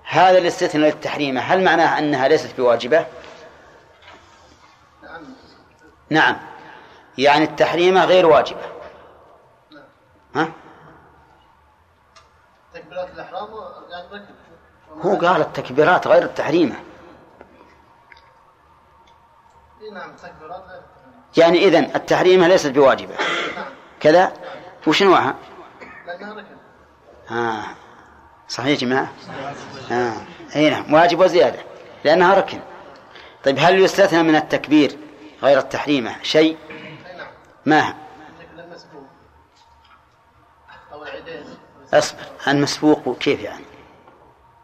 هذا 0.04 0.38
الاستثناء 0.38 0.87
للتحريمة 0.87 1.40
هل 1.40 1.64
معناه 1.64 1.98
أنها 1.98 2.28
ليست 2.28 2.56
بواجبة؟ 2.56 3.06
نعم. 6.10 6.37
يعني 7.18 7.44
التحريمة 7.44 8.04
غير 8.04 8.26
واجبة. 8.26 8.60
ها؟ 10.34 10.48
تكبيرات 12.74 13.08
الإحرام 13.14 13.48
هو 15.02 15.16
قال 15.16 15.40
التكبيرات 15.40 16.06
غير 16.06 16.22
التحريمة 16.22 16.76
نعم 19.92 20.16
يعني 21.37 21.64
إذن 21.64 21.90
التحريمة 21.96 22.48
ليست 22.48 22.70
بواجبة. 22.70 23.14
كذا؟ 24.00 24.32
وش 24.87 25.03
نوعها 25.03 25.35
آه. 27.31 27.64
صحيح 28.49 28.68
يا 28.68 28.75
جماعة؟ 28.75 29.12
آه. 29.90 30.14
أي 30.57 30.70
نعم. 30.70 30.94
واجب 30.94 31.20
وزيادة 31.20 31.59
لأنها 32.05 32.35
ركن 32.35 32.61
طيب 33.44 33.59
هل 33.59 33.81
يستثنى 33.81 34.23
من 34.23 34.37
التكبير 34.37 34.99
غير 35.42 35.59
التحريمة 35.59 36.23
شيء؟ 36.23 36.57
ما 37.66 37.81
هو؟ 37.81 37.94
أصبر 41.92 42.18
المسبوق 42.49 43.18
كيف 43.18 43.40
يعني؟ 43.40 43.64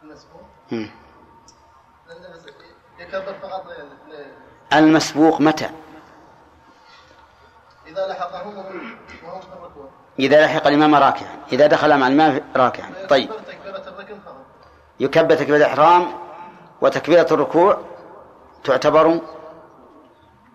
المسبوق 0.03 0.43
المسبوق 4.73 5.41
متى؟ 5.41 5.71
إذا 7.87 8.07
لحقهم 8.07 8.59
وهم 8.59 8.97
وهم 9.25 9.41
في 9.41 9.47
الركوع 9.47 9.89
إذا 10.21 10.47
لحق 10.47 10.67
الإمام 10.67 10.95
راكعا. 10.95 11.37
إذا 11.53 11.67
دخل 11.67 11.99
مع 11.99 12.07
الإمام 12.09 12.41
راكعا. 12.57 12.91
طيب. 13.09 13.31
يكبر 15.01 15.35
تكبيرة 15.35 15.57
الإحرام 15.57 16.13
وتكبيرة 16.81 17.27
الركوع 17.31 17.79
تعتبر 18.65 19.21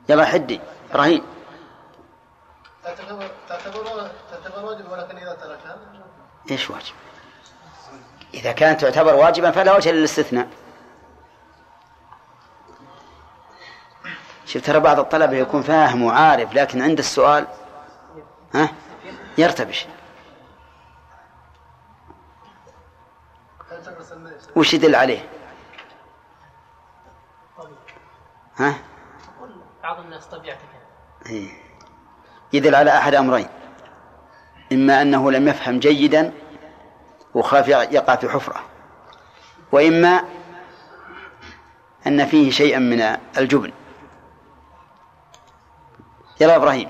يلا 0.09 0.25
حدي 0.25 0.61
رهين 0.95 1.23
تعتبر 2.83 3.27
تعتبر 3.49 4.65
واجب 4.65 4.91
ولكن 4.91 5.17
إذا 5.17 5.33
تركها 5.33 5.77
إيش 6.51 6.69
واجب؟ 6.69 6.93
إذا 8.33 8.51
كانت 8.51 8.81
تعتبر 8.81 9.15
واجبا 9.15 9.51
فلا 9.51 9.75
وجه 9.75 9.91
للاستثناء. 9.91 10.47
شوف 14.45 14.65
ترى 14.65 14.79
بعض 14.79 14.99
الطلبة 14.99 15.37
يكون 15.37 15.61
فاهم 15.61 16.03
وعارف 16.03 16.53
لكن 16.53 16.81
عند 16.81 16.99
السؤال 16.99 17.47
ها؟ 18.53 18.69
يرتبش. 19.37 19.87
وش 24.55 24.73
يدل 24.73 24.95
عليه؟ 24.95 25.29
ها؟ 28.57 28.75
بعض 29.83 29.99
الناس 29.99 30.25
طبيعته. 30.25 30.61
يدل 32.53 32.75
على 32.75 32.97
أحد 32.97 33.15
أمرين. 33.15 33.47
إما 34.71 35.01
أنه 35.01 35.31
لم 35.31 35.47
يفهم 35.47 35.79
جيدا 35.79 36.33
وخاف 37.33 37.67
يقع 37.67 38.15
في 38.15 38.29
حفرة. 38.29 38.63
وإما 39.71 40.23
أن 42.07 42.25
فيه 42.25 42.51
شيئا 42.51 42.79
من 42.79 43.01
الجبن. 43.37 43.73
يلا 46.41 46.55
إبراهيم. 46.55 46.89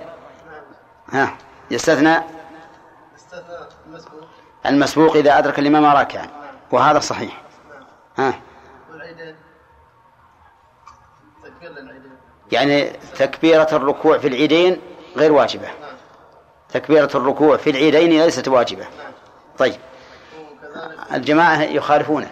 ها 1.12 1.38
يستثنى 1.72 2.35
المسبوق 4.66 5.16
إذا 5.16 5.38
أدرك 5.38 5.60
الإمام 5.60 5.86
راكعا. 5.86 6.28
وهذا 6.72 7.00
صحيح. 7.00 7.42
ها؟ 8.18 8.40
يعني 12.52 12.92
تكبيرة 13.16 13.68
الركوع 13.72 14.18
في 14.18 14.28
العيدين 14.28 14.82
غير 15.18 15.32
واجبة. 15.32 15.68
تكبيرة 16.74 17.10
الركوع 17.16 17.58
في 17.58 17.70
العيدين 17.70 18.22
ليست 18.22 18.48
واجبة. 18.48 18.86
طيب. 19.58 19.76
الجماعة 21.14 21.62
يخالفونك. 21.62 22.32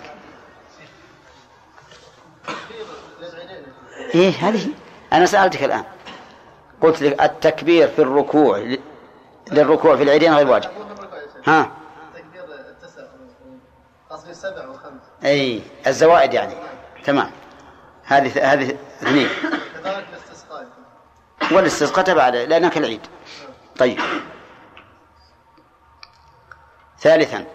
إيه 4.15 4.31
هذه 4.31 4.67
أنا 5.13 5.25
سألتك 5.25 5.63
الآن. 5.63 5.83
قلت 6.81 7.01
لك 7.01 7.21
التكبير 7.21 7.87
في 7.87 8.01
الركوع 8.01 8.75
للركوع 9.51 9.95
في 9.95 10.03
العيدين 10.03 10.33
غير 10.33 10.47
واجب. 10.47 10.69
ها؟ 11.45 11.71
قصدي 14.13 14.33
سبع 14.33 14.67
وخمس. 14.67 15.01
أي 15.23 15.61
الزوائد 15.87 16.33
يعني. 16.33 16.55
تمام. 17.03 17.31
هذه 18.03 18.53
هذه 18.53 18.77
اثنين. 19.01 19.29
كذلك 19.83 20.07
الاستسقاء. 20.09 20.67
والاستسقاء 21.51 22.05
تبع 22.05 22.29
لأنك 22.29 22.77
العيد. 22.77 23.01
طيب. 23.77 23.99
ثالثا. 26.99 27.45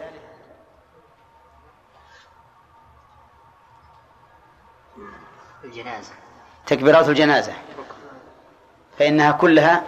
الجنازة. 5.65 6.13
تكبيرات 6.67 7.09
الجنازة. 7.09 7.53
فإنها 8.99 9.33
كلها 9.33 9.83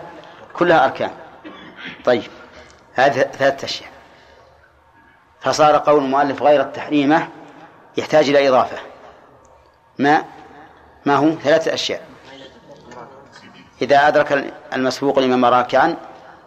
كلها 0.52 0.84
أركان. 0.84 1.16
طيب. 2.04 2.30
هذه 2.94 3.22
ثلاثة 3.22 3.64
أشياء. 3.64 3.99
فصار 5.40 5.76
قول 5.76 6.04
المؤلف 6.04 6.42
غير 6.42 6.60
التحريمة 6.60 7.28
يحتاج 7.96 8.28
إلى 8.28 8.48
إضافة. 8.48 8.78
ما 9.98 10.24
ما 11.06 11.16
هو؟ 11.16 11.30
ثلاثة 11.30 11.74
أشياء. 11.74 12.02
إذا 13.82 14.08
أدرك 14.08 14.54
المسبوق 14.72 15.18
الإمام 15.18 15.44
راكعا 15.44 15.96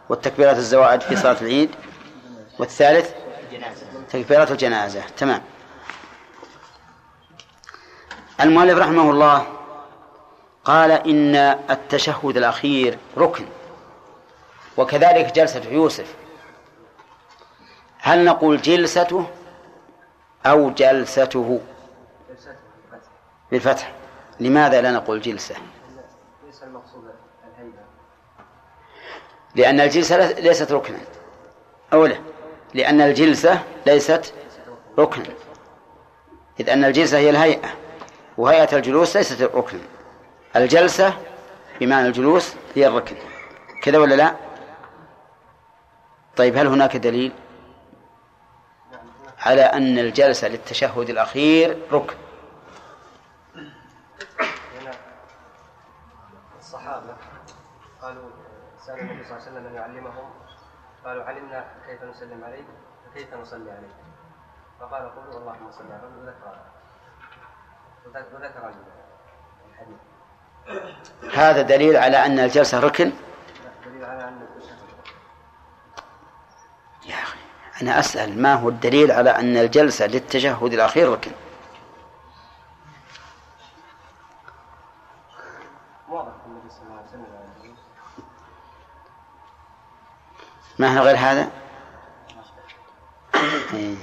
والتكبيرات 0.10 0.58
الزوائد 0.58 1.02
في 1.02 1.16
صلاة 1.16 1.38
العيد 1.42 1.70
والثالث 2.60 3.12
تكبيرات 4.12 4.52
الجنازة. 4.52 5.02
تمام. 5.18 5.42
المؤلف 8.42 8.78
رحمه 8.78 9.12
الله 9.12 9.48
قال 10.66 10.92
إن 10.92 11.36
التشهد 11.70 12.38
الأخير 12.38 12.98
ركن 13.18 13.46
وكذلك 14.78 15.34
جلسة 15.34 15.62
يوسف. 15.70 16.14
هل 18.06 18.26
نقول 18.26 18.62
جلسته 18.62 19.26
أو 20.46 20.70
جلسته؟ 20.70 21.62
بالفتح. 23.52 23.94
لماذا 24.40 24.82
لا 24.82 24.92
نقول 24.92 25.22
جلسة؟ 25.22 25.56
لأن 29.56 29.80
الجلسة 29.80 30.32
ليست 30.32 30.72
ركنا. 30.72 30.98
أولا 31.94 32.16
لأن 32.74 33.02
الجلسة 33.02 33.64
ليست 33.86 34.34
ركنا. 35.00 35.34
إذ 36.60 36.70
أن 36.70 36.84
الجلسة 36.84 37.18
هي 37.18 37.30
الهيئة 37.30 37.70
وهيئة 38.38 38.78
الجلوس 38.78 39.18
ليست 39.18 39.42
ركنا. 39.42 39.82
الجلسة 40.56 41.14
بمعنى 41.80 42.08
الجلوس 42.08 42.56
هي 42.76 42.88
الركن. 42.88 43.16
كذا 43.84 43.98
ولا 43.98 44.16
لا؟ 44.16 44.36
طيب 46.36 46.58
هل 46.58 46.68
هناك 46.68 46.98
دليل؟ 46.98 47.32
على 49.46 49.62
أن 49.62 50.00
الجلسة 50.00 50.48
للتشهد 50.48 51.10
الأخير 51.10 51.82
ركن. 51.92 52.16
الصحابة 56.60 57.16
قالوا 58.02 58.30
سأل 58.86 59.00
النبي 59.00 59.24
صلى 59.24 59.38
الله 59.38 59.42
عليه 59.48 59.52
وسلم 59.52 59.66
أن 59.68 59.76
يعلمهم. 59.76 60.30
قالوا 61.06 61.24
علمنا 61.24 61.66
كيف 61.88 62.04
نسلم 62.04 62.44
عليك 62.44 62.66
وكيف 63.10 63.34
نصلي 63.34 63.72
عليك. 63.72 63.96
فقال 64.80 65.16
قولوا 65.16 65.40
اللهم 65.40 65.72
صل 65.72 65.92
على 65.92 65.98
محمد 65.98 66.36
وذكر 68.06 68.34
وذكر 68.34 68.74
الحديث 69.70 69.98
هذا 71.34 71.62
دليل 71.62 71.98
على 71.98 72.26
أن 72.26 72.40
الجلسة 72.40 72.80
ركن؟ 72.80 73.12
دليل 73.86 74.06
على 74.06 74.24
أن 74.28 74.42
التشهد 74.42 74.78
يا 77.06 77.16
أخي. 77.16 77.43
أنا 77.82 78.00
أسأل 78.00 78.42
ما 78.42 78.54
هو 78.56 78.70
الدليل 78.70 79.12
على 79.12 79.30
أن 79.30 79.58
الجلسة 79.58 80.08
للتشهد 80.08 80.74
الأخير 80.74 81.12
ركن؟ 81.12 81.32
واضح 86.10 86.32
النبي 86.46 86.70
صلى 86.70 86.82
الله 86.84 86.98
عليه 86.98 87.08
وسلم 87.08 87.26
على 87.26 87.46
الجلوس. 87.58 87.80
ما 90.80 91.00
هو 91.00 91.04
غير 91.04 91.18
هذا؟ 91.18 91.52
إيه. 93.74 93.96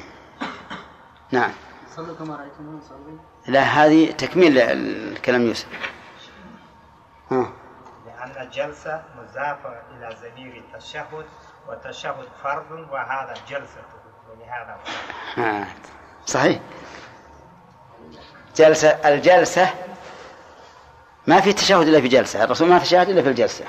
نعم. 1.31 1.53
صلوا 1.97 2.17
كما 2.17 2.37
رأيتموني 2.37 2.81
لا 3.47 3.63
هذه 3.63 4.13
تكميل 4.13 4.59
الكلام 4.59 5.43
يوسف. 5.43 5.69
ها. 7.31 7.53
لأن 8.07 8.43
الجلسة 8.47 9.05
مضافة 9.17 9.83
إلى 9.91 10.17
ضمير 10.23 10.57
التشهد 10.57 11.27
والتشهد 11.69 12.15
فرض 12.43 12.89
وهذا 12.93 13.35
جلسة. 13.49 13.83
ولهذا 14.31 14.79
ها. 15.37 15.67
صحيح. 16.27 16.61
جلسة 18.57 18.89
الجلسة 18.89 19.75
ما 21.27 21.41
في 21.41 21.53
تشهد 21.53 21.89
إلا 21.89 22.01
في 22.01 22.09
جلسة. 22.09 22.45
الرسول 22.45 22.69
ما 22.69 22.79
تشهد 22.79 23.09
إلا 23.09 23.23
في 23.23 23.29
الجلسة. 23.29 23.65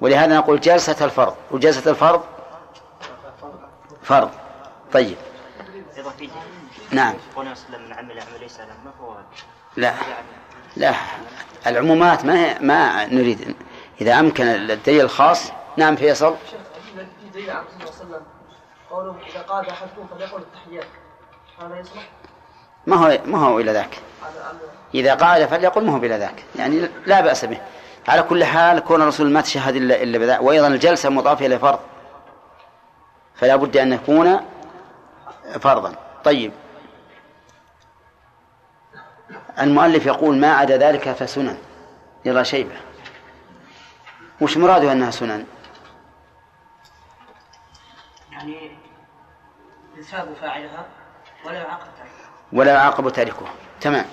ولهذا 0.00 0.36
نقول 0.36 0.60
جلسة 0.60 1.04
الفرض. 1.04 1.36
وجلسة 1.50 1.90
الفرض 1.90 2.24
فرض. 4.02 4.30
طيب. 4.92 5.16
نعم. 6.90 7.14
لا. 9.76 9.94
لا. 10.76 10.94
العمومات 11.66 12.24
ما 12.24 12.44
هي 12.44 12.58
ما 12.60 13.06
نريد. 13.06 13.56
إذا 14.00 14.20
أمكن 14.20 14.46
الدليل 14.46 15.00
الخاص 15.00 15.52
نعم 15.76 15.96
فيصل. 15.96 16.36
الرسول 17.40 17.94
صلى 17.94 18.04
الله 18.04 18.16
عليه 18.16 18.16
وسلم. 18.16 18.22
قوله 18.90 19.16
إذا 19.30 19.42
قال 19.42 19.70
أحدكم 19.70 20.06
فليقل 20.14 20.38
التحيات. 20.38 20.86
هذا 21.62 21.80
يصلح؟ 21.80 22.08
ما 22.86 22.96
هو 22.96 23.18
ما 23.26 23.38
هو 23.38 23.60
إلى 23.60 23.72
ذاك. 23.72 23.98
إذا 24.94 25.14
قال 25.14 25.48
فليقل 25.48 25.84
ما 25.84 25.94
هو 25.94 25.98
بلا 25.98 26.18
ذاك. 26.18 26.44
يعني 26.56 26.88
لا 27.06 27.20
بأس 27.20 27.44
به. 27.44 27.60
على 28.08 28.22
كل 28.22 28.44
حال 28.44 28.80
كون 28.80 29.02
الرسول 29.02 29.30
ما 29.30 29.40
تشهد 29.40 29.76
إلا 29.76 30.02
إلا 30.02 30.18
بذاك 30.18 30.42
وأيضا 30.42 30.66
الجلسة 30.66 31.08
مضافة 31.08 31.46
إلى 31.46 31.58
فرض. 31.58 31.80
فلا 33.34 33.56
بد 33.56 33.76
أن 33.76 33.92
يكون 33.92 34.40
فرضا. 35.60 35.94
طيب. 36.24 36.52
المؤلف 39.60 40.06
يقول 40.06 40.36
ما 40.36 40.54
عدا 40.56 40.76
ذلك 40.76 41.12
فسنن. 41.12 41.58
يلا 42.24 42.42
شيبة. 42.42 42.76
وش 44.40 44.56
مراده 44.56 44.92
أنها 44.92 45.10
سنن؟ 45.10 45.44
يعني 48.36 48.70
يثاب 49.96 50.34
فاعلها 50.34 50.86
ولا 51.44 51.58
يعاقب 51.58 51.88
تاركها 51.96 52.30
ولا 52.52 52.72
يعاقب 52.74 53.08
تاركه 53.08 53.46
تمام. 53.80 54.04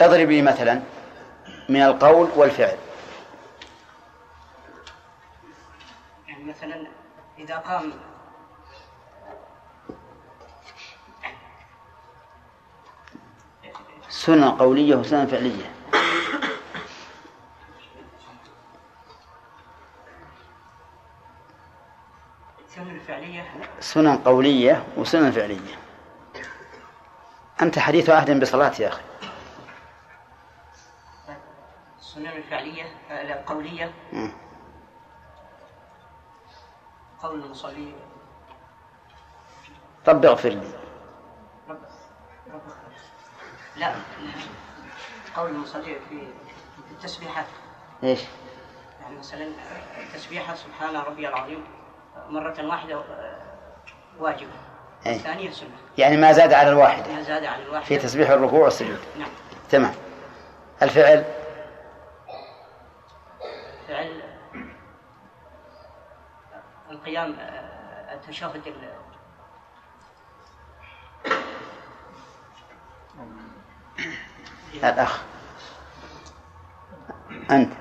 اضرب 0.00 0.30
لي 0.30 0.42
مثلا 0.42 0.82
من 1.68 1.82
القول 1.82 2.28
والفعل. 2.36 2.76
يعني 6.28 6.44
مثلا 6.44 6.86
إذا 7.38 7.56
قام 7.56 7.92
سنن 14.08 14.50
قولية 14.50 14.96
وسنن 14.96 15.26
فعلية. 15.26 15.72
السنن 22.76 22.90
الفعلية 22.94 23.44
سنن 23.80 24.16
قولية 24.18 24.84
وسنن 24.96 25.30
فعلية. 25.30 25.78
أنت 27.62 27.78
حديث 27.78 28.10
عهد 28.10 28.40
بصلاة 28.40 28.72
يا 28.80 28.88
أخي. 28.88 29.02
السنن 31.98 32.26
الفعلية 32.26 32.84
آه، 33.10 33.40
القولية 33.40 33.92
مم. 34.12 34.32
قول 37.22 37.44
المصلي 37.44 37.92
رب 40.08 40.24
اغفر 40.26 40.48
لي. 40.48 40.70
رب 41.68 41.78
رب 42.52 42.62
لا 43.76 43.94
قول 45.36 45.50
المصلي 45.50 45.96
في 46.08 46.28
التسبيحات. 46.90 47.46
إيش؟ 48.02 48.20
يعني 49.00 49.18
مثلا 49.18 49.48
التسبيحة 49.98 50.54
سبحان 50.54 50.96
ربي 50.96 51.28
العظيم. 51.28 51.64
مرة 52.28 52.66
واحدة 52.66 52.94
آه، 52.94 53.36
واجبة 54.18 54.50
أي. 55.06 55.16
الثانية 55.16 55.50
سنة 55.50 55.68
يعني 55.98 56.16
ما 56.16 56.32
زاد 56.32 56.52
على 56.52 56.68
الواحدة. 56.68 57.12
ما 57.12 57.22
زاد 57.22 57.44
عن 57.44 57.60
الواحدة. 57.62 57.86
في 57.86 57.98
تسبيح 57.98 58.30
الركوع 58.30 58.60
والسجود. 58.64 58.98
نعم. 59.18 59.28
تمام. 59.70 59.94
الفعل؟ 60.82 61.24
فعل 63.88 64.22
القيام 66.90 67.36
آه، 67.40 68.14
التشهد 68.14 68.66
ال- 68.66 68.90
الأخ. 74.84 75.22
أنت. 77.50 77.72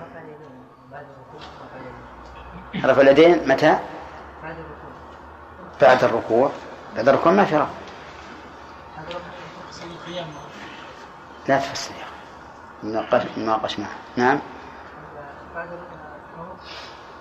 رفع 2.85 3.01
اليدين 3.01 3.47
متى؟ 3.49 3.79
بعد 5.81 6.03
الركوع. 6.03 6.51
بعد 6.95 7.09
الركوع 7.09 7.31
ما 7.31 7.45
في 7.45 7.55
رفع 7.55 7.67
لا 11.47 11.59
تفسر 11.59 11.91
نناقش 13.37 13.79
معه 13.79 13.89
نعم. 14.15 14.39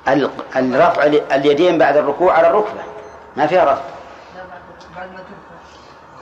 ال- 0.08 0.30
الرفع 0.56 1.04
ال- 1.06 1.32
اليدين 1.32 1.78
بعد 1.78 1.96
الركوع 1.96 2.32
على 2.34 2.48
الركبة. 2.48 2.80
ما 3.36 3.46
فيها 3.46 3.64
رفع. 3.64 3.82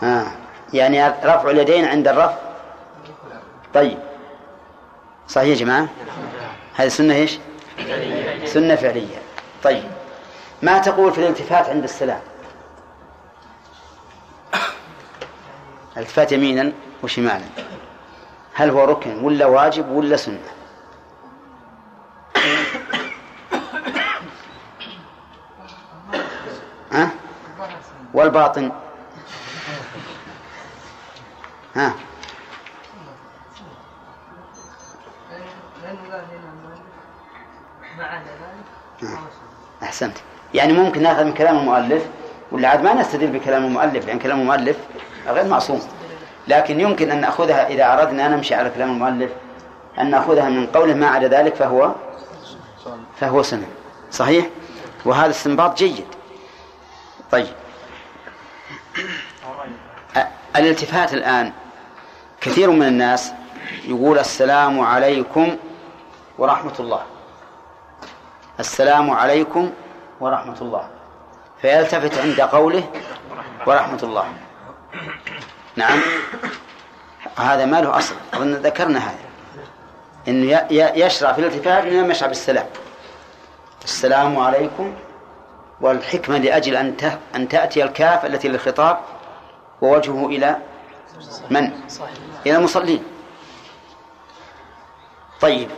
آه. 0.02 0.26
يعني 0.72 1.08
رفع 1.08 1.50
اليدين 1.50 1.84
عند 1.84 2.08
الرفع. 2.08 2.34
طيب. 3.74 3.98
صحيح 5.28 5.48
يا 5.48 5.54
جماعة؟ 5.54 5.88
هذه 6.74 6.88
سنة 6.88 7.14
إيش؟ 7.14 7.38
سنة 8.44 8.74
فعلية. 8.76 9.16
طيب. 9.64 9.84
ما 10.62 10.78
تقول 10.78 11.12
في 11.12 11.18
الالتفات 11.18 11.68
عند 11.68 11.84
السلام؟ 11.84 12.20
التفات 15.96 16.32
يمينا 16.32 16.72
وشمالا. 17.02 17.44
هل 18.54 18.70
هو 18.70 18.84
ركن 18.84 19.24
ولا 19.24 19.46
واجب 19.46 19.88
ولا 19.88 20.16
سنة؟ 20.16 20.38
ها؟ 26.92 27.10
والباطن. 28.14 28.72
ها؟ 31.76 31.94
أحسنت. 39.82 40.16
يعني 40.54 40.72
ممكن 40.72 41.02
ناخذ 41.02 41.24
من 41.24 41.34
كلام 41.34 41.58
المؤلف 41.58 42.02
ولا 42.52 42.68
عاد 42.68 42.82
ما 42.82 42.94
نستدل 42.94 43.26
بكلام 43.26 43.64
المؤلف 43.64 44.06
لأن 44.06 44.18
كلام 44.18 44.40
المؤلف 44.40 44.76
غير 45.26 45.44
معصوم. 45.44 45.80
لكن 46.48 46.80
يمكن 46.80 47.10
أن 47.10 47.20
نأخذها 47.20 47.68
إذا 47.68 47.92
أردنا 47.92 48.26
أن 48.26 48.30
نمشي 48.30 48.54
على 48.54 48.70
كلام 48.70 48.90
المؤلف. 48.90 49.30
أن 49.98 50.10
نأخذها 50.10 50.48
من 50.48 50.66
قوله 50.66 50.94
ما 50.94 51.06
عدا 51.08 51.28
ذلك 51.28 51.54
فهو 51.54 51.92
فهو 53.20 53.42
سنة. 53.42 53.66
صحيح؟ 54.10 54.46
وهذا 55.04 55.30
استنباط 55.30 55.78
جيد. 55.78 56.04
طيب. 57.30 57.46
الالتفات 60.56 61.14
الآن. 61.14 61.52
كثير 62.40 62.70
من 62.70 62.86
الناس 62.86 63.32
يقول 63.84 64.18
السلام 64.18 64.80
عليكم 64.80 65.56
ورحمة 66.38 66.74
الله. 66.80 67.02
السلام 68.60 69.10
عليكم 69.10 69.70
ورحمة 70.22 70.56
الله. 70.62 70.88
فيلتفت 71.62 72.18
عند 72.18 72.40
قوله 72.40 72.84
ورحمة 73.66 73.98
الله. 74.02 74.32
نعم. 75.76 76.00
هذا 77.38 77.64
ما 77.64 77.80
له 77.80 77.98
أصل. 77.98 78.14
أظن 78.34 78.52
ذكرنا 78.54 78.98
هذا. 78.98 79.18
ي- 80.70 81.00
يشرع 81.06 81.32
في 81.32 81.38
الالتفات 81.38 81.84
من 81.84 82.10
يشرع 82.10 82.28
بالسلام. 82.28 82.66
السلام 83.84 84.38
عليكم 84.38 84.94
والحكمة 85.80 86.38
لأجل 86.38 86.76
أن 86.76 86.96
أن 87.36 87.48
تأتي 87.48 87.84
الكاف 87.84 88.26
التي 88.26 88.48
للخطاب 88.48 88.98
ووجهه 89.80 90.26
إلى 90.26 90.56
من؟ 91.50 91.70
إلى 92.46 92.56
المصلين. 92.56 93.04
طيب. 95.40 95.68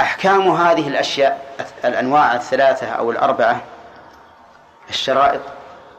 أحكام 0.00 0.48
هذه 0.48 0.88
الأشياء 0.88 1.54
الأنواع 1.84 2.34
الثلاثة 2.34 2.88
أو 2.88 3.10
الأربعة 3.10 3.60
الشرائط 4.88 5.40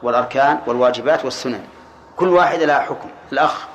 والأركان 0.02 0.60
والواجبات 0.66 1.24
والسنن. 1.24 1.68
كل 2.16 2.28
واحدة 2.28 2.66
لها 2.66 2.80
حكم. 2.80 3.10
الأخ. 3.32 3.66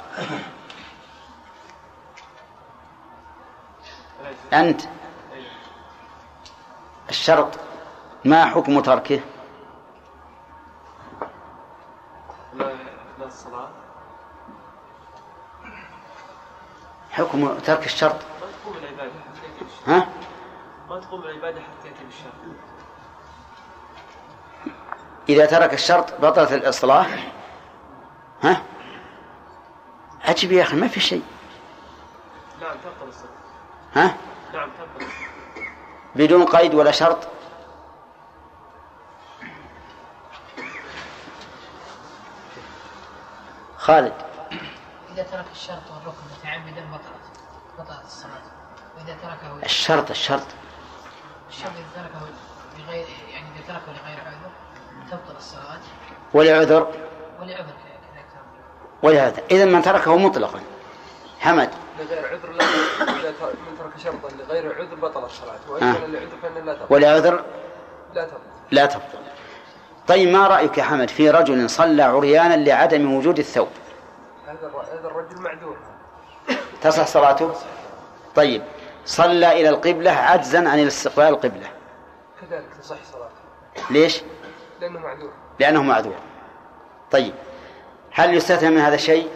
أنت. 4.54 4.82
الشرط. 7.10 7.60
ما 8.26 8.46
حكم 8.46 8.80
تركه؟ 8.80 9.20
حكم 17.12 17.60
ترك 17.60 17.86
الشرط 17.86 18.16
ما 18.16 18.20
تقوم 18.64 18.78
العبادة 18.78 19.12
حتى 19.12 19.46
يأتي 19.46 19.64
بالشرط 19.64 19.73
ها؟ 19.88 20.10
ما 20.90 21.00
تقوم 21.00 21.22
العبادة 21.22 21.62
حتى 21.62 21.88
يأتي 21.88 22.04
بالشرط. 22.04 22.34
إذا 25.30 25.46
ترك 25.46 25.74
الشرط 25.74 26.22
بطلت 26.22 26.52
الإصلاح 26.52 27.32
ها؟ 28.44 28.62
عجب 30.22 30.52
يا 30.52 30.64
أخي 30.64 30.76
ما 30.76 30.88
في 30.88 31.00
شيء. 31.00 31.24
نعم 32.62 32.78
تبطل 32.78 33.08
الصلاة 33.08 33.30
ها؟ 33.96 34.18
نعم 34.54 34.70
تبطل 34.70 35.06
الصلاة 35.06 35.34
بدون 36.16 36.46
قيد 36.46 36.74
ولا 36.74 36.92
شرط؟ 36.92 37.28
خالد. 43.78 44.14
إذا 45.14 45.24
ترك 45.24 45.46
الشرط 45.52 45.92
والركن 45.92 46.22
متعمدا 46.40 46.86
بطلت 46.92 47.40
بطلت 47.80 48.06
الصلاة. 48.06 48.63
وإذا 49.04 49.18
تركه 49.22 49.66
الشرط 49.66 50.10
الشرط. 50.10 50.48
الشرط 51.50 51.72
إذا 51.72 52.04
تركه 52.04 52.26
بغير 52.78 53.06
يعني 53.34 53.46
إذا 53.56 53.68
تركه 53.68 54.00
لغير 54.02 54.20
عذر 54.20 54.52
تبطل 55.12 55.38
الصلاة. 55.38 55.80
ولعذر. 56.34 56.88
ولعذر 57.42 57.64
كذلك 57.64 58.26
ولهذا 59.04 59.42
إذا 59.52 59.66
من 59.66 59.82
تركه 59.82 60.18
مطلقا. 60.18 60.60
حمد. 61.40 61.70
لغير 62.00 62.28
عذر 62.28 62.52
لا 62.52 62.64
إذا 62.64 63.32
من 63.42 63.78
ترك 63.80 64.04
شرطا 64.04 64.30
لغير 64.36 64.76
عذر 64.76 64.96
بطل 64.96 65.26
الصلاة. 65.26 65.60
وإن 65.70 65.84
آه. 65.84 65.94
كان 65.94 66.12
لعذر 66.12 66.38
فإن 66.42 66.66
لا 66.66 66.74
تبطل. 66.74 66.94
ولعذر؟ 66.94 67.44
لا 68.14 68.26
تبطل. 68.26 68.40
لا 68.72 68.86
تبطل. 68.86 69.20
طيب 70.08 70.30
ما 70.30 70.48
رأيك 70.48 70.78
يا 70.78 70.84
حمد 70.84 71.10
في 71.10 71.30
رجل 71.30 71.70
صلى 71.70 72.04
عريانا 72.04 72.54
لعدم 72.54 73.14
وجود 73.14 73.40
الثوب؟ 73.40 73.70
هذا 74.48 75.08
الرجل 75.08 75.42
معذور. 75.42 75.78
تصح 76.82 77.08
صلاته؟ 77.08 77.54
طيب. 78.36 78.64
صلى 79.06 79.52
إلى 79.52 79.70
القبلة 79.70 80.12
عجزا 80.12 80.70
عن 80.70 80.80
الاستقبال 80.80 81.26
القبلة. 81.26 81.68
كذلك 82.42 82.66
تصح 82.82 82.96
صلاته. 83.12 83.92
ليش؟ 83.92 84.22
لأنه 84.82 85.00
معذور. 85.00 85.32
لأنه 85.60 85.84
معذور. 85.84 86.16
طيب 87.12 87.34
هل 88.12 88.34
يستثنى 88.34 88.70
من 88.70 88.78
هذا 88.78 88.96
الشيء 88.96 89.30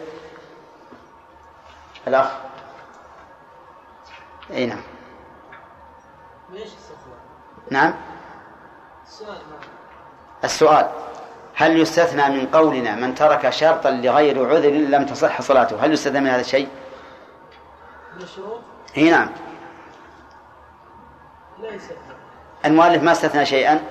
الأخ؟ 2.06 2.30
أي 4.50 4.66
نعم. 4.66 4.82
ليش؟ 6.50 6.68
نعم. 7.70 7.94
السؤال 9.06 9.28
ما 9.50 9.58
السؤال 10.44 10.90
هل 11.54 11.80
يستثنى 11.80 12.28
من 12.28 12.46
قولنا 12.46 12.94
من 12.94 13.14
ترك 13.14 13.50
شرطا 13.50 13.90
لغير 13.90 14.48
عذر 14.48 14.70
لم 14.70 15.06
تصح 15.06 15.42
صلاته؟ 15.42 15.84
هل 15.84 15.92
يستثنى 15.92 16.20
من 16.20 16.26
هذا 16.26 16.40
الشيء 16.40 16.68
من 18.16 18.22
الشروط؟ 18.22 18.60
إي 18.96 19.10
نعم. 19.10 19.28
المؤلف 22.64 23.02
ما 23.02 23.12
استثنى 23.12 23.46
شيئا. 23.46 23.84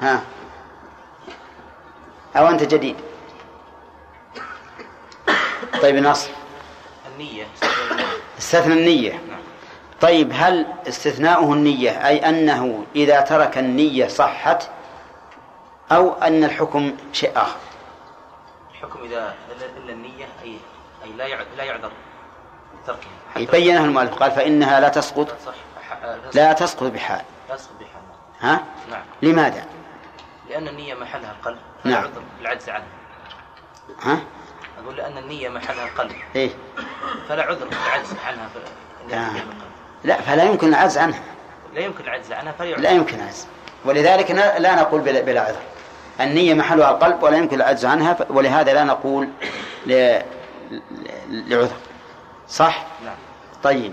ها. 0.00 0.22
أو 2.36 2.48
أنت 2.48 2.62
جديد. 2.62 2.96
طيب 5.82 5.96
ناصر. 5.96 6.30
النية 7.12 7.46
استثنى 8.38 8.72
النية. 8.72 9.12
نعم. 9.12 9.40
طيب 10.00 10.30
هل 10.34 10.66
استثناؤه 10.88 11.52
النية 11.52 12.06
أي 12.06 12.28
أنه 12.28 12.84
إذا 12.96 13.20
ترك 13.20 13.58
النية 13.58 14.08
صحت 14.08 14.70
أو 15.92 16.12
أن 16.12 16.44
الحكم 16.44 16.96
شيء 17.12 17.32
آخر؟ 17.36 17.56
الحكم 18.70 19.02
إذا 19.02 19.34
إلا 19.76 19.92
النية 19.92 20.28
أي 20.42 20.56
أي 21.08 21.12
لا 21.12 21.44
لا 21.56 21.64
يعذر 21.64 21.90
بتركها 22.82 23.10
أي 23.36 23.46
بينها 23.46 23.84
المؤلف 23.84 24.14
قال 24.14 24.30
فإنها 24.30 24.80
لا 24.80 24.88
تسقط 24.88 25.28
صح 25.46 25.54
لا 26.34 26.52
تسقط. 26.52 26.82
بحال. 26.82 27.22
لا 27.48 27.56
تسقط 27.56 27.72
بحال. 27.80 28.02
ها؟ 28.40 28.64
نعم. 28.90 29.02
لماذا؟ 29.22 29.64
لأن 30.48 30.68
النية 30.68 30.94
محلها 30.94 31.32
القلب. 31.32 31.58
نعم. 31.84 32.02
عذر 32.02 32.22
بالعجز 32.38 32.68
عنها 32.68 32.86
ها؟ 34.02 34.20
أقول 34.82 34.96
لأن 34.96 35.18
النية 35.18 35.48
محلها 35.48 35.84
القلب. 35.84 36.12
إيه. 36.36 36.50
فلا 37.28 37.42
عذر 37.42 37.68
بالعجز 37.68 38.14
عنها. 38.26 38.48
في 38.48 38.60
لا. 39.08 39.28
لا 40.04 40.20
فلا 40.20 40.44
يمكن 40.44 40.68
العجز 40.68 40.98
عنها. 40.98 41.22
لا 41.74 41.80
يمكن 41.80 42.04
العجز 42.04 42.32
عنها 42.32 42.52
فلا 42.52 42.74
لا 42.74 42.90
يمكن 42.90 43.16
العجز. 43.16 43.46
ولذلك 43.84 44.30
لا 44.58 44.74
نقول 44.74 45.00
بلا, 45.00 45.20
بلا 45.20 45.40
عذر. 45.40 45.62
النية 46.20 46.54
محلها 46.54 46.90
القلب 46.90 47.22
ولا 47.22 47.36
يمكن 47.36 47.56
العجز 47.56 47.86
عنها 47.86 48.16
ولهذا 48.30 48.72
لا 48.72 48.84
نقول 48.84 49.28
ل... 49.86 50.20
لعذر. 51.28 51.76
صح؟ 52.48 52.86
نعم. 53.04 53.16
طيب. 53.62 53.92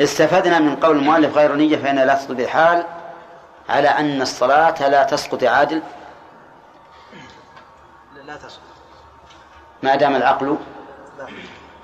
استفدنا 0.00 0.58
من 0.58 0.76
قول 0.76 0.96
المؤلف 0.96 1.36
غير 1.36 1.54
نية 1.54 1.76
فإنها 1.76 2.04
لا 2.04 2.14
تسقط 2.14 2.30
بحال 2.30 2.84
على 3.68 3.88
أن 3.88 4.22
الصلاة 4.22 4.88
لا 4.88 5.04
تسقط 5.04 5.44
عادل. 5.44 5.82
لا 8.26 8.36
تسقط. 8.36 8.62
ما 9.82 9.96
دام 9.96 10.16
العقل 10.16 10.58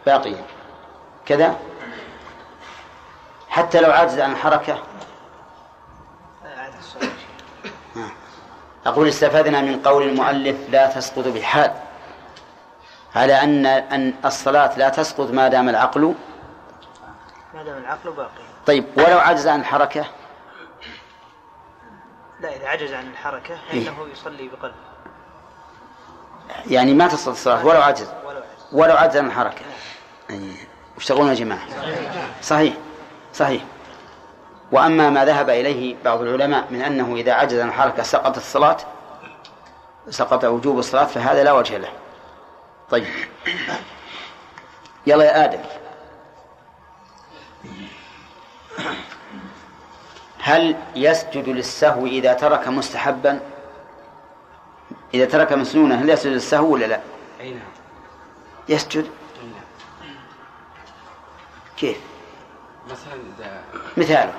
باقيا 0.06 0.44
كذا؟ 1.26 1.56
حتى 3.48 3.80
لو 3.80 3.90
عجز 3.90 4.18
عن 4.18 4.32
الحركة 4.32 4.82
الصلاة. 6.78 7.10
أقول 8.86 9.08
استفدنا 9.08 9.60
من 9.60 9.82
قول 9.82 10.02
المؤلف 10.02 10.56
لا 10.70 10.86
تسقط 10.86 11.28
بحال. 11.28 11.74
على 13.16 13.42
أن 13.42 13.66
أن 13.66 14.14
الصلاة 14.24 14.78
لا 14.78 14.88
تسقط 14.88 15.30
ما 15.30 15.48
دام 15.48 15.68
العقل. 15.68 16.14
ما 17.54 17.62
دام 17.62 17.78
العقل 17.78 18.10
باقي. 18.10 18.28
طيب 18.66 18.84
ولو 18.96 19.18
عجز 19.18 19.46
عن 19.46 19.60
الحركة؟ 19.60 20.04
لا 22.40 22.56
إذا 22.56 22.68
عجز 22.68 22.92
عن 22.92 23.06
الحركة 23.06 23.58
إيه. 23.72 23.84
فإنه 23.84 24.06
يصلي 24.12 24.48
بقلب 24.48 24.74
يعني 26.66 26.94
ما 26.94 27.08
تسقط 27.08 27.28
الصلاة 27.28 27.66
ولو 27.66 27.82
عجز. 27.82 28.08
ولو 28.72 28.96
عجز. 28.96 29.16
عن 29.16 29.26
الحركة. 29.26 29.64
أي. 30.30 30.52
وش 30.96 31.06
تقولون 31.06 31.28
يا 31.28 31.34
جماعة. 31.34 31.60
صحيح. 32.42 32.74
صحيح. 33.34 33.62
وأما 34.72 35.10
ما 35.10 35.24
ذهب 35.24 35.50
إليه 35.50 35.96
بعض 36.04 36.20
العلماء 36.20 36.66
من 36.70 36.82
أنه 36.82 37.14
إذا 37.16 37.32
عجز 37.32 37.58
عن 37.58 37.68
الحركة 37.68 38.02
سقطت 38.02 38.36
الصلاة 38.36 38.76
سقط 40.10 40.44
وجوب 40.44 40.78
الصلاة 40.78 41.04
فهذا 41.04 41.44
لا 41.44 41.52
وجه 41.52 41.78
له. 41.78 41.88
طيب. 42.90 43.06
يلا 45.06 45.24
يا 45.24 45.44
آدم. 45.44 45.60
هل 50.38 50.76
يسجد 50.96 51.48
للسهو 51.48 52.06
إذا 52.06 52.32
ترك 52.32 52.68
مستحبا؟ 52.68 53.40
إذا 55.14 55.24
ترك 55.24 55.52
مسنونا 55.52 56.02
هل 56.02 56.10
يسجد 56.10 56.32
للسهو 56.32 56.72
ولا 56.72 56.84
لا؟ 56.86 57.00
نعم. 57.40 57.58
يسجد. 58.68 59.10
نعم. 59.42 60.14
كيف؟ 61.76 61.96
مثلا 62.90 63.14
إذا 63.38 63.62
مثاله. 63.96 64.32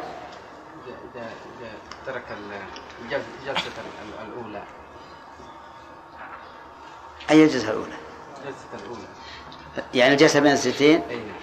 إذا 0.87 0.95
إذا, 1.15 1.21
إذا 1.61 1.71
ترك 2.05 2.23
ال- 2.31 2.61
الجل- 3.05 3.23
الجلسة 3.41 3.67
ال- 3.67 4.27
الأولى. 4.27 4.63
أي 7.29 7.43
الجلسة 7.43 7.71
الأولى؟ 7.71 7.98
الجلسة 8.45 8.83
الأولى 8.85 9.07
يعني 9.93 10.13
الجلسة 10.13 10.39
بين 10.39 10.51
السجدتين 10.51 11.01
أي 11.09 11.15
نعم. 11.15 11.35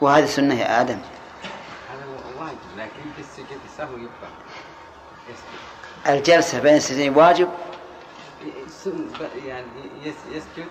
وهذه 0.00 0.26
سنة 0.26 0.54
يا 0.60 0.80
آدم. 0.80 0.98
هذا 1.92 2.06
واجب 2.40 2.56
لكن 2.76 3.02
في 3.16 3.44
السهو 3.72 3.96
يبقى. 3.96 4.28
الجلسة 6.06 6.60
بين 6.60 6.76
السجدتين 6.76 7.16
واجب؟ 7.16 7.48
يعني 9.46 9.66
يس- 10.02 10.14
يسجد. 10.32 10.66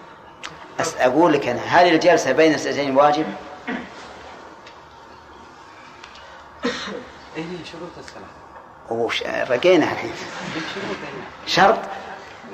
أقول 0.99 1.34
لك 1.34 1.47
أنا 1.47 1.62
هل 1.62 1.88
الجلسة 1.93 2.32
بين 2.32 2.53
السجدتين 2.53 2.95
واجب؟ 2.97 3.26
إيه 7.38 7.43
شروط 7.72 7.91
الصلاة. 7.97 8.32
وش 8.89 9.24
رقينا 9.24 9.91
الحين. 9.91 10.12
نعم 10.55 11.01
شرط؟ 11.45 11.80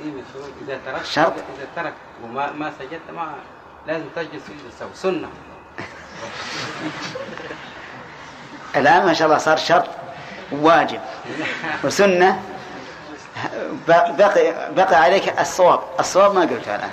إيه 0.04 0.12
من 0.12 0.24
شروط 0.34 0.50
إذا 0.68 0.80
ترك 0.86 1.06
شرط. 1.06 1.34
إذا 1.58 1.68
ترك 1.76 1.94
وما 2.24 2.52
ما 2.52 2.72
سجد 2.80 3.00
ما 3.16 3.36
لازم 3.88 4.06
تجلس 4.16 4.44
سجد 4.48 4.66
السهو 4.68 4.90
سنة. 4.94 5.30
الآن 8.76 9.06
ما 9.06 9.14
شاء 9.14 9.28
الله 9.28 9.38
صار 9.38 9.58
شرط 9.58 9.88
واجب. 10.52 11.00
وسنة. 11.84 12.42
ب- 13.88 14.18
بقي 14.18 14.74
بقي 14.74 14.96
عليك 14.96 15.40
الصواب. 15.40 15.80
الصواب 16.00 16.36
ما 16.36 16.42
قلته 16.42 16.76
الآن. 16.76 16.92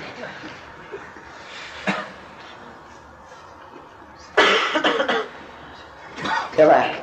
كيف 6.56 6.68
رايك؟ 6.68 7.02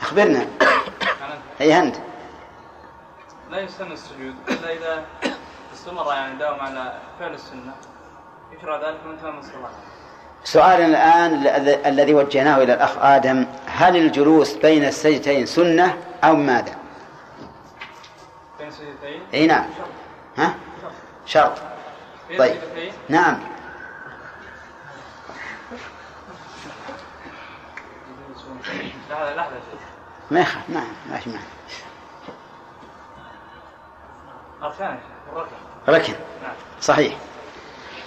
أخبرنا. 0.00 0.46
أي 1.60 1.78
أنت 1.78 1.96
لا 3.56 3.62
يسن 3.62 3.92
السجود 3.92 4.34
إلا 4.48 4.72
إذا 4.72 5.04
استمر 5.74 6.12
يعني 6.12 6.38
داوم 6.38 6.60
على 6.60 6.98
فعل 7.20 7.34
السنة. 7.34 7.74
يشرع 8.58 8.88
ذلك 8.88 9.00
من 9.06 9.18
تمام 9.20 9.38
الصلاة. 9.38 9.70
سؤالنا 10.44 10.86
الآن 10.86 11.32
ال- 11.46 11.86
الذي 11.86 12.14
وجهناه 12.14 12.56
إلى 12.56 12.74
الأخ 12.74 12.98
آدم 12.98 13.46
هل 13.66 13.96
الجلوس 13.96 14.54
بين 14.54 14.84
السجدتين 14.84 15.46
سنة 15.46 15.98
أو 16.24 16.36
ماذا؟ 16.36 16.74
بين 18.58 18.68
السجدتين؟ 18.68 19.20
أي 19.34 19.46
نعم. 19.46 19.66
ها؟ 20.38 20.54
شرط. 21.26 21.58
بين 22.28 22.38
طيب. 22.38 22.52
السجدتين؟ 22.56 22.92
نعم. 23.08 23.38
لحظة 29.10 29.34
لحظة. 29.34 29.50
ما 30.30 30.40
يخاف 30.40 30.70
نعم 30.70 30.88
ما 31.10 31.16
في 31.18 31.30
معنى 31.30 31.55
ركن. 35.88 36.12
نعم. 36.42 36.54
صحيح. 36.80 37.16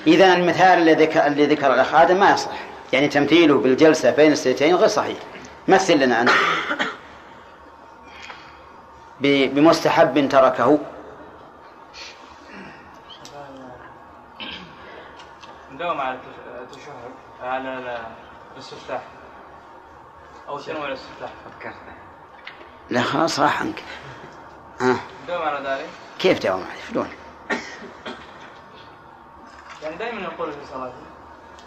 إذا 0.07 0.33
المثال 0.33 0.79
الذي 0.79 1.05
ذكر 1.05 1.25
اللي 1.27 1.45
ذكر 1.45 1.73
الأخ 1.73 1.95
آدم 1.95 2.19
ما 2.19 2.31
يصح. 2.31 2.51
يعني 2.93 3.07
تمثيله 3.07 3.57
بالجلسة 3.59 4.11
بين 4.11 4.31
السجدتين 4.31 4.75
غير 4.75 4.87
صحيح. 4.87 5.17
مثل 5.67 5.97
لنا 5.97 6.21
أنت 6.21 6.29
ب- 9.19 9.55
بمستحب 9.55 10.29
تركه. 10.29 10.79
نداوم 15.71 16.01
على 16.01 16.19
التشهد 16.61 16.93
على 17.41 17.73
ال- 17.77 18.05
الاستفتاح. 18.53 19.01
أو 20.47 20.59
تنوع 20.59 20.87
الاستفتاح؟ 20.87 21.29
فكرت. 21.59 21.75
لا 22.89 23.01
خلاص 23.01 23.39
راح 23.39 23.61
عنك. 23.61 23.83
ها 24.81 24.99
نداوم 25.23 25.41
على 25.41 25.69
ذلك. 25.69 25.89
كيف 26.19 26.39
داوم 26.39 26.65
عليه 26.71 26.81
شلون؟ 26.91 27.09
يعني 29.83 29.95
دائما 29.95 30.21
يقول 30.21 30.51
في 30.51 30.65
صلاته 30.73 30.93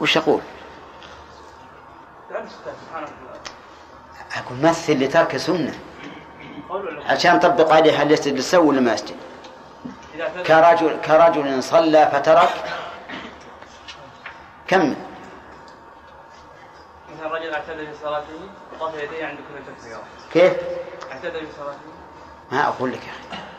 وش 0.00 0.18
سبحانك 2.86 3.08
أقول 4.36 4.58
مثل 4.60 5.04
لترك 5.04 5.36
ولا 5.36 5.72
عشان 7.06 7.36
نطبق 7.36 7.72
عليه 7.72 8.02
هل 8.02 8.12
يسجد 8.12 8.34
للسو 8.34 8.62
ولا 8.68 8.80
ما 8.80 8.92
يسجد؟ 8.94 9.16
كرجل 10.46 11.00
كرجل 11.00 11.62
صلى 11.62 12.10
فترك. 12.12 12.50
كمل 14.68 14.96
مثلا 17.14 17.32
رجل 17.34 17.54
اعتدى 17.54 17.86
في 17.86 17.94
صلاته 18.02 18.48
وقف 18.80 19.02
يديه 19.02 19.26
عند 19.26 19.38
كل 19.38 19.72
تكبيرة. 19.72 20.02
كيف؟ 20.32 20.52
اعتدى 21.12 21.46
في 21.46 21.52
صلاته. 21.56 21.78
ما 22.52 22.68
أقول 22.68 22.92
لك 22.92 23.00
يا 23.06 23.12
أخي. 23.12 23.51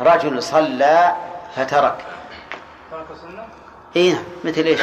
رجل 0.00 0.42
صلى 0.42 1.16
فترك. 1.56 2.04
ترك 2.90 3.06
سنة؟ 3.22 3.46
إيه 3.96 4.12
نعم. 4.12 4.24
مثل 4.44 4.62
إيش؟ 4.62 4.80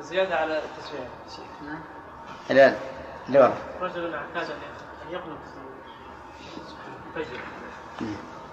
زيادة 0.00 0.36
على 0.36 0.58
التسوية. 0.58 1.08
لا 2.50 2.74
لا. 3.28 3.40
ورا. 3.40 3.54
رجل 3.80 4.14
اعتاد 4.14 4.50
ان 4.50 5.12
يقنط 5.12 5.38
الفجر 7.16 7.40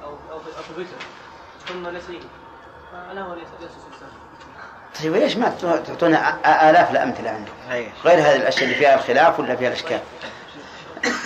أو 0.04 0.10
أو 0.32 0.40
في 0.40 0.58
أو 0.58 0.64
في 0.64 0.70
الوتر. 0.78 0.98
ثم 1.68 1.88
نسيه. 1.88 2.20
ليس 3.34 3.48
ليس 3.60 3.72
سلسله 3.72 4.10
طيب 5.04 5.16
ليش 5.16 5.38
ما 5.38 5.50
تعطونا 5.88 6.70
آلاف 6.70 6.92
الأمثلة 6.92 7.30
عندك؟ 7.30 7.52
غير 8.06 8.20
هذه 8.20 8.36
الأشياء 8.36 8.64
اللي 8.64 8.76
فيها 8.76 8.96
الخلاف 8.96 9.40
ولا 9.40 9.56
فيها 9.56 9.68
الإشكال؟ 9.68 10.00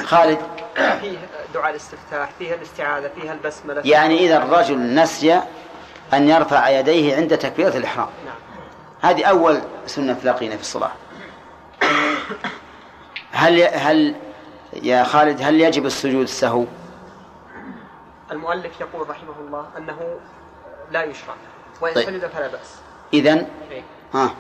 خالد. 0.05 0.37
فيه 0.75 1.17
دعاء 1.53 1.69
الاستفتاح 1.69 2.29
فيها 2.39 2.55
الاستعاذة 2.55 3.11
فيها 3.21 3.33
البسملة. 3.33 3.81
يعني 3.85 4.19
إذا 4.19 4.37
الرجل 4.37 4.95
نسي 4.95 5.41
أن 6.13 6.29
يرفع 6.29 6.69
يديه 6.69 7.15
عند 7.15 7.37
تكبيرة 7.37 7.77
الإحرام. 7.77 8.09
نعم. 8.25 8.35
هذه 9.01 9.25
أول 9.25 9.61
سنة 9.85 10.13
تلاقينا 10.13 10.55
في 10.55 10.61
الصلاة. 10.61 10.91
هل 13.31 13.61
هل 13.61 14.15
يا 14.73 15.03
خالد 15.03 15.41
هل 15.41 15.61
يجب 15.61 15.85
السجود 15.85 16.23
السهو؟ 16.23 16.65
المؤلف 18.31 18.81
يقول 18.81 19.09
رحمه 19.09 19.33
الله 19.39 19.65
أنه 19.77 20.19
لا 20.91 21.03
يشرع 21.03 21.33
وإن 21.81 21.93
طيب. 21.93 22.05
سجد 22.05 22.27
فلا 22.27 22.47
بأس. 22.47 22.75
إذن؟ 23.13 23.47
إيه. 23.71 23.83
ها. 24.13 24.35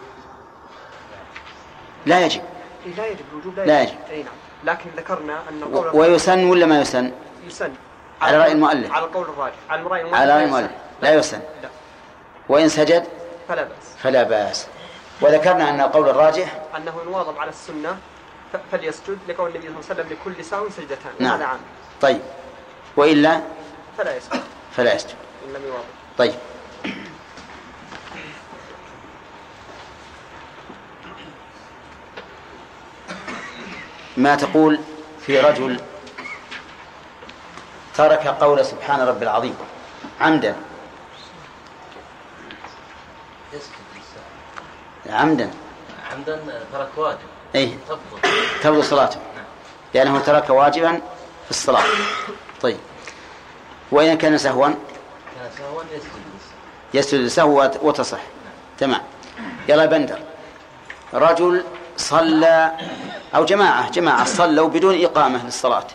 لا 2.05 2.25
يجب. 2.25 2.41
إيه، 2.85 2.93
لا 2.93 3.07
يجب 3.07 3.25
الوجوب 3.31 3.57
لا, 3.57 3.65
لا 3.65 3.81
يجب. 3.81 3.97
أي 4.11 4.23
نعم. 4.23 4.33
لكن 4.63 4.89
ذكرنا 4.97 5.39
أن 5.49 5.63
قول 5.63 5.87
ويسن 5.95 6.43
ولا 6.49 6.65
ما 6.65 6.81
يسن؟ 6.81 7.11
يسن. 7.47 7.73
على 8.21 8.37
رأي 8.37 8.51
المؤلف. 8.51 8.91
على 8.91 9.05
القول 9.05 9.29
الراجح. 9.29 9.55
على 9.69 9.83
رأي 9.83 10.01
المؤلف 10.01 10.15
على 10.15 10.25
لا 10.27 10.35
رأي 10.35 10.43
يسن. 10.43 10.55
المؤلف. 10.55 10.71
لا 11.01 11.13
يسن. 11.13 11.39
لا. 11.63 11.69
وإن 12.49 12.69
سجد؟ 12.69 13.07
فلا 13.47 13.63
بأس. 13.63 13.95
فلا 14.03 14.23
بأس. 14.23 14.67
وذكرنا 15.21 15.69
أن 15.69 15.81
القول 15.81 16.09
الراجح؟ 16.09 16.61
أنه 16.77 16.93
إن 17.03 17.07
واظب 17.07 17.37
على 17.37 17.49
السنة 17.49 17.97
فليسجد 18.71 19.17
لقول 19.27 19.49
النبي 19.49 19.67
صلى 19.67 19.75
الله 19.75 19.85
عليه 19.89 20.01
وسلم 20.01 20.17
لكل 20.21 20.45
ساو 20.45 20.69
سجدتان 20.69 21.11
نعم. 21.19 21.31
وهذا 21.31 21.45
عام. 21.45 21.59
طيب. 22.01 22.21
وإلا؟ 22.97 23.41
فلا 23.97 24.17
يسجد. 24.17 24.41
فلا 24.77 24.93
يسجد. 24.93 25.15
إن 25.47 25.53
لم 25.53 25.61
يواظب. 25.67 25.85
طيب. 26.17 26.33
ما 34.17 34.35
تقول 34.35 34.79
في 35.25 35.39
رجل 35.39 35.79
ترك 37.95 38.27
قول 38.27 38.65
سبحان 38.65 38.99
رب 39.01 39.23
العظيم 39.23 39.55
عمدا. 40.21 40.55
عمدا. 45.09 45.49
عمدا 46.11 46.39
ترك 46.73 46.89
واجب. 46.97 47.17
اي 47.55 47.77
تبطل 47.89 48.29
تبطل 48.63 48.83
صلاته. 48.83 49.19
لأنه 49.93 50.19
ترك 50.19 50.49
واجبا 50.49 50.91
في 51.45 51.51
الصلاة. 51.51 51.83
طيب. 52.61 52.77
وإن 53.91 54.17
كان 54.17 54.37
سهوا؟ 54.37 54.67
كان 54.67 54.75
سهوا 55.57 55.83
يسجد 56.93 57.25
يسجد 57.27 57.43
وت- 57.45 57.79
وتصح. 57.83 58.19
تمام. 58.79 59.01
يلا 59.69 59.85
بندر. 59.85 60.19
رجل 61.13 61.63
صلى 62.01 62.71
أو 63.35 63.45
جماعة 63.45 63.91
جماعة 63.91 64.23
صلوا 64.25 64.67
بدون 64.69 65.03
إقامة 65.05 65.45
للصلاة. 65.45 65.87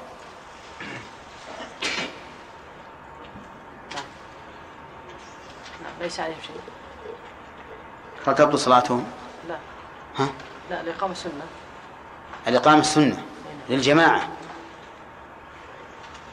ليس 6.00 6.20
عليهم 6.20 6.36
شيء. 6.46 6.56
هل 8.26 8.34
تبطل 8.34 8.58
صلاتهم؟ 8.58 9.04
لا. 9.48 9.56
ها؟ 10.18 10.28
لا 10.70 10.80
الإقامة 10.80 11.14
سنة 11.14 11.32
الإقامة 12.48 12.80
السنة 12.80 13.22
للجماعة. 13.68 14.28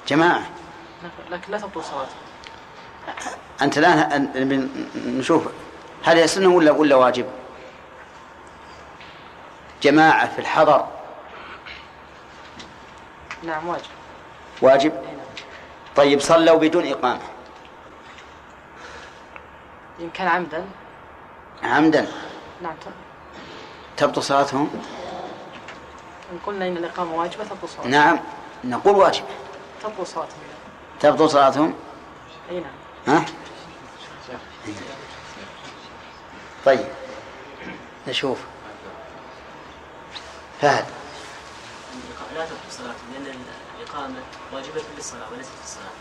جماعة. 0.08 0.42
لكن- 1.32 1.52
لا 1.52 1.58
تبطل 1.58 1.84
صلاتهم. 1.84 2.18
أنت 3.62 3.78
الآن 3.78 4.30
نشوف 4.96 5.48
هل 6.04 6.18
هي 6.18 6.28
سنة 6.28 6.50
ولا 6.50 6.72
ولا 6.72 6.96
واجب؟ 6.96 7.26
جماعة 9.84 10.36
في 10.36 10.40
الحضر. 10.40 10.88
نعم 13.44 13.68
واجب. 13.68 13.84
واجب؟ 14.62 15.04
طيب 15.96 16.20
صلوا 16.20 16.58
بدون 16.58 16.88
إقامة. 16.88 17.20
إن 20.00 20.10
كان 20.10 20.28
عمدا؟ 20.28 20.66
عمدا. 21.64 22.08
نعم 22.62 22.74
تبطل 23.98 24.24
صلاتهم؟ 24.24 24.82
إن 26.32 26.40
قلنا 26.46 26.68
إن 26.68 26.78
الإقامة 26.78 27.16
واجبة 27.16 27.44
تبطل 27.44 27.70
صلاتهم. 27.70 27.92
نعم 27.92 28.20
نقول 28.64 28.96
واجب. 28.96 29.24
تبطل 29.84 30.08
صلاتهم. 30.08 30.40
تبطل 31.00 31.30
صلاتهم؟ 31.30 31.74
أي 32.50 32.60
نعم. 32.60 33.16
ها؟ 33.18 33.26
طيب 36.66 36.88
نشوف. 38.08 38.38
فهد. 40.64 40.86
لا 42.36 42.46
تبطل 42.46 42.72
صلاته 42.72 43.04
لأن 43.14 43.36
الإقامة 43.80 44.16
واجبة 44.54 44.82
للصلاة 44.98 45.28
وليست 45.32 45.50
في 45.50 45.64
الصلاة 45.64 45.94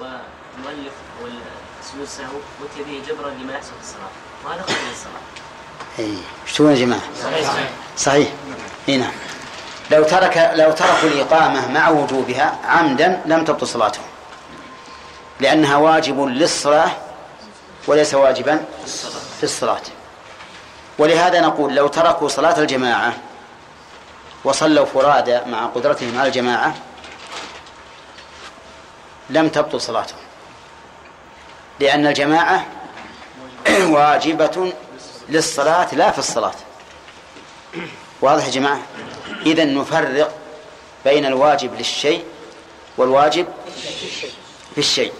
والمؤلف 0.00 0.92
والسجود 1.22 2.02
السهو 2.02 2.38
أتي 2.64 2.82
به 2.84 3.02
جبرا 3.08 3.30
لما 3.30 3.52
يحصل 3.52 3.70
في 3.70 3.82
الصلاة 3.82 4.08
وهذا 4.44 4.62
خارج 4.62 4.90
الصلاة 4.92 5.20
اي 5.98 6.18
إيش 6.44 6.54
تقولون 6.54 6.74
يا 6.74 6.80
جماعة؟ 6.80 7.00
صحيح. 7.22 7.70
صحيح. 7.96 8.28
اي 8.88 8.96
نعم. 8.96 9.12
لو 9.90 10.04
ترك 10.04 10.50
لو 10.54 10.72
تركوا 10.72 11.08
الإقامة 11.08 11.68
مع 11.68 11.88
وجوبها 11.88 12.58
عمدا 12.64 13.22
لم 13.26 13.44
تبطل 13.44 13.66
صلاتهم. 13.66 14.04
لأنها 15.40 15.76
واجب 15.76 16.20
للصلاة 16.20 16.90
وليس 17.86 18.14
واجبا 18.14 18.64
في 19.38 19.42
الصلاة. 19.42 19.82
ولهذا 20.98 21.40
نقول 21.40 21.74
لو 21.74 21.88
تركوا 21.88 22.28
صلاة 22.28 22.58
الجماعة 22.58 23.14
وصلوا 24.44 24.84
فرادى 24.84 25.40
مع 25.46 25.66
قدرتهم 25.66 26.18
على 26.18 26.28
الجماعة 26.28 26.74
لم 29.30 29.48
تبطل 29.48 29.80
صلاتهم. 29.80 30.18
لأن 31.80 32.06
الجماعة 32.06 32.66
واجبة 33.68 34.72
للصلاة 35.28 35.94
لا 35.94 36.10
في 36.10 36.18
الصلاة. 36.18 36.54
واضح 38.20 38.44
يا 38.44 38.50
جماعة؟ 38.50 38.80
إذا 39.46 39.64
نفرق 39.64 40.34
بين 41.04 41.26
الواجب 41.26 41.74
للشيء 41.74 42.24
والواجب 42.96 43.46
في 44.74 44.78
الشيء 44.78 45.12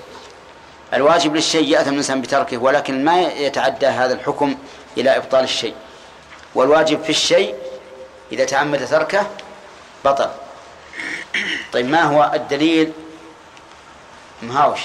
الواجب 0.95 1.35
للشيء 1.35 1.69
يأثم 1.69 1.91
الإنسان 1.91 2.21
بتركه 2.21 2.59
ولكن 2.59 3.05
ما 3.05 3.23
يتعدى 3.23 3.87
هذا 3.87 4.15
الحكم 4.15 4.57
إلى 4.99 5.17
إبطال 5.17 5.45
الشيء. 5.45 5.75
والواجب 6.55 7.03
في 7.03 7.11
الشيء 7.11 7.55
إذا 8.35 8.45
تعمد 8.45 8.87
تركه 8.87 9.27
بطل. 10.05 10.31
طيب 11.73 11.87
ما 11.87 12.03
هو 12.03 12.31
الدليل؟ 12.35 12.93
مهاوش. 14.43 14.81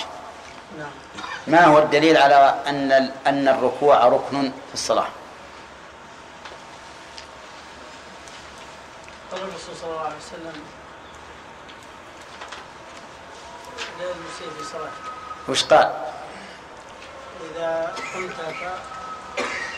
ما 1.47 1.65
هو 1.65 1.77
الدليل 1.79 2.17
على 2.17 2.63
أن 2.67 2.91
أن 3.27 3.47
الركوع 3.47 4.07
ركن 4.07 4.41
في 4.41 4.73
الصلاة؟ 4.73 5.07
قال 9.31 9.41
الرسول 9.41 9.75
صلى 9.81 9.89
الله 9.89 10.01
عليه 10.01 10.15
وسلم 10.15 10.63
لا 13.99 14.05
المسيء 14.05 14.49
في 14.57 14.63
صلاته 14.71 15.09
وش 15.49 15.63
قال؟ 15.63 15.93
إذا 17.55 17.95
قمت 18.13 18.33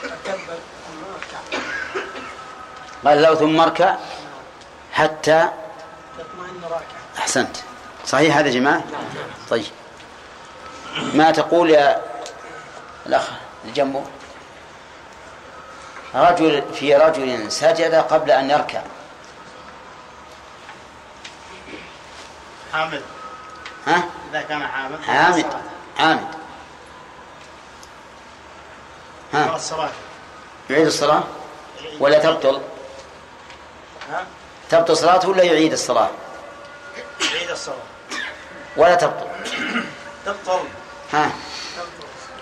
فكبر 0.02 0.60
ثم 0.88 1.02
أركع. 1.16 1.40
قال 3.06 3.22
له 3.22 3.36
ثم 3.36 3.60
اركع 3.60 3.96
حتى 4.94 5.48
تطمئن 6.18 6.64
راكع 6.64 6.86
أحسنت. 7.18 7.58
صحيح 8.06 8.38
هذا 8.38 8.48
يا 8.48 8.54
جماعة؟ 8.54 8.84
طيب. 9.50 9.66
ما 11.14 11.32
تقول 11.32 11.70
يا 11.70 12.02
الأخ 13.06 13.30
اللي 13.64 13.74
جنبه 13.74 14.04
رجل 16.16 16.64
في 16.74 16.96
رجل 16.96 17.52
سجد 17.52 17.96
قبل 17.96 18.32
أن 18.32 18.50
يركع. 18.50 18.82
حامد. 22.74 23.02
ها؟ 23.88 24.04
إذا 24.32 24.42
كان 24.42 24.68
حامد. 24.68 25.00
عامد 25.08 25.46
عامد 26.00 26.28
ها. 29.34 29.56
الصلاة. 29.56 29.90
يعيد 30.70 30.86
الصلاة 30.86 31.24
ولا 32.00 32.20
تبطل؟ 32.20 32.62
تبطل 34.70 34.98
صلاته 34.98 35.30
ولا 35.30 35.44
يعيد 35.44 35.72
الصلاة؟ 35.72 36.10
يعيد 37.34 37.50
الصلاة. 37.50 37.76
ولا 38.78 38.96
تبطل؟ 38.96 39.28
تبطل. 40.26 40.64
ها؟ 41.14 41.32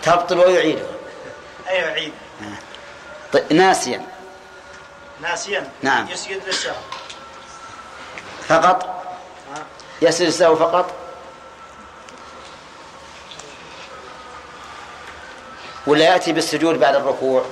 تبطل 0.03 0.39
ويعيد. 0.39 0.83
أي 1.69 1.75
يعيد. 1.75 2.13
طيب 3.33 3.53
ناسيا. 3.53 4.05
ناسيا. 5.21 5.71
نعم. 5.81 6.09
يسجد 6.09 6.47
للسهو. 6.47 6.75
فقط؟ 8.47 9.05
يسجد 10.01 10.25
للسهو 10.25 10.55
فقط؟ 10.55 10.93
ولا 15.87 16.05
يأتي 16.05 16.31
بالسجود 16.33 16.79
بعد 16.79 16.95
الركوع؟ 16.95 17.45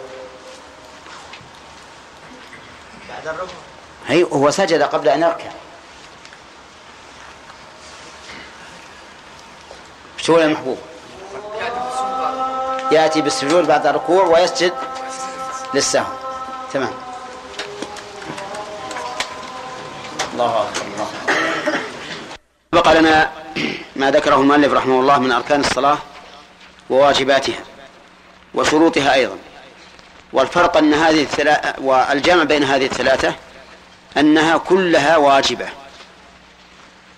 بعد 3.09 3.27
الركوع. 3.27 3.66
هي 4.07 4.23
هو 4.23 4.51
سجد 4.51 4.81
قبل 4.81 5.09
أن 5.09 5.21
يركع. 5.21 5.51
شو 10.17 10.37
يا 10.37 10.47
محبوب. 10.47 10.77
يأتي 12.91 13.21
بالسجود 13.21 13.67
بعد 13.67 13.87
الركوع 13.87 14.23
ويسجد 14.23 14.73
للسهو. 15.73 16.05
تمام. 16.73 16.91
الله 20.33 20.61
أكبر. 20.61 21.07
بقى 22.73 22.95
لنا 22.95 23.31
ما 23.95 24.11
ذكره 24.11 24.35
المؤلف 24.35 24.73
رحمه 24.73 24.99
الله 24.99 25.19
من 25.19 25.31
أركان 25.31 25.59
الصلاة 25.59 25.97
وواجباتها 26.89 27.59
وشروطها 28.53 29.13
أيضا. 29.13 29.37
والفرق 30.33 30.77
أن 30.77 30.93
هذه 30.93 31.23
الثلاثة 31.23 31.73
والجمع 31.81 32.43
بين 32.43 32.63
هذه 32.63 32.85
الثلاثة 32.85 33.35
أنها 34.17 34.57
كلها 34.57 35.17
واجبة. 35.17 35.69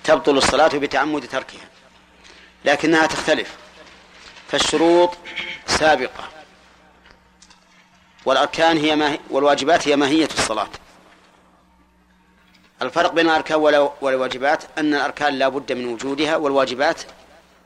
تبطل 0.03 0.37
الصلاة 0.37 0.67
بتعمد 0.67 1.27
تركها. 1.27 1.67
لكنها 2.65 3.07
تختلف. 3.07 3.57
فالشروط 4.47 5.17
سابقة. 5.67 6.29
والأركان 8.25 8.77
هي 8.77 8.95
ما 8.95 9.17
والواجبات 9.29 9.87
هي 9.87 9.95
ماهية 9.95 10.29
الصلاة. 10.37 10.69
الفرق 12.81 13.11
بين 13.13 13.25
الأركان 13.25 13.57
والواجبات 14.01 14.63
أن 14.77 14.93
الأركان 14.93 15.33
لا 15.33 15.49
بد 15.49 15.71
من 15.71 15.85
وجودها 15.85 16.35
والواجبات 16.35 17.01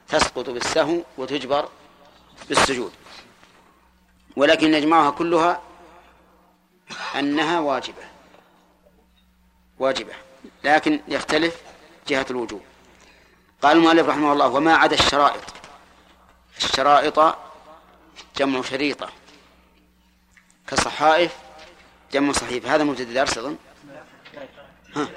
تسقط 0.09 0.49
بالسهو 0.49 1.01
وتجبر 1.17 1.69
بالسجود. 2.49 2.91
ولكن 4.35 4.73
يجمعها 4.73 5.11
كلها 5.11 5.61
أنها 7.15 7.59
واجبة. 7.59 8.12
واجبة 9.79 10.13
لكن 10.63 11.01
يختلف 11.07 11.61
جهة 12.07 12.25
الوجوب. 12.29 12.61
قال 13.61 13.77
المؤلف 13.77 14.07
رحمه 14.07 14.33
الله 14.33 14.47
وما 14.47 14.75
عدا 14.75 14.95
الشرائط. 14.95 15.43
الشرائط 16.57 17.35
جمع 18.37 18.61
شريطة 18.61 19.09
كصحائف 20.67 21.37
جمع 22.11 22.31
صحيفة. 22.31 22.75
هذا 22.75 22.83
موجود 22.83 23.07
الدرس 23.07 23.37
أظن؟ 23.37 23.57
ها. 24.95 25.07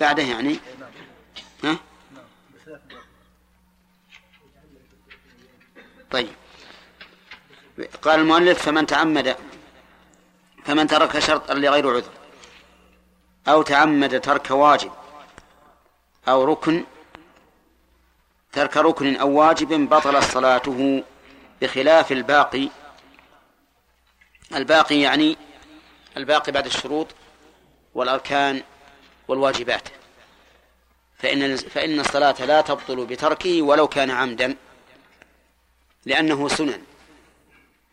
بعده 0.00 0.22
يعني؟ 0.22 0.58
ها؟ 1.64 1.76
طيب. 6.10 6.28
قال 8.02 8.20
المؤلف 8.20 8.62
فمن 8.62 8.86
تعمد 8.86 9.36
فمن 10.66 10.86
ترك 10.86 11.18
شرطا 11.18 11.54
لغير 11.54 11.90
عذر 11.96 12.10
أو 13.48 13.62
تعمد 13.62 14.20
ترك 14.20 14.50
واجب 14.50 14.92
أو 16.28 16.44
ركن 16.44 16.84
ترك 18.52 18.76
ركن 18.76 19.16
أو 19.16 19.30
واجب 19.30 19.88
بطلت 19.88 20.24
صلاته 20.24 21.04
بخلاف 21.62 22.12
الباقي. 22.12 22.68
الباقي 24.54 25.00
يعني 25.00 25.36
الباقي 26.16 26.52
بعد 26.52 26.66
الشروط 26.66 27.06
والأركان 27.94 28.62
والواجبات. 29.28 29.88
فإن 31.18 31.56
فإن 31.56 32.00
الصلاة 32.00 32.44
لا 32.44 32.60
تبطل 32.60 33.06
بتركه 33.06 33.62
ولو 33.62 33.88
كان 33.88 34.10
عمدا 34.10 34.56
لأنه 36.06 36.48
سنن 36.48 36.82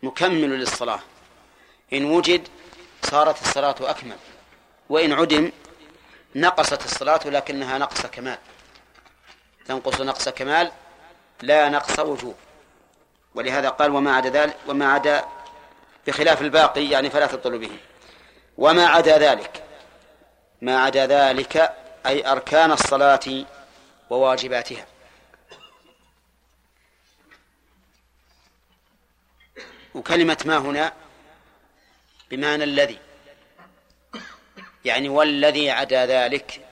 مكمل 0.03 0.59
للصلاة. 0.59 0.99
إن 1.93 2.05
وجد 2.05 2.47
صارت 3.03 3.41
الصلاة 3.41 3.75
أكمل. 3.81 4.17
وإن 4.89 5.13
عدم 5.13 5.51
نقصت 6.35 6.85
الصلاة 6.85 7.19
لكنها 7.25 7.77
نقص 7.77 8.05
كمال. 8.05 8.37
تنقص 9.65 10.01
نقص 10.01 10.29
كمال 10.29 10.71
لا 11.41 11.69
نقص 11.69 11.99
وجوب. 11.99 12.35
ولهذا 13.35 13.69
قال 13.69 13.91
وما 13.91 14.15
عدا 14.15 14.29
ذلك 14.29 14.57
وما 14.67 14.93
عدا 14.93 15.25
بخلاف 16.07 16.41
الباقي 16.41 16.89
يعني 16.89 17.09
فلا 17.09 17.27
تبطل 17.27 17.57
به. 17.57 17.77
وما 18.57 18.87
عدا 18.87 19.17
ذلك. 19.17 19.63
ما 20.61 20.81
عدا 20.81 21.07
ذلك 21.07 21.75
أي 22.05 22.31
أركان 22.31 22.71
الصلاة 22.71 23.45
وواجباتها. 24.09 24.85
وكلمة 29.95 30.37
ما 30.45 30.57
هنا 30.57 30.93
بمعنى 32.31 32.63
الذي. 32.63 32.99
يعني 34.85 35.09
والذي 35.09 35.71
عدا 35.71 36.05
ذلك 36.05 36.65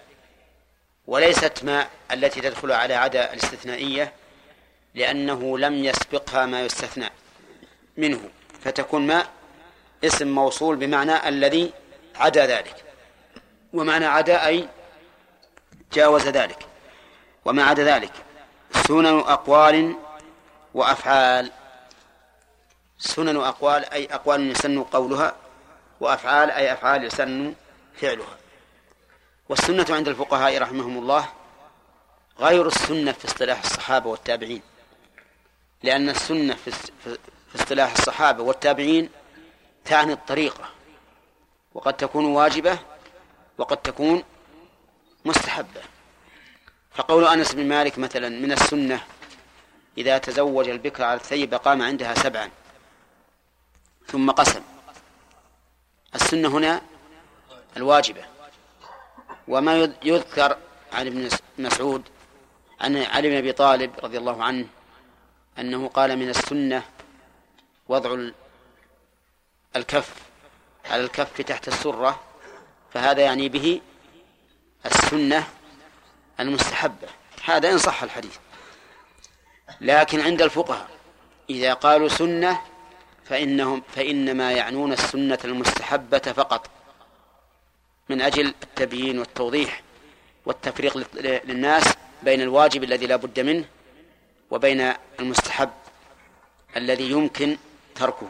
وليست 1.08 1.64
ما 1.64 1.88
التي 2.12 2.42
تدخل 2.42 2.72
على 2.72 2.94
عدا 2.94 3.34
الاستثنائية 3.34 4.14
لأنه 4.96 5.58
لم 5.58 5.86
يسبقها 5.86 6.46
ما 6.46 6.62
يستثنى 6.62 7.10
منه 7.98 8.30
فتكون 8.62 9.08
ما 9.08 9.28
اسم 10.04 10.28
موصول 10.28 10.76
بمعنى 10.76 11.30
الذي 11.30 11.74
عدا 12.16 12.46
ذلك. 12.46 12.84
ومعنى 13.74 14.06
عدا 14.06 14.46
أي 14.46 14.68
جاوز 15.94 16.28
ذلك. 16.28 16.66
وما 17.46 17.64
عدا 17.64 17.84
ذلك 17.84 18.12
سنن 18.88 19.20
أقوال 19.20 19.96
وأفعال. 20.74 21.52
سنن 22.98 23.38
أقوال 23.38 23.86
أي 23.94 24.06
أقوال 24.14 24.52
يسن 24.52 24.84
قولها 24.84 25.36
وأفعال 26.00 26.52
أي 26.52 26.74
أفعال 26.74 27.04
يسن 27.04 27.54
فعلها. 27.96 28.38
والسنة 29.50 29.86
عند 29.90 30.08
الفقهاء 30.08 30.58
رحمهم 30.58 30.98
الله 30.98 31.30
غير 32.40 32.68
السنة 32.68 33.12
في 33.12 33.26
اصطلاح 33.26 33.60
الصحابة 33.60 34.10
والتابعين. 34.10 34.62
لأن 35.84 36.10
السنة 36.10 36.56
في 36.56 37.18
اصطلاح 37.56 37.92
الصحابة 37.92 38.44
والتابعين 38.44 39.10
تعني 39.86 40.14
الطريقة 40.14 40.70
وقد 41.74 41.94
تكون 41.94 42.26
واجبة 42.26 42.80
وقد 43.58 43.78
تكون 43.78 44.24
مستحبة. 45.26 45.82
فقول 46.92 47.28
أنس 47.28 47.54
بن 47.54 47.68
مالك 47.68 48.00
مثلا 48.00 48.30
من 48.30 48.52
السنة 48.52 49.04
إذا 49.98 50.18
تزوج 50.18 50.70
البكر 50.70 51.04
على 51.04 51.20
الثيب 51.20 51.54
قام 51.54 51.82
عندها 51.82 52.14
سبعا 52.14 52.50
ثم 54.08 54.32
قسم. 54.32 54.77
السنة 56.22 56.48
هنا 56.48 56.82
الواجبة. 57.78 58.26
وما 59.48 59.96
يذكر 60.04 60.58
عن 60.94 61.08
ابن 61.08 61.30
مسعود 61.58 62.04
عن 62.82 62.98
علي 62.98 63.30
بن 63.30 63.36
أبي 63.36 63.52
طالب 63.52 63.92
رضي 64.04 64.18
الله 64.18 64.44
عنه 64.44 64.68
أنه 65.60 65.88
قال 65.88 66.16
من 66.16 66.30
السنة 66.30 66.84
وضع 67.88 68.30
الكف 69.76 70.14
على 70.86 71.04
الكف 71.04 71.42
تحت 71.42 71.68
السرة 71.68 72.20
فهذا 72.94 73.22
يعني 73.22 73.50
به 73.50 73.82
السنة 74.86 75.48
المستحبة. 76.40 77.08
هذا 77.44 77.72
إن 77.72 77.78
صح 77.78 78.04
الحديث. 78.04 78.38
لكن 79.82 80.22
عند 80.22 80.42
الفقهاء 80.42 80.88
إذا 81.50 81.74
قالوا 81.74 82.08
سنة 82.08 82.62
فإنهم 83.30 83.84
فإنما 83.96 84.52
يعنون 84.52 84.94
السنة 84.94 85.40
المستحبة 85.46 86.18
فقط 86.20 86.70
من 88.10 88.22
أجل 88.22 88.48
التبيين 88.48 89.20
والتوضيح 89.20 89.82
والتفريق 90.46 90.98
للناس 91.46 91.84
بين 92.24 92.42
الواجب 92.42 92.84
الذي 92.84 93.06
لا 93.08 93.16
بد 93.16 93.40
منه 93.40 93.66
وبين 94.52 94.94
المستحب 95.20 95.70
الذي 96.78 97.12
يمكن 97.12 97.58
تركه. 97.96 98.30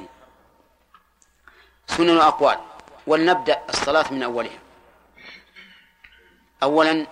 سنن 1.88 2.18
أقوال 2.18 2.58
ولنبدأ 3.08 3.62
الصلاة 3.70 4.14
من 4.14 4.24
أولها. 4.24 4.60
أولا 6.64 7.08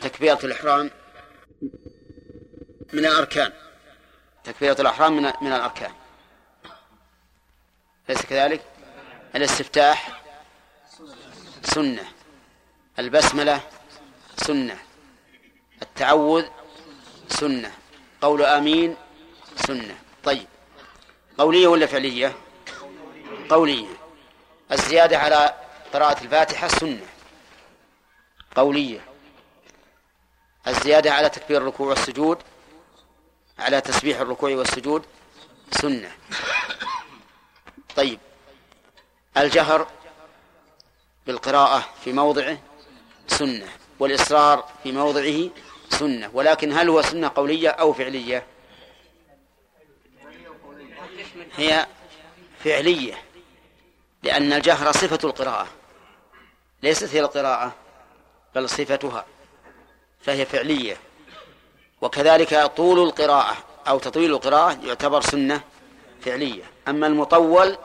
تكبيرة 0.00 0.38
الإحرام 0.44 0.90
من 2.92 3.06
الأركان. 3.06 3.52
تكبيرة 4.44 4.80
الإحرام 4.80 5.16
من 5.16 5.52
الأركان. 5.52 5.92
ليس 8.08 8.22
كذلك؟ 8.22 8.62
الاستفتاح 9.34 10.22
سنة 11.62 12.04
البسملة 12.98 13.60
سنة 14.36 14.78
التعوذ 15.82 16.44
سنة 17.28 17.72
قول 18.22 18.42
آمين 18.42 18.96
سنة. 19.56 19.98
طيب 20.24 20.46
قولية 21.38 21.66
ولا 21.66 21.86
فعلية؟ 21.86 22.36
قولية. 23.48 23.86
الزيادة 24.72 25.18
على 25.18 25.54
قراءة 25.92 26.24
الفاتحة 26.24 26.68
سنة. 26.68 27.06
قولية. 28.56 29.00
الزيادة 30.66 31.12
على 31.12 31.28
تكبير 31.28 31.62
الركوع 31.62 31.86
والسجود 31.88 32.38
على 33.58 33.80
تسبيح 33.80 34.20
الركوع 34.20 34.50
والسجود 34.50 35.04
سنة. 35.70 36.10
طيب. 37.96 38.18
الجهر 39.36 39.86
بالقراءة 41.26 41.88
في 42.04 42.12
موضعه 42.12 42.58
سنة 43.26 43.68
والإصرار 43.98 44.68
في 44.82 44.92
موضعه 44.92 45.50
سنة 45.90 46.30
ولكن 46.32 46.72
هل 46.72 46.88
هو 46.88 47.02
سنة 47.02 47.30
قولية 47.36 47.68
أو 47.68 47.92
فعلية؟ 47.92 48.46
هي 51.56 51.86
فعلية 52.64 53.22
لأن 54.22 54.52
الجهر 54.52 54.92
صفة 54.92 55.18
القراءة 55.28 55.68
ليست 56.82 57.14
هي 57.14 57.20
القراءة 57.20 57.74
بل 58.54 58.68
صفتها 58.68 59.26
فهي 60.20 60.46
فعلية. 60.46 60.96
وكذلك 62.00 62.54
طول 62.54 62.98
القراءة 62.98 63.56
أو 63.88 63.98
تطويل 63.98 64.30
القراءة 64.30 64.86
يعتبر 64.86 65.20
سنة 65.20 65.60
فعلية. 66.20 66.75
أما 66.88 67.06
المطول 67.06 67.78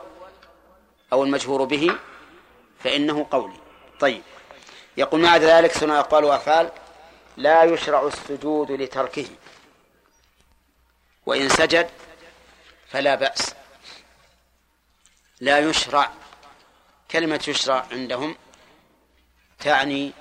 أو 1.12 1.24
المجهور 1.24 1.64
به 1.64 1.96
فإنه 2.80 3.26
قولي. 3.30 3.56
طيب. 4.00 4.22
يقول 4.96 5.20
مع 5.20 5.36
ذلك 5.36 5.72
سنة 5.72 6.00
أقوال 6.00 6.24
وأفعال 6.24 6.70
لا 7.36 7.64
يشرع 7.64 8.06
السجود 8.06 8.70
لتركه. 8.72 9.26
وإن 11.26 11.48
سجد 11.48 11.90
فلا 12.88 13.14
بأس. 13.14 13.54
لا 15.40 15.58
يشرع. 15.58 16.12
كلمة 17.10 17.44
يشرع 17.48 17.86
عندهم 17.92 18.36
تعني 19.60 20.12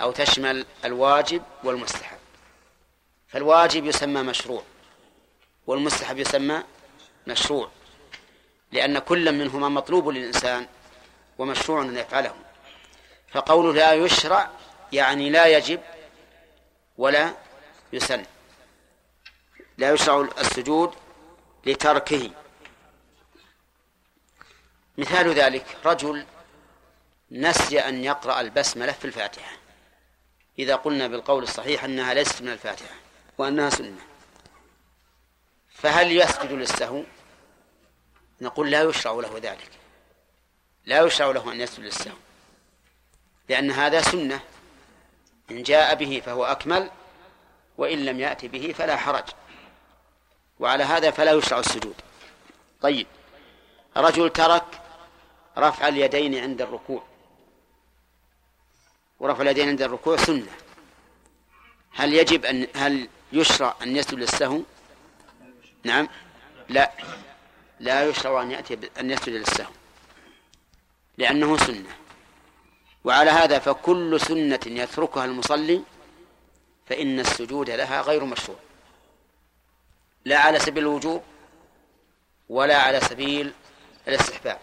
أو 0.00 0.12
تشمل 0.12 0.66
الواجب 0.84 1.42
والمستحب. 1.64 2.18
فالواجب 3.28 3.84
يسمى 3.84 4.22
مشروع 4.22 4.62
والمستحب 5.66 6.18
يسمى 6.18 6.62
مشروع. 7.26 7.70
لأن 8.74 8.98
كل 8.98 9.32
منهما 9.32 9.68
مطلوب 9.68 10.08
للإنسان 10.08 10.66
ومشروع 11.38 11.82
أن 11.82 11.96
يفعله. 11.96 12.34
فقوله 13.32 13.72
لا 13.72 13.92
يشرع 13.92 14.50
يعني 14.92 15.30
لا 15.30 15.46
يجب 15.46 15.80
ولا 16.98 17.34
يسن. 17.92 18.24
لا 19.78 19.92
يشرع 19.92 20.28
السجود 20.38 20.94
لتركه. 21.66 22.30
مثال 24.98 25.34
ذلك 25.34 25.66
رجل 25.84 26.26
نسي 27.30 27.80
أن 27.80 28.04
يقرأ 28.04 28.40
البسملة 28.40 28.92
في 28.92 29.04
الفاتحة. 29.04 29.56
إذا 30.58 30.76
قلنا 30.76 31.06
بالقول 31.06 31.42
الصحيح 31.42 31.84
أنها 31.84 32.14
ليست 32.14 32.42
من 32.42 32.48
الفاتحة 32.48 32.94
وأنها 33.38 33.70
سنة. 33.70 34.06
فهل 35.74 36.12
يسجد 36.12 36.52
للسهو؟ 36.52 37.02
نقول 38.40 38.70
لا 38.70 38.82
يشرع 38.82 39.12
له 39.12 39.38
ذلك. 39.42 39.70
لا 40.86 41.02
يشرع 41.02 41.30
له 41.30 41.52
أن 41.52 41.60
يسجد 41.60 41.84
للسهو. 41.84 42.16
لأن 43.48 43.70
هذا 43.70 44.02
سنة. 44.02 44.40
إن 45.50 45.62
جاء 45.62 45.94
به 45.94 46.22
فهو 46.26 46.44
أكمل 46.44 46.90
وإن 47.78 48.04
لم 48.04 48.20
يأتي 48.20 48.48
به 48.48 48.74
فلا 48.78 48.96
حرج. 48.96 49.24
وعلى 50.60 50.84
هذا 50.84 51.10
فلا 51.10 51.32
يشرع 51.32 51.58
السجود. 51.58 51.94
طيب. 52.80 53.06
رجل 53.96 54.30
ترك 54.30 54.80
رفع 55.58 55.88
اليدين 55.88 56.34
عند 56.38 56.62
الركوع. 56.62 57.02
ورفع 59.20 59.42
اليدين 59.42 59.68
عند 59.68 59.82
الركوع 59.82 60.16
سنة. 60.16 60.52
هل 61.92 62.14
يجب 62.14 62.44
أن 62.44 62.66
هل 62.74 63.08
يشرع 63.32 63.74
أن 63.82 63.96
يسجد 63.96 64.14
للسهو؟ 64.14 64.60
نعم. 65.84 66.08
لا. 66.68 66.92
لا 67.84 68.04
يشرع 68.04 68.42
أن 68.42 68.50
يأتي 68.50 68.78
أن 69.00 69.10
يسجد 69.10 69.28
للسهو 69.28 69.72
لأنه 71.18 71.56
سنة. 71.56 71.96
وعلى 73.04 73.30
هذا 73.30 73.58
فكل 73.58 74.20
سنة 74.20 74.60
يتركها 74.66 75.24
المصلي 75.24 75.82
فإن 76.86 77.20
السجود 77.20 77.70
لها 77.70 78.00
غير 78.00 78.24
مشروع. 78.24 78.58
لا 80.24 80.38
على 80.38 80.58
سبيل 80.58 80.82
الوجوب 80.82 81.22
ولا 82.48 82.76
على 82.76 83.00
سبيل 83.00 83.52
الاستحباب. 84.08 84.58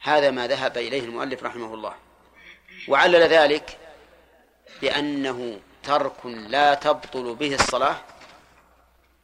هذا 0.00 0.30
ما 0.30 0.46
ذهب 0.46 0.78
إليه 0.78 1.00
المؤلف 1.00 1.42
رحمه 1.42 1.74
الله. 1.74 1.94
وعلل 2.88 3.22
ذلك 3.22 3.78
بأنه 4.82 5.60
ترك 5.82 6.26
لا 6.26 6.74
تبطل 6.74 7.34
به 7.34 7.54
الصلاة 7.54 7.96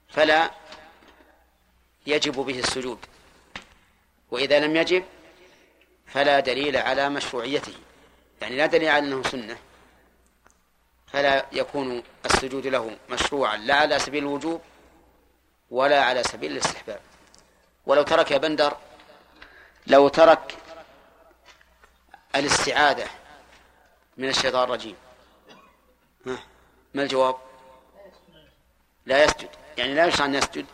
فلا 0.09 0.51
يجب 2.07 2.33
به 2.33 2.59
السجود. 2.59 2.99
وإذا 4.31 4.61
لم 4.61 4.77
يجب 4.77 5.05
فلا 6.07 6.41
دليل 6.41 6.77
على 6.77 7.09
مشروعيته. 7.09 7.75
يعني 8.41 8.57
لا 8.57 8.67
دليل 8.67 8.89
على 8.89 9.07
أنه 9.07 9.23
سنة. 9.23 9.59
فلا 11.13 11.47
يكون 11.53 12.03
السجود 12.27 12.67
له 12.67 12.97
مشروعا 13.11 13.57
لا 13.57 13.75
على 13.75 13.99
سبيل 13.99 14.23
الوجوب 14.23 14.63
ولا 15.71 16.05
على 16.05 16.23
سبيل 16.23 16.53
الاستحباب. 16.53 17.01
ولو 17.87 18.03
ترك 18.03 18.31
يا 18.31 18.39
بندر 18.39 18.77
لو 19.87 20.09
ترك 20.09 20.57
الاستعاذة 22.35 23.07
من 24.17 24.29
الشيطان 24.29 24.65
الرجيم. 24.65 24.97
ما 26.95 27.03
الجواب؟ 27.03 27.37
لا 29.07 29.25
يسجد. 29.25 29.49
يعني 29.79 29.95
لا 29.95 30.07
يشرع 30.07 30.27
أن 30.27 30.35
يسجد. 30.35 30.67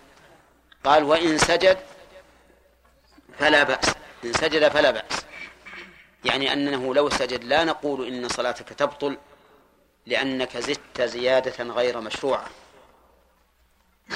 قال 0.85 1.05
وإن 1.05 1.39
سجد 1.39 1.79
فلا 3.39 3.62
بأس. 3.62 3.95
إن 4.24 4.33
سجد 4.33 4.68
فلا 4.68 4.91
بأس. 4.91 5.24
يعني 6.24 6.53
أنه 6.53 6.95
لو 6.95 7.11
سجد 7.11 7.45
لا 7.45 7.64
نقول 7.64 8.07
إن 8.07 8.29
صلاتك 8.29 8.68
تبطل 8.68 9.18
لأنك 10.07 10.57
زدت 10.57 11.03
زيادة 11.03 11.64
غير 11.64 12.01
مشروعة. 12.01 12.47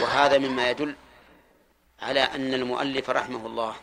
وهذا 0.00 0.38
مما 0.38 0.70
يدل 0.70 0.96
على 2.02 2.20
أن 2.20 2.54
المؤلف 2.54 3.10
رحمه 3.10 3.46
الله 3.46 3.74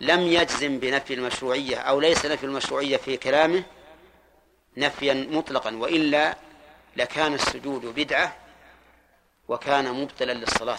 لم 0.00 0.20
يجزم 0.20 0.78
بنفي 0.78 1.14
المشروعية 1.14 1.76
أو 1.76 2.00
ليس 2.00 2.26
نفي 2.26 2.46
المشروعية 2.46 2.96
في 2.96 3.16
كلامه 3.16 3.64
نفيا 4.76 5.14
مطلقا 5.14 5.76
وإلا 5.76 6.36
لكان 6.96 7.34
السجود 7.34 7.86
بدعة 7.86 8.36
وكان 9.48 9.92
مبطلا 9.92 10.32
للصلاة. 10.32 10.78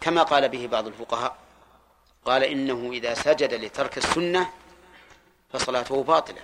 كما 0.00 0.22
قال 0.22 0.48
به 0.48 0.66
بعض 0.66 0.86
الفقهاء 0.86 1.36
قال 2.24 2.44
إنه 2.44 2.90
إذا 2.92 3.14
سجد 3.14 3.54
لترك 3.54 3.98
السنة 3.98 4.50
فصلاته 5.52 6.02
باطلة. 6.02 6.40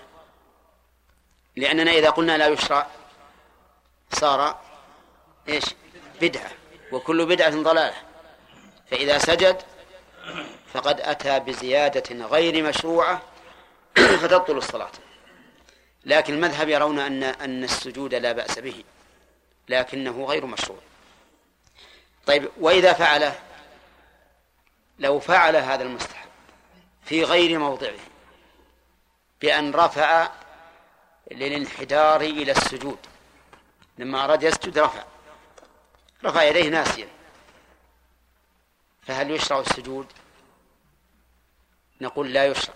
لأننا 1.56 1.90
إذا 1.90 2.10
قلنا 2.10 2.36
لا 2.36 2.46
يشرع 2.46 2.86
صار 4.12 4.60
إيش؟ 5.48 5.64
بدعة 6.20 6.50
وكل 6.92 7.26
بدعة 7.26 7.62
ضلالة. 7.62 7.96
فإذا 8.90 9.18
سجد 9.18 9.62
فقد 10.72 11.00
أتى 11.00 11.40
بزيادة 11.40 12.26
غير 12.26 12.62
مشروعة 12.62 13.22
فتبطل 14.22 14.56
الصلاة. 14.56 14.92
لكن 16.04 16.34
المذهب 16.34 16.68
يرون 16.68 16.98
أن 16.98 17.22
أن 17.22 17.64
السجود 17.64 18.14
لا 18.14 18.32
بأس 18.32 18.58
به 18.58 18.84
لكنه 19.68 20.24
غير 20.24 20.46
مشروع. 20.46 20.78
طيب 22.26 22.48
وإذا 22.60 22.92
فعل 22.92 23.32
لو 24.98 25.20
فعل 25.20 25.56
هذا 25.56 25.82
المستحب 25.82 26.28
في 27.04 27.24
غير 27.24 27.58
موضعه 27.58 27.98
بأن 29.40 29.72
رفع 29.72 30.30
للانحدار 31.30 32.20
إلى 32.20 32.52
السجود. 32.52 32.98
لما 33.98 34.24
أراد 34.24 34.42
يسجد 34.42 34.78
رفع. 34.78 35.04
رفع 36.24 36.42
يديه 36.42 36.68
ناسيا. 36.68 37.08
فهل 39.02 39.30
يشرع 39.30 39.60
السجود؟ 39.60 40.06
نقول 42.00 42.32
لا 42.32 42.46
يشرع. 42.46 42.74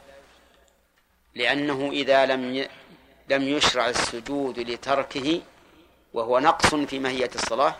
لأنه 1.34 1.90
إذا 1.92 2.26
لم 2.26 2.68
لم 3.28 3.42
يشرع 3.42 3.88
السجود 3.88 4.58
لتركه 4.58 5.42
وهو 6.14 6.38
نقص 6.38 6.74
في 6.74 6.98
ماهية 6.98 7.30
الصلاة 7.34 7.76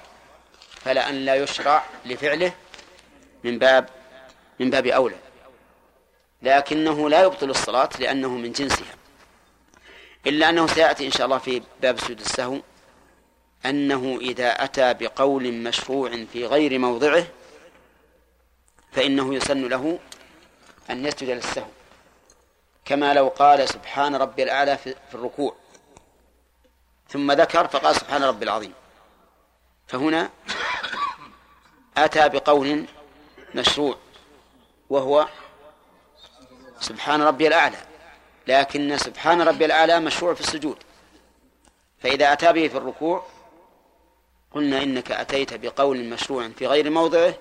فلأن 0.84 1.14
لا 1.14 1.34
يشرع 1.34 1.84
لفعله 2.05 2.53
من 3.45 3.59
باب 3.59 3.88
من 4.61 4.70
باب 4.70 4.86
أولى. 4.86 5.18
لكنه 6.42 7.11
لا 7.11 7.22
يبطل 7.22 7.50
الصلاة 7.50 7.88
لأنه 7.98 8.28
من 8.28 8.52
جنسها. 8.52 8.94
إلا 10.26 10.48
أنه 10.48 10.66
سيأتي 10.66 11.06
إن 11.06 11.11
شاء 11.11 11.26
الله 11.26 11.38
في 11.38 11.62
باب 11.82 12.00
سجود 12.00 12.20
السهو 12.20 12.61
أنه 13.66 14.18
إذا 14.20 14.64
أتى 14.64 14.94
بقول 14.94 15.52
مشروع 15.52 16.24
في 16.32 16.46
غير 16.46 16.78
موضعه 16.78 17.26
فإنه 18.92 19.34
يسن 19.34 19.68
له 19.68 19.98
أن 20.90 21.06
يسجد 21.06 21.28
للسهو. 21.30 21.68
كما 22.84 23.14
لو 23.14 23.28
قال 23.28 23.68
سبحان 23.68 24.16
ربي 24.16 24.42
الأعلى 24.42 24.76
في 24.78 24.94
الركوع. 25.14 25.54
ثم 27.08 27.32
ذكر 27.32 27.68
فقال 27.68 27.96
سبحان 27.96 28.22
ربي 28.22 28.44
العظيم. 28.44 28.72
فهنا 29.86 30.30
أتى 31.96 32.28
بقول 32.28 32.86
مشروع 33.54 33.96
وهو 34.91 35.28
سبحان 36.80 37.22
ربي 37.22 37.49
الأعلى. 37.49 37.78
لكن 38.47 38.97
سبحان 38.99 39.43
ربي 39.43 39.64
الأعلى 39.64 40.01
مشروع 40.01 40.34
في 40.34 40.41
السجود. 40.41 40.76
فإذا 41.99 42.32
أتى 42.32 42.53
به 42.53 42.68
في 42.68 42.76
الركوع 42.76 43.26
قلنا 44.55 44.82
إنك 44.82 45.12
أتيت 45.12 45.55
بقول 45.55 46.05
مشروع 46.05 46.49
في 46.49 46.66
غير 46.66 46.91
موضعه 46.91 47.34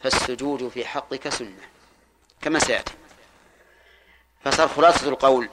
فالسجود 0.00 0.68
في 0.68 0.84
حقك 0.84 1.28
سنة. 1.28 1.68
كما 2.40 2.58
سيأتي. 2.58 2.92
فصار 4.44 4.68
خلاصة 4.68 5.08
القول 5.08 5.48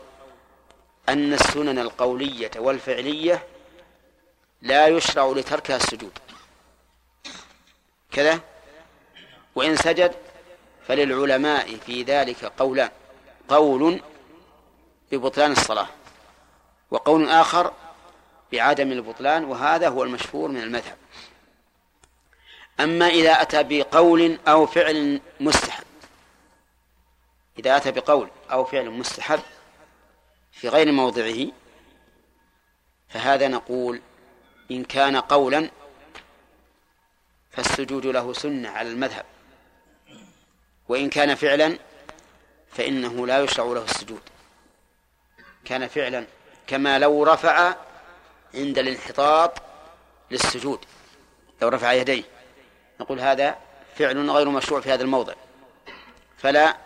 أن 1.09 1.33
السنن 1.33 1.79
القولية 1.79 2.51
والفعلية 2.55 3.43
لا 4.61 4.87
يشرع 4.87 5.25
لتركها 5.25 5.75
السجود. 5.75 6.19
كذا؟ 8.11 8.39
وإن 9.55 9.75
سجد 9.75 10.15
فللعلماء 10.87 11.77
في 11.77 12.03
ذلك 12.03 12.45
قولان 12.45 12.89
قول 13.47 14.01
ببطلان 15.11 15.51
الصلاة 15.51 15.87
وقول 16.91 17.29
آخر 17.29 17.73
بعدم 18.51 18.91
البطلان 18.91 19.43
وهذا 19.43 19.89
هو 19.89 20.03
المشهور 20.03 20.49
من 20.49 20.61
المذهب. 20.61 20.97
أما 22.79 23.07
إذا 23.07 23.41
أتى 23.41 23.63
بقول 23.63 24.39
أو 24.47 24.65
فعل 24.65 25.21
مستحب 25.39 25.83
إذا 27.59 27.77
أتى 27.77 27.91
بقول 27.91 28.29
أو 28.51 28.65
فعل 28.65 28.89
مستحب 28.89 29.39
في 30.51 30.69
غير 30.69 30.91
موضعه 30.91 31.47
فهذا 33.09 33.47
نقول 33.47 34.01
إن 34.71 34.83
كان 34.83 35.17
قولا 35.17 35.69
فالسجود 37.51 38.05
له 38.05 38.33
سنة 38.33 38.69
على 38.69 38.89
المذهب. 38.89 39.25
وإن 40.89 41.09
كان 41.09 41.35
فعلا 41.35 41.79
فإنه 42.71 43.27
لا 43.27 43.43
يشرع 43.43 43.65
له 43.65 43.83
السجود. 43.83 44.21
كان 45.65 45.87
فعلا 45.87 46.27
كما 46.67 46.99
لو 46.99 47.23
رفع 47.23 47.75
عند 48.53 48.77
الانحطاط 48.77 49.61
للسجود 50.31 50.85
لو 51.61 51.67
رفع 51.67 51.93
يديه. 51.93 52.23
نقول 52.99 53.19
هذا 53.19 53.57
فعل 53.95 54.29
غير 54.29 54.49
مشروع 54.49 54.81
في 54.81 54.93
هذا 54.93 55.03
الموضع. 55.03 55.33
فلا 56.37 56.77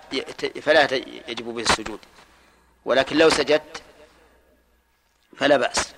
فلا 0.62 0.93
يجب 1.28 1.45
به 1.45 1.62
السجود. 1.62 2.00
ولكن 2.86 3.18
لو 3.18 3.30
سجدت 3.30 3.82
فلا 5.38 5.58
بأس. 5.58 5.93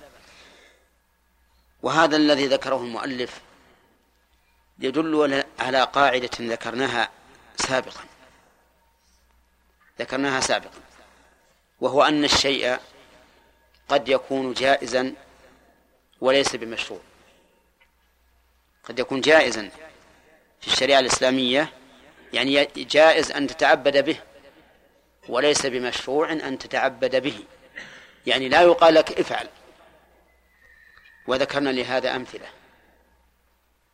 وهذا 1.82 2.16
الذي 2.16 2.46
ذكره 2.46 2.76
المؤلف 2.76 3.40
يدل 4.78 5.44
على 5.58 5.82
قاعدة 5.82 6.30
ذكرناها 6.40 7.10
سابقا. 7.62 8.04
ذكرناها 9.98 10.40
سابقا. 10.40 10.80
وهو 11.80 12.02
أن 12.02 12.24
الشيء 12.24 12.78
قد 13.88 14.08
يكون 14.08 14.52
جائزا 14.52 15.14
وليس 16.20 16.56
بمشروع. 16.56 17.00
قد 18.84 18.98
يكون 18.98 19.20
جائزا 19.20 19.70
في 20.60 20.66
الشريعة 20.68 21.00
الإسلامية 21.00 21.72
يعني 22.32 22.64
جائز 22.76 23.32
أن 23.32 23.46
تتعبد 23.46 24.04
به 24.04 24.20
وليس 25.28 25.66
بمشروع 25.66 26.32
أن 26.32 26.58
تتعبد 26.58 27.16
به. 27.16 27.44
يعني 28.26 28.48
لا 28.48 28.62
يقال 28.62 28.94
لك 28.94 29.20
افعل. 29.20 29.48
وذكرنا 31.26 31.70
لهذا 31.70 32.16
أمثلة 32.16 32.48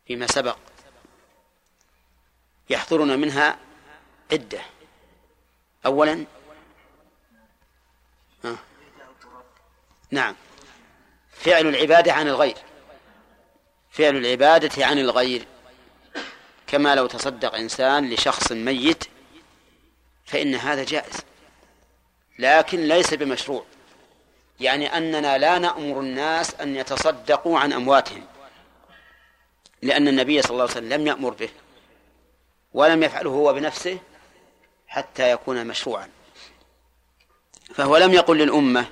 فيما 0.07 0.27
سبق. 0.27 0.57
يحضرنا 2.69 3.15
منها 3.15 3.57
عدة. 4.31 4.61
أولا 5.85 6.25
آه. 8.45 8.57
نعم. 10.11 10.35
فعل 11.31 11.67
العبادة 11.67 12.13
عن 12.13 12.27
الغير. 12.27 12.57
فعل 13.91 14.17
العبادة 14.17 14.85
عن 14.85 14.99
الغير. 14.99 15.45
كما 16.67 16.95
لو 16.95 17.07
تصدق 17.07 17.55
إنسان 17.55 18.09
لشخص 18.09 18.51
ميت 18.51 19.03
فإن 20.25 20.55
هذا 20.55 20.83
جائز. 20.83 21.15
لكن 22.39 22.87
ليس 22.87 23.13
بمشروع. 23.13 23.65
يعني 24.59 24.97
أننا 24.97 25.37
لا 25.37 25.57
نأمر 25.57 25.99
الناس 25.99 26.55
أن 26.55 26.75
يتصدقوا 26.75 27.59
عن 27.59 27.73
أمواتهم. 27.73 28.25
لأن 29.81 30.07
النبي 30.07 30.41
صلى 30.41 30.51
الله 30.51 30.63
عليه 30.63 30.73
وسلم 30.73 30.93
لم 30.93 31.07
يأمر 31.07 31.29
به. 31.29 31.49
ولم 32.73 33.03
يفعله 33.03 33.29
هو 33.29 33.53
بنفسه 33.53 33.99
حتى 34.87 35.31
يكون 35.31 35.67
مشروعا. 35.67 36.09
فهو 37.73 37.97
لم 37.97 38.13
يقل 38.13 38.37
للأمة 38.37 38.85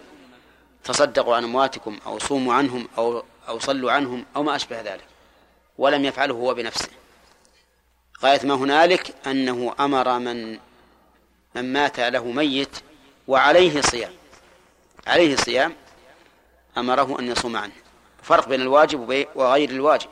تصدقوا 0.84 1.36
عن 1.36 1.44
أمواتكم 1.44 2.00
أو 2.06 2.20
صوموا 2.20 2.54
عنهم 2.54 2.88
أو 2.98 3.24
أو 3.48 3.60
صلوا 3.60 3.92
عنهم 3.92 4.26
أو 4.36 4.44
ما 4.44 4.56
أشبه 4.56 4.82
ذلك. 4.82 5.06
ولم 5.78 6.06
يفعله 6.06 6.34
هو 6.34 6.54
بنفسه. 6.54 6.90
غاية 8.24 8.46
ما 8.46 8.54
هنالك 8.54 9.16
أنه 9.28 9.76
أمر 9.80 10.20
من 10.20 10.60
من 11.56 11.74
مات 11.74 12.00
له 12.00 12.26
ميت 12.26 12.78
وعليه 13.28 13.82
صيام. 13.82 14.14
عليه 15.08 15.36
صيام 15.36 15.76
أمره 16.78 17.20
أن 17.20 17.28
يصوم 17.28 17.58
عنه. 17.58 17.74
فرق 18.24 18.48
بين 18.48 18.62
الواجب 18.62 19.28
وغير 19.36 19.70
الواجب. 19.70 20.10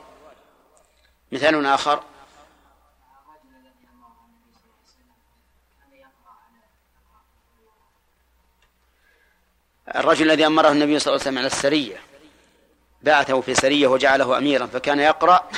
مثال 1.31 1.65
آخر 1.65 2.03
الرجل 9.95 10.31
الذي 10.31 10.45
أمره 10.45 10.71
النبي 10.71 10.99
صلى 10.99 11.11
الله 11.11 11.21
عليه 11.21 11.31
وسلم 11.31 11.37
على 11.37 11.47
السرية 11.47 11.97
بعثه 13.01 13.41
في 13.41 13.55
سرية 13.55 13.87
وجعله 13.87 14.37
أميرا 14.37 14.65
فكان 14.65 14.99
يقرأ 14.99 15.49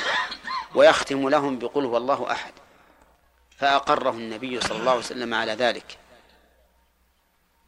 ويختم 0.76 1.30
لهم 1.30 1.60
بقل 1.60 1.86
هو 1.86 1.98
الله 1.98 2.32
أحد. 2.32 2.54
فأقره 3.58 4.10
النبي 4.10 4.62
صلى 4.62 4.80
الله 4.80 4.92
عليه 4.92 5.00
وسلم 5.00 5.34
على 5.34 5.54
ذلك. 5.54 5.98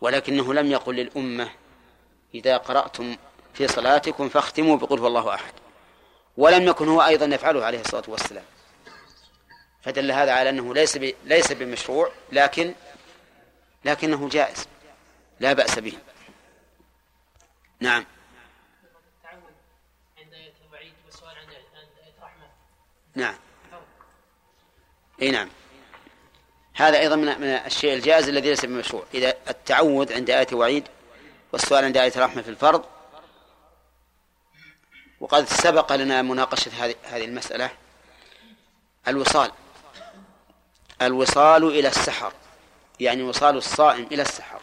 ولكنه 0.02 0.54
لم 0.54 0.72
يقل 0.72 0.96
للأمة 0.96 1.50
إذا 2.34 2.58
قرأتم 2.58 3.18
في 3.54 3.68
صلاتكم 3.68 4.30
فاختموا 4.30 4.78
بقل 4.78 5.00
هو 5.00 5.08
الله 5.08 5.34
أحد. 5.34 5.54
ولم 6.38 6.68
يكن 6.68 6.88
هو 6.88 7.02
أيضا 7.02 7.26
يفعله 7.26 7.66
عليه 7.66 7.82
الصلاة 7.82 8.04
والسلام. 8.08 8.46
فدل 9.82 10.12
هذا 10.12 10.32
على 10.32 10.50
أنه 10.50 10.74
ليس 10.74 11.00
ليس 11.26 11.52
بمشروع 11.52 12.12
لكن 12.32 12.74
لكنه 13.86 14.30
جائز. 14.30 14.68
لا 15.40 15.54
بأس 15.54 15.80
به. 15.80 15.94
نعم. 17.80 18.06
نعم. 23.16 23.36
إي 25.22 25.32
نعم. 25.32 25.50
هذا 26.74 27.00
أيضا 27.00 27.16
من 27.16 27.42
من 27.42 27.48
الشيء 27.48 27.94
الجائز 27.94 28.30
الذي 28.30 28.50
ليس 28.50 28.66
بمشروع. 28.66 29.04
إذا 29.14 29.34
التعوذ 29.50 30.14
عند 30.14 30.30
آية 30.30 30.48
وعيد 30.54 30.88
والسؤال 31.54 31.86
عند 31.86 31.98
آية 31.98 32.14
رحمه 32.18 32.42
في 32.42 32.50
الفرض 32.50 32.86
وقد 35.20 35.46
سبق 35.46 35.96
لنا 35.96 36.22
مناقشة 36.22 36.72
هذه 36.86 36.96
هذه 37.04 37.26
المسألة 37.26 37.72
الوصال. 39.08 39.52
الوصال 41.02 41.64
إلى 41.64 41.88
السحر 41.88 42.34
يعني 43.00 43.24
وصال 43.24 43.58
الصائم 43.58 44.08
إلى 44.12 44.22
السحر. 44.22 44.62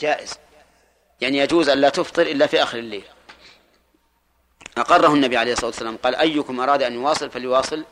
جائز. 0.00 0.38
يعني 1.20 1.38
يجوز 1.38 1.68
أن 1.68 1.78
لا 1.78 1.88
تفطر 1.88 2.22
إلا 2.22 2.46
في 2.46 2.62
آخر 2.62 2.78
الليل. 2.78 3.04
أقره 4.78 5.14
النبي 5.14 5.36
عليه 5.36 5.52
الصلاة 5.52 5.66
والسلام 5.66 5.96
قال 5.96 6.16
أيكم 6.16 6.60
أراد 6.60 6.82
أن 6.82 6.94
يواصل 6.94 7.30
فليواصل 7.30 7.84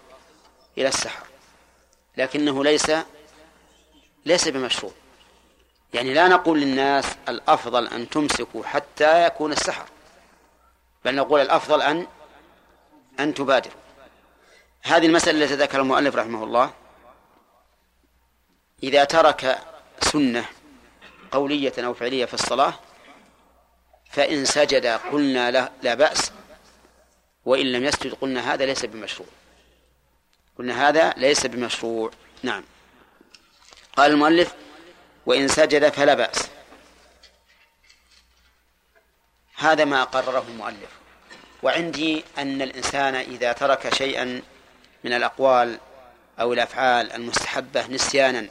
إلى 0.79 0.89
السحر. 0.89 1.27
لكنه 2.17 2.65
ليس 2.65 2.93
ليس 4.27 4.49
بمشروع. 4.49 4.93
يعني 5.95 6.15
لا 6.15 6.29
نقول 6.29 6.61
للناس 6.61 7.05
الأفضل 7.29 7.87
أن 7.87 8.11
تمسكوا 8.11 8.65
حتى 8.65 9.27
يكون 9.27 9.53
السحر 9.53 9.87
بل 11.05 11.15
نقول 11.15 11.41
الأفضل 11.41 11.83
أن 11.83 12.07
أن 13.21 13.35
تبادروا. 13.35 13.83
هذه 14.83 15.07
المسألة 15.07 15.45
التي 15.45 15.55
ذكر 15.55 15.81
المؤلف 15.81 16.17
رحمه 16.17 16.45
الله. 16.45 16.71
إذا 18.83 19.05
ترك 19.05 19.59
سنة 20.01 20.45
قولية 21.31 21.73
أو 21.79 21.95
فعلية 21.95 22.25
في 22.25 22.35
الصلاة 22.35 22.75
فإن 24.13 24.45
سجد 24.45 24.87
قلنا 24.87 25.51
لا, 25.51 25.71
لا 25.83 25.95
بأس 25.95 26.33
وإن 27.45 27.73
لم 27.73 27.85
يسجد 27.85 28.13
قلنا 28.15 28.55
هذا 28.55 28.67
ليس 28.67 28.85
بمشروع. 28.85 29.29
قلنا 30.59 30.89
هذا 30.89 31.15
ليس 31.17 31.47
بمشروع. 31.47 32.11
نعم. 32.43 32.65
قال 33.97 34.11
المؤلف 34.11 34.55
وإن 35.27 35.49
سجد 35.49 35.89
فلا 35.89 36.15
بأس. 36.15 36.49
هذا 39.55 39.85
ما 39.85 40.05
قرره 40.05 40.45
المؤلف. 40.49 40.91
وعندي 41.63 42.25
أن 42.39 42.63
الإنسان 42.63 43.15
إذا 43.15 43.53
ترك 43.53 43.95
شيئا 43.95 44.43
من 45.05 45.13
الأقوال 45.13 45.79
أو 46.41 46.53
الأفعال 46.53 47.13
المستحبة 47.13 47.87
نسيانا 47.87 48.49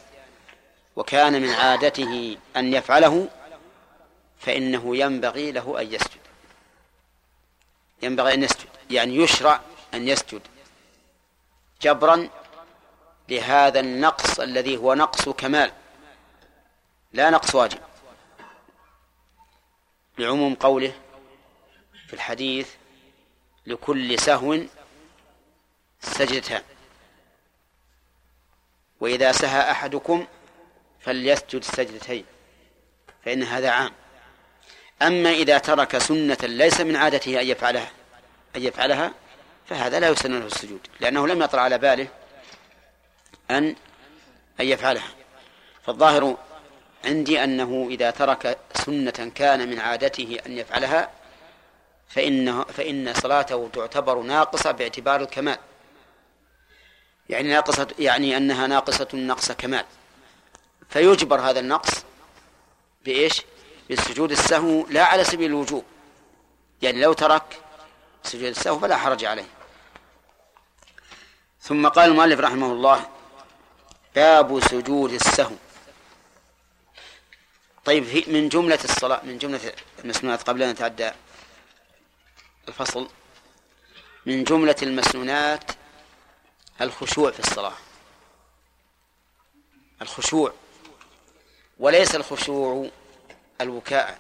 وكان 0.96 1.42
من 1.42 1.50
عادته 1.50 2.38
أن 2.58 2.74
يفعله 2.74 3.28
فإنه 4.42 4.98
ينبغي 4.98 5.52
له 5.52 5.82
أن 5.82 5.94
يسجد. 5.94 6.22
ينبغي 8.02 8.34
أن 8.34 8.44
يسجد 8.44 8.70
يعني 8.90 9.16
يشرع 9.16 9.62
أن 9.94 10.08
يسجد 10.08 10.42
جبرا 11.82 12.30
لهذا 13.30 13.80
النقص 13.80 14.40
الذي 14.40 14.78
هو 14.78 14.94
نقص 14.94 15.30
كمال 15.30 15.72
لا 17.14 17.30
نقص 17.30 17.56
واجب. 17.56 17.80
لعموم 20.18 20.56
قوله 20.56 20.94
في 22.08 22.14
الحديث 22.14 22.70
لكل 23.66 24.20
سهو 24.20 24.60
سجدتان. 26.02 26.64
وإذا 29.00 29.32
سهى 29.32 29.72
أحدكم 29.72 30.28
فليسجد 31.00 31.64
سجدتين 31.64 32.26
فإن 33.26 33.44
هذا 33.44 33.70
عام. 33.70 33.92
أما 35.02 35.30
إذا 35.30 35.58
ترك 35.58 35.98
سنة 35.98 36.38
ليس 36.44 36.82
من 36.82 36.96
عادته 36.96 37.42
أن 37.42 37.48
يفعلها 37.48 37.92
أن 38.56 38.64
يفعلها 38.64 39.14
فهذا 39.66 40.00
لا 40.00 40.10
يسن 40.10 40.40
له 40.40 40.46
السجود 40.46 40.88
لأنه 41.00 41.28
لم 41.28 41.42
يطرأ 41.44 41.62
على 41.62 41.78
باله 41.78 42.08
أن 43.52 43.76
أن 44.60 44.66
يفعلها. 44.66 45.10
فالظاهر 45.84 46.38
عندي 47.06 47.44
أنه 47.44 47.88
إذا 47.92 48.12
ترك 48.12 48.58
سنة 48.74 49.32
كان 49.36 49.70
من 49.70 49.80
عادته 49.80 50.38
أن 50.46 50.58
يفعلها 50.58 51.12
فإنه 52.08 52.64
فإن 52.64 53.14
صلاته 53.14 53.70
تعتبر 53.74 54.22
ناقصة 54.22 54.72
باعتبار 54.72 55.22
الكمال. 55.22 55.58
يعني 57.30 57.50
ناقصة 57.50 57.88
يعني 58.00 58.38
أنها 58.38 58.68
ناقصة 58.68 59.08
نقص 59.14 59.52
كمال. 59.52 59.86
فيجبر 60.90 61.40
هذا 61.40 61.60
النقص 61.60 62.06
بإيش؟ 63.06 63.42
بالسجود 63.90 64.32
السهو 64.32 64.86
لا 64.90 65.06
على 65.06 65.24
سبيل 65.24 65.50
الوجوب. 65.50 65.86
يعني 66.82 67.02
لو 67.02 67.14
ترك 67.14 67.64
سجود 68.24 68.44
السهو 68.44 68.80
فلا 68.80 68.98
حرج 68.98 69.26
عليه. 69.26 69.48
ثم 71.62 71.88
قال 71.88 72.10
المؤلف 72.10 72.40
رحمه 72.40 72.72
الله 72.72 73.10
باب 74.16 74.60
سجود 74.60 75.12
السهو. 75.12 75.56
طيب 77.86 78.30
من 78.30 78.50
جملة 78.50 78.80
الصلاة 78.84 79.22
من 79.24 79.38
جملة 79.38 79.74
المسنونات 80.00 80.44
قبل 80.44 80.64
أن 80.64 80.70
نتعدى 80.70 81.12
الفصل. 82.68 83.10
من 84.26 84.44
جملة 84.44 84.76
المسنونات 84.82 85.72
الخشوع 86.82 87.32
في 87.32 87.40
الصلاة. 87.40 87.74
الخشوع. 90.02 90.54
وليس 91.80 92.16
الخشوع 92.16 92.90
البكاء 93.62 94.20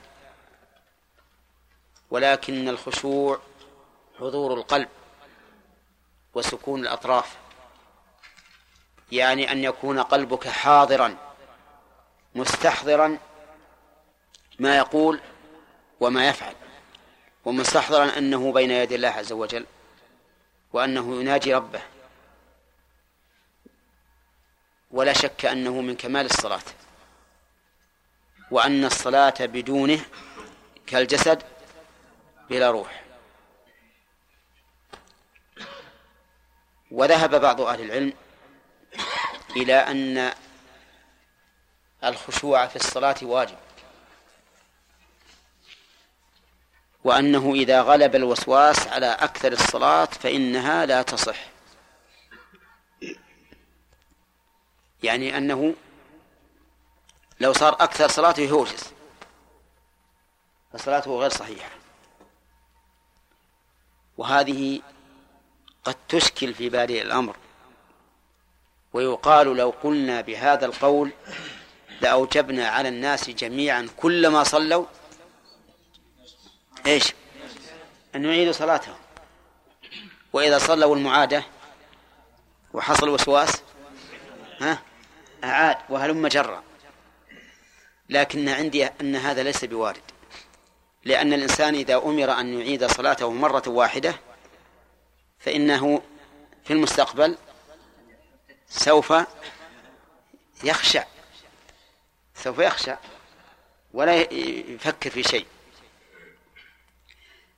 ولكن 2.11 2.69
الخشوع 2.69 3.41
حضور 4.19 4.53
القلب 4.53 4.89
وسكون 6.33 6.81
الأطراف. 6.81 7.37
يعني 9.11 9.51
أن 9.51 9.63
يكون 9.63 9.99
قلبك 9.99 10.47
حاضرا 10.47 11.17
مستحضرا 12.35 13.17
ما 14.59 14.77
يقول 14.77 15.19
وما 15.99 16.27
يفعل 16.27 16.55
ومستحضرا 17.45 18.17
أنه 18.17 18.51
بين 18.53 18.71
يدي 18.71 18.95
الله 18.95 19.07
عز 19.07 19.31
وجل 19.31 19.65
وأنه 20.73 21.21
يناجي 21.21 21.53
ربه. 21.53 21.81
ولا 24.91 25.13
شك 25.13 25.45
أنه 25.45 25.81
من 25.81 25.95
كمال 25.95 26.25
الصلاة. 26.25 26.61
وأن 28.51 28.85
الصلاة 28.85 29.33
بدونه 29.39 30.05
كالجسد 30.87 31.43
بلا 32.49 32.71
روح. 32.71 33.03
وذهب 36.91 37.41
بعض 37.41 37.61
أهل 37.61 37.81
العلم 37.81 38.13
إلى 39.55 39.75
أن 39.75 40.33
الخشوع 42.03 42.67
في 42.67 42.75
الصلاة 42.75 43.15
واجب 43.21 43.57
وأنه 47.03 47.53
إذا 47.53 47.81
غلب 47.81 48.15
الوسواس 48.15 48.87
على 48.87 49.05
أكثر 49.05 49.51
الصلاة 49.51 50.05
فإنها 50.05 50.85
لا 50.85 51.01
تصح. 51.01 51.37
يعني 55.03 55.37
أنه 55.37 55.75
لو 57.41 57.53
صار 57.53 57.73
أكثر 57.73 58.07
صلاته 58.07 58.41
يهوجس 58.41 58.93
فصلاته 60.73 61.19
غير 61.19 61.29
صحيحة. 61.29 61.69
وهذه 64.17 64.81
قد 65.83 65.95
تشكل 66.09 66.53
في 66.53 66.69
بادئ 66.69 67.01
الأمر. 67.01 67.35
ويقال 68.93 69.47
لو 69.57 69.73
قلنا 69.83 70.21
بهذا 70.21 70.65
القول 70.65 71.11
لأوجبنا 72.01 72.67
على 72.67 72.89
الناس 72.89 73.29
جميعا 73.29 73.89
كلما 73.97 74.43
صلوا 74.43 74.85
إيش؟ 76.85 77.13
أن 78.15 78.25
يعيدوا 78.25 78.53
صلاتهم. 78.53 78.95
وإذا 80.33 80.57
صلوا 80.57 80.95
المعادة 80.95 81.43
وحصل 82.73 83.09
وسواس 83.09 83.61
ها؟ 84.61 84.81
أعاد 85.43 85.77
وهلم 85.89 86.27
جرا. 86.27 86.70
لكن 88.11 88.49
عندي 88.49 88.85
أن 88.85 89.15
هذا 89.15 89.43
ليس 89.43 89.65
بوارد. 89.65 90.01
لأن 91.05 91.33
الإنسان 91.33 91.75
إذا 91.75 91.95
أمر 91.95 92.31
أن 92.31 92.59
يعيد 92.59 92.85
صلاته 92.85 93.31
مرة 93.31 93.63
واحدة 93.67 94.15
فإنه 95.39 96.01
في 96.63 96.73
المستقبل 96.73 97.37
سوف 98.69 99.13
يخشع 100.63 101.03
سوف 102.35 102.59
يخشع 102.59 102.97
ولا 103.93 104.33
يفكر 104.71 105.09
في 105.09 105.23
شيء. 105.23 105.45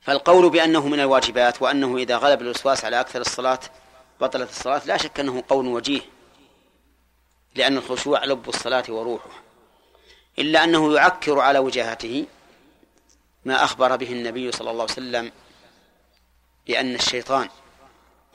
فالقول 0.00 0.50
بأنه 0.50 0.88
من 0.88 1.00
الواجبات 1.00 1.62
وأنه 1.62 1.96
إذا 1.96 2.16
غلب 2.16 2.42
الوسواس 2.42 2.84
على 2.84 3.00
أكثر 3.00 3.20
الصلاة 3.20 3.60
بطلت 4.20 4.50
الصلاة 4.50 4.82
لا 4.86 4.96
شك 4.96 5.20
أنه 5.20 5.44
قول 5.48 5.66
وجيه 5.66 6.00
لأن 7.54 7.76
الخشوع 7.76 8.24
لب 8.24 8.48
الصلاة 8.48 8.84
وروحه. 8.88 9.43
إلا 10.38 10.64
أنه 10.64 10.94
يعكر 10.94 11.40
على 11.40 11.58
وجاهته 11.58 12.26
ما 13.44 13.64
أخبر 13.64 13.96
به 13.96 14.12
النبي 14.12 14.52
صلى 14.52 14.70
الله 14.70 14.82
عليه 14.82 14.92
وسلم 14.92 15.32
بأن 16.66 16.94
الشيطان 16.94 17.48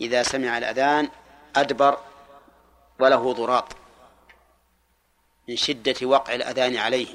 إذا 0.01 0.23
سمع 0.23 0.57
الأذان 0.57 1.09
أدبر 1.55 1.97
وله 2.99 3.33
ضراط 3.33 3.65
من 5.47 5.55
شدة 5.55 5.95
وقع 6.07 6.35
الأذان 6.35 6.77
عليه. 6.77 7.07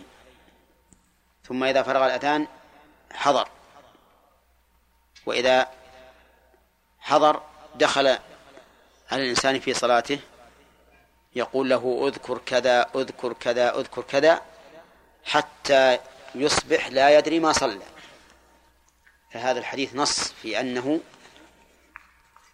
ثم 1.44 1.65
إذا 1.65 1.82
فرغ 1.82 2.06
الأذان 2.06 2.47
حضر. 3.12 3.48
وإذا 5.27 5.69
حضر 7.01 7.43
دخل 7.74 8.06
على 9.11 9.23
الإنسان 9.23 9.61
في 9.61 9.74
صلاته 9.74 10.19
يقول 11.36 11.70
له 11.70 12.09
اذكر 12.09 12.39
كذا 12.39 12.86
اذكر 12.94 13.32
كذا 13.32 13.78
اذكر 13.78 14.02
كذا 14.02 14.43
حتى 15.24 15.98
يصبح 16.34 16.88
لا 16.88 17.18
يدري 17.18 17.40
ما 17.40 17.52
صلى. 17.52 17.82
فهذا 19.32 19.59
الحديث 19.59 19.94
نص 19.94 20.32
في 20.32 20.60
أنه 20.60 21.01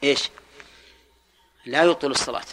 إيش؟ 0.04 0.30
لا 1.66 1.82
يبطل 1.82 2.10
الصلاة. 2.10 2.44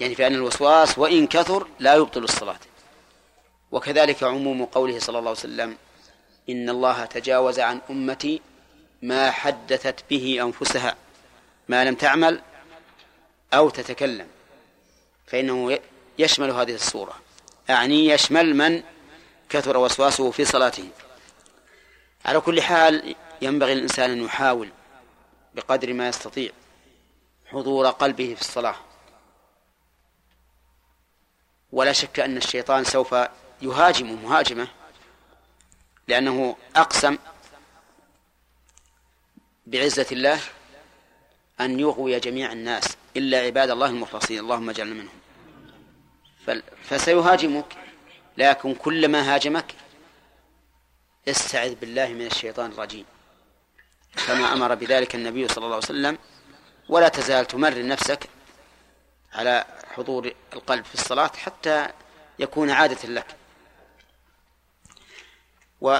يعني 0.00 0.14
في 0.14 0.26
أن 0.26 0.34
الوسواس 0.34 0.98
وإن 0.98 1.26
كثر 1.26 1.66
لا 1.78 1.94
يبطل 1.94 2.24
الصلاة. 2.24 2.60
وكذلك 3.72 4.22
عموم 4.22 4.64
قوله 4.64 4.98
صلى 4.98 5.18
الله 5.18 5.30
عليه 5.30 5.40
وسلم 5.40 5.78
إن 6.48 6.70
الله 6.70 7.04
تجاوز 7.04 7.60
عن 7.60 7.80
أمتي 7.90 8.40
ما 9.02 9.30
حدثت 9.30 10.04
به 10.10 10.42
أنفسها 10.42 10.96
ما 11.68 11.84
لم 11.84 11.94
تعمل 11.94 12.42
أو 13.54 13.70
تتكلم. 13.70 14.28
فإنه 15.26 15.78
يشمل 16.18 16.50
هذه 16.50 16.74
الصورة. 16.74 17.14
أعني 17.70 18.06
يشمل 18.06 18.56
من 18.56 18.82
كثر 19.48 19.76
وسواسه 19.76 20.30
في 20.30 20.44
صلاته. 20.44 20.88
على 22.24 22.40
كل 22.40 22.62
حال 22.62 23.14
ينبغي 23.42 23.72
الإنسان 23.72 24.10
أن 24.10 24.24
يحاول 24.24 24.68
بقدر 25.54 25.92
ما 25.92 26.08
يستطيع 26.08 26.50
حضور 27.46 27.86
قلبه 27.86 28.34
في 28.34 28.40
الصلاة. 28.40 28.76
ولا 31.72 31.92
شك 31.92 32.20
أن 32.20 32.36
الشيطان 32.36 32.84
سوف 32.84 33.14
يهاجم 33.62 34.22
مهاجمة 34.22 34.68
لأنه 36.08 36.56
أقسم 36.76 37.18
بعزة 39.66 40.06
الله 40.12 40.40
أن 41.60 41.80
يغوي 41.80 42.20
جميع 42.20 42.52
الناس 42.52 42.96
إلا 43.16 43.38
عباد 43.38 43.70
الله 43.70 43.86
المخلصين. 43.86 44.38
اللهم 44.38 44.70
اجعلنا 44.70 44.94
منهم. 44.94 45.21
فسيهاجمك. 46.84 47.76
لكن 48.38 48.74
كلما 48.74 49.34
هاجمك 49.34 49.74
استعذ 51.28 51.74
بالله 51.74 52.08
من 52.08 52.26
الشيطان 52.26 52.72
الرجيم. 52.72 53.04
كما 54.26 54.52
أمر 54.52 54.74
بذلك 54.74 55.14
النبي 55.14 55.48
صلى 55.48 55.64
الله 55.64 55.76
عليه 55.76 55.84
وسلم. 55.84 56.18
ولا 56.88 57.08
تزال 57.08 57.46
تمرن 57.46 57.88
نفسك 57.88 58.28
على 59.32 59.64
حضور 59.94 60.32
القلب 60.52 60.84
في 60.84 60.94
الصلاة 60.94 61.30
حتى 61.36 61.88
يكون 62.38 62.70
عادة 62.70 63.08
لك. 63.08 63.36
و 65.80 65.98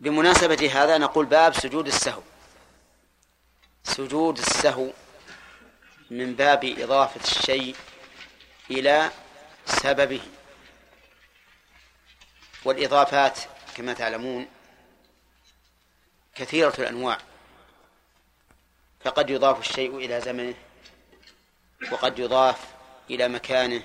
بمناسبة 0.00 0.70
هذا 0.72 0.98
نقول 0.98 1.26
باب 1.26 1.54
سجود 1.54 1.86
السهو. 1.86 2.22
سجود 3.84 4.38
السهو. 4.38 4.90
من 6.10 6.34
باب 6.34 6.64
إضافة 6.64 7.20
الشيء 7.20 7.76
إلى 8.70 9.10
سببه. 9.66 10.20
والإضافات 12.64 13.38
كما 13.76 13.92
تعلمون 13.92 14.46
كثيرة 16.34 16.74
الأنواع. 16.78 17.18
فقد 19.04 19.30
يضاف 19.30 19.60
الشيء 19.60 19.96
إلى 19.96 20.20
زمنه 20.20 20.54
وقد 21.92 22.18
يضاف 22.18 22.64
إلى 23.10 23.28
مكانه 23.28 23.82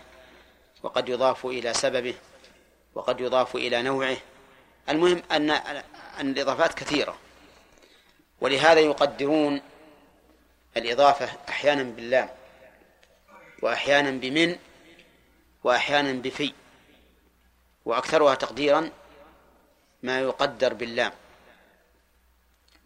وقد 0.84 1.10
يضاف 1.10 1.46
إلى 1.46 1.74
سببه 1.74 2.16
وقد 2.96 3.20
يضاف 3.20 3.56
إلى 3.56 3.82
نوعه. 3.82 4.18
المهم 4.90 5.24
أن 5.32 5.50
أن 6.20 6.32
الإضافات 6.32 6.74
كثيرة. 6.74 7.18
ولهذا 8.42 8.80
يقدرون 8.80 9.62
الإضافة 10.78 11.30
أحيانا 11.50 11.84
باللام 11.84 12.30
وأحيانا 13.62 14.12
بمن 14.12 14.60
وأحيانا 15.64 16.14
بفي 16.14 16.54
وأكثرها 17.86 18.36
تقديرا 18.36 18.92
ما 20.04 20.20
يقدر 20.20 20.74
باللام. 20.74 21.12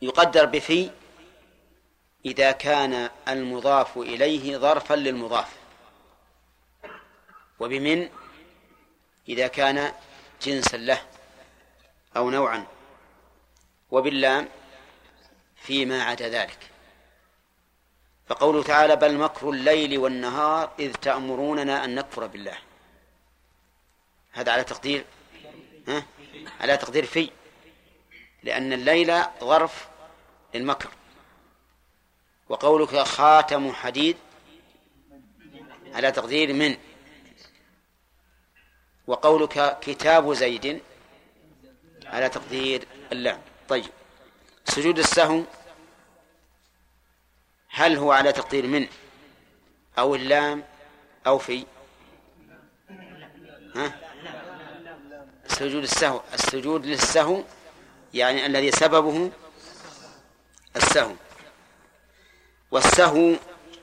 يقدر 0.01 0.45
بفي 0.45 0.91
إذا 2.25 2.51
كان 2.51 3.09
المضاف 3.27 3.97
إليه 3.97 4.57
ظرفا 4.57 4.93
للمضاف 4.93 5.55
وبمن 7.59 8.09
إذا 9.29 9.47
كان 9.47 9.93
جنسا 10.41 10.77
له 10.77 11.01
أو 12.17 12.29
نوعا 12.29 12.65
وباللام 13.91 14.49
فيما 15.55 16.03
عدا 16.03 16.29
ذلك. 16.29 16.74
فقوله 18.27 18.63
تعالى 18.63 18.95
بل 18.95 19.17
مكر 19.17 19.49
الليل 19.49 19.97
والنهار 19.97 20.71
إذ 20.79 20.93
تأمروننا 20.93 21.85
أن 21.85 21.95
نكفر 21.95 22.27
بالله. 22.27 22.57
هذا 24.31 24.51
على 24.51 24.63
تقدير 24.63 25.05
ها؟ 25.87 26.05
على 26.61 26.77
تقدير 26.77 27.05
في 27.05 27.29
لأن 28.43 28.73
الليل 28.73 29.23
ظرف 29.39 29.87
للمكر. 30.53 30.89
وقولك 32.49 32.97
خاتم 32.97 33.71
حديد 33.71 34.17
على 35.93 36.11
تقدير 36.11 36.53
من؟ 36.53 36.77
وقولك 39.07 39.79
كتاب 39.79 40.33
زيد 40.33 40.81
على 42.05 42.29
تقدير 42.29 42.87
اللام. 43.11 43.41
طيب 43.69 43.85
سجود 44.65 44.99
السهو 44.99 45.43
هل 47.77 47.97
هو 47.97 48.11
على 48.11 48.31
تقدير 48.31 48.67
من 48.67 48.87
أو 49.99 50.15
اللام؟ 50.15 50.63
أو 51.27 51.37
في؟ 51.37 51.65
ها؟ 53.75 53.99
سجود 55.47 55.83
السهو 55.83 56.21
السجود 56.33 56.85
للسهو 56.85 57.43
يعني 58.13 58.45
الذي 58.45 58.71
سببه 58.71 59.31
السهو. 60.75 61.15
والسهو 62.71 63.35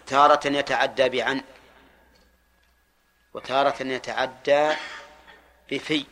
تارة 0.06 0.46
يتعدى 0.46 1.08
بعن 1.08 1.42
وتارة 3.34 3.82
يتعدى 3.82 4.74
بفي. 5.70 6.06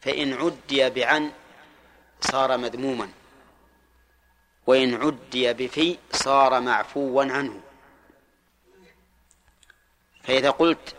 فإن 0.00 0.32
عدي 0.32 0.90
بعن 0.90 1.32
صار 2.20 2.56
مذموما. 2.56 3.08
وإن 4.66 4.94
عدي 4.94 5.52
بفي 5.52 5.98
صار 6.12 6.60
معفوا 6.60 7.24
عنه. 7.24 7.60
فإذا 10.24 10.50
قلت 10.50 10.94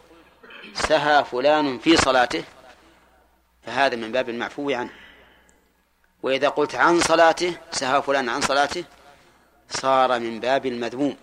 سهى 0.73 1.25
فلان 1.25 1.79
في 1.79 1.97
صلاته 1.97 2.43
فهذا 3.65 3.95
من 3.95 4.11
باب 4.11 4.29
المعفو 4.29 4.71
عنه. 4.71 4.89
وإذا 6.23 6.49
قلت 6.49 6.75
عن 6.75 6.99
صلاته 6.99 7.57
سهى 7.71 8.01
فلان 8.01 8.29
عن 8.29 8.41
صلاته 8.41 8.83
صار 9.69 10.19
من 10.19 10.39
باب 10.39 10.65
المذموم. 10.65 11.17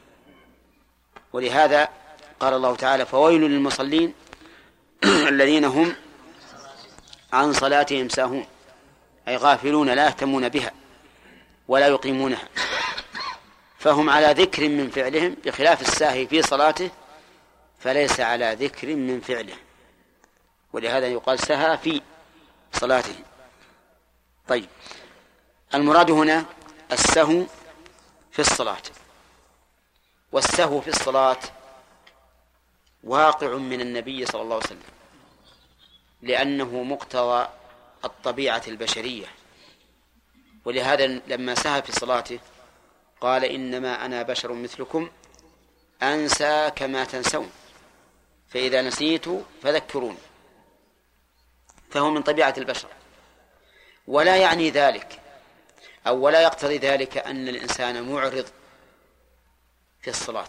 ولهذا 1.32 1.88
قال 2.40 2.54
الله 2.54 2.76
تعالى 2.76 3.06
فويل 3.06 3.40
للمصلين 3.40 4.14
الذين 5.04 5.64
هم 5.64 5.96
عن 7.32 7.52
صلاتهم 7.52 8.08
ساهون 8.08 8.46
أي 9.28 9.36
غافلون 9.36 9.90
لا 9.90 10.06
يهتمون 10.06 10.48
بها. 10.48 10.83
ولا 11.68 11.86
يقيمونها. 11.88 12.48
فهم 13.78 14.10
على 14.10 14.26
ذكر 14.26 14.68
من 14.68 14.90
فعلهم 14.90 15.36
بخلاف 15.44 15.82
الساهي 15.82 16.26
في 16.26 16.42
صلاته 16.42 16.90
فليس 17.78 18.20
على 18.20 18.56
ذكر 18.60 18.96
من 18.96 19.20
فعله. 19.20 19.56
ولهذا 20.72 21.06
يقال 21.06 21.38
سهى 21.38 21.78
في 21.78 22.02
صلاته. 22.72 23.14
طيب. 24.48 24.68
المراد 25.74 26.10
هنا 26.10 26.44
السهو 26.92 27.44
في 28.32 28.38
الصلاة. 28.38 28.82
والسهو 30.32 30.80
في 30.80 30.88
الصلاة 30.88 31.40
واقع 33.04 33.56
من 33.56 33.80
النبي 33.80 34.26
صلى 34.26 34.42
الله 34.42 34.54
عليه 34.54 34.66
وسلم 34.66 34.82
لأنه 36.22 36.82
مقتضى 36.82 37.48
الطبيعة 38.04 38.62
البشرية. 38.68 39.26
ولهذا 40.64 41.06
لما 41.06 41.54
سهى 41.54 41.82
في 41.82 41.92
صلاته 41.92 42.38
قال 43.20 43.44
إنما 43.44 44.04
أنا 44.06 44.22
بشر 44.22 44.52
مثلكم 44.52 45.10
أنسى 46.02 46.70
كما 46.76 47.04
تنسون 47.04 47.50
فإذا 48.48 48.82
نسيت 48.82 49.24
فذكرون 49.62 50.18
فهو 51.90 52.10
من 52.10 52.22
طبيعة 52.22 52.54
البشر. 52.58 52.88
ولا 54.06 54.36
يعني 54.36 54.70
ذلك 54.70 55.20
أو 56.06 56.20
ولا 56.20 56.40
يقتضي 56.40 56.78
ذلك 56.78 57.18
أن 57.18 57.48
الإنسان 57.48 58.02
معرض 58.12 58.46
في 60.00 60.10
الصلاة 60.10 60.48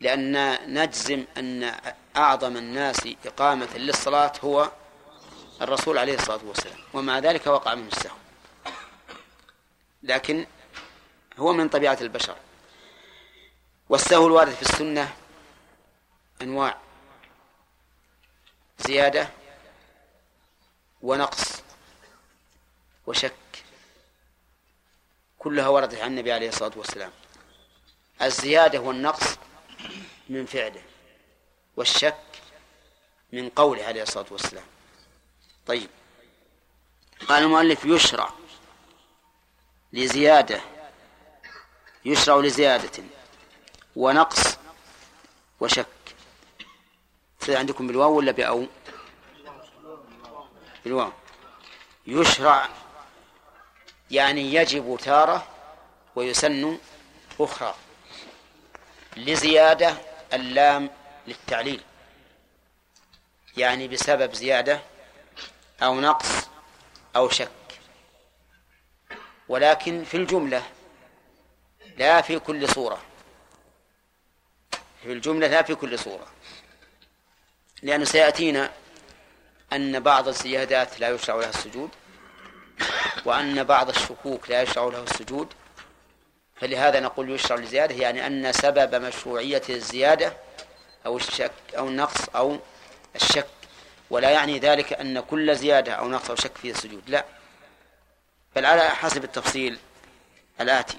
لأن 0.00 0.58
نجزم 0.74 1.24
أن 1.36 1.74
أعظم 2.16 2.56
الناس 2.56 3.08
إقامة 3.26 3.76
للصلاة 3.76 4.32
هو 4.44 4.70
الرسول 5.62 5.98
عليه 5.98 6.14
الصلاة 6.14 6.40
والسلام 6.44 6.78
ومع 6.94 7.18
ذلك 7.18 7.46
وقع 7.46 7.74
منه 7.74 7.88
السهو. 7.88 8.16
لكن 10.06 10.46
هو 11.38 11.52
من 11.52 11.68
طبيعة 11.68 11.98
البشر. 12.00 12.36
والسهو 13.88 14.26
الوارد 14.26 14.54
في 14.54 14.62
السنة 14.62 15.16
أنواع 16.42 16.78
زيادة 18.78 19.28
ونقص 21.02 21.62
وشك. 23.06 23.34
كلها 25.38 25.68
وردت 25.68 25.94
عن 25.94 26.10
النبي 26.10 26.32
عليه 26.32 26.48
الصلاة 26.48 26.72
والسلام. 26.76 27.12
الزيادة 28.22 28.78
والنقص 28.78 29.36
من 30.28 30.46
فعله 30.46 30.82
والشك 31.76 32.16
من 33.32 33.48
قوله 33.48 33.84
عليه 33.84 34.02
الصلاة 34.02 34.26
والسلام. 34.30 34.66
طيب 35.66 35.90
قال 37.28 37.42
المؤلف 37.42 37.84
يشرع 37.84 38.30
لزيادة 39.92 40.60
يشرع 42.04 42.36
لزيادة 42.36 43.04
ونقص 43.96 44.58
وشك. 45.60 45.86
عندكم 47.48 47.86
بالواو 47.86 48.16
ولا 48.16 48.32
بأو؟ 48.32 48.66
بالواو. 50.84 51.12
يشرع 52.06 52.68
يعني 54.10 54.54
يجب 54.54 54.98
تارة 55.02 55.46
ويسن 56.16 56.78
أخرى. 57.40 57.74
لزيادة 59.16 59.96
اللام 60.32 60.90
للتعليل. 61.26 61.82
يعني 63.56 63.88
بسبب 63.88 64.34
زيادة 64.34 64.80
أو 65.82 66.00
نقص 66.00 66.48
أو 67.16 67.28
شك. 67.28 67.65
ولكن 69.48 70.04
في 70.04 70.16
الجملة 70.16 70.62
لا 71.96 72.20
في 72.20 72.38
كل 72.38 72.68
صورة. 72.68 73.02
في 75.02 75.12
الجملة 75.12 75.46
لا 75.46 75.62
في 75.62 75.74
كل 75.74 75.98
صورة. 75.98 76.26
لأنه 77.82 78.04
سيأتينا 78.04 78.72
أن 79.72 80.00
بعض 80.00 80.28
الزيادات 80.28 81.00
لا 81.00 81.08
يشرع 81.08 81.36
لها 81.36 81.48
السجود 81.48 81.90
وأن 83.24 83.64
بعض 83.64 83.88
الشكوك 83.88 84.50
لا 84.50 84.62
يشرع 84.62 84.84
له 84.84 85.02
السجود. 85.02 85.52
فلهذا 86.56 87.00
نقول 87.00 87.30
يشرع 87.30 87.56
لزيادة 87.56 87.94
يعني 87.94 88.26
أن 88.26 88.52
سبب 88.52 88.94
مشروعية 88.94 89.62
الزيادة 89.68 90.36
أو 91.06 91.16
الشك 91.16 91.52
أو 91.78 91.88
النقص 91.88 92.28
أو 92.28 92.58
الشك. 93.16 93.46
ولا 94.10 94.30
يعني 94.30 94.58
ذلك 94.58 94.92
أن 94.92 95.20
كل 95.20 95.56
زيادة 95.56 95.92
أو 95.92 96.08
نقص 96.08 96.30
أو 96.30 96.36
شك 96.36 96.56
فيه 96.56 96.70
السجود. 96.70 97.02
لا. 97.10 97.24
بل 98.56 98.66
على 98.66 98.88
حسب 98.88 99.24
التفصيل 99.24 99.78
الآتي. 100.60 100.98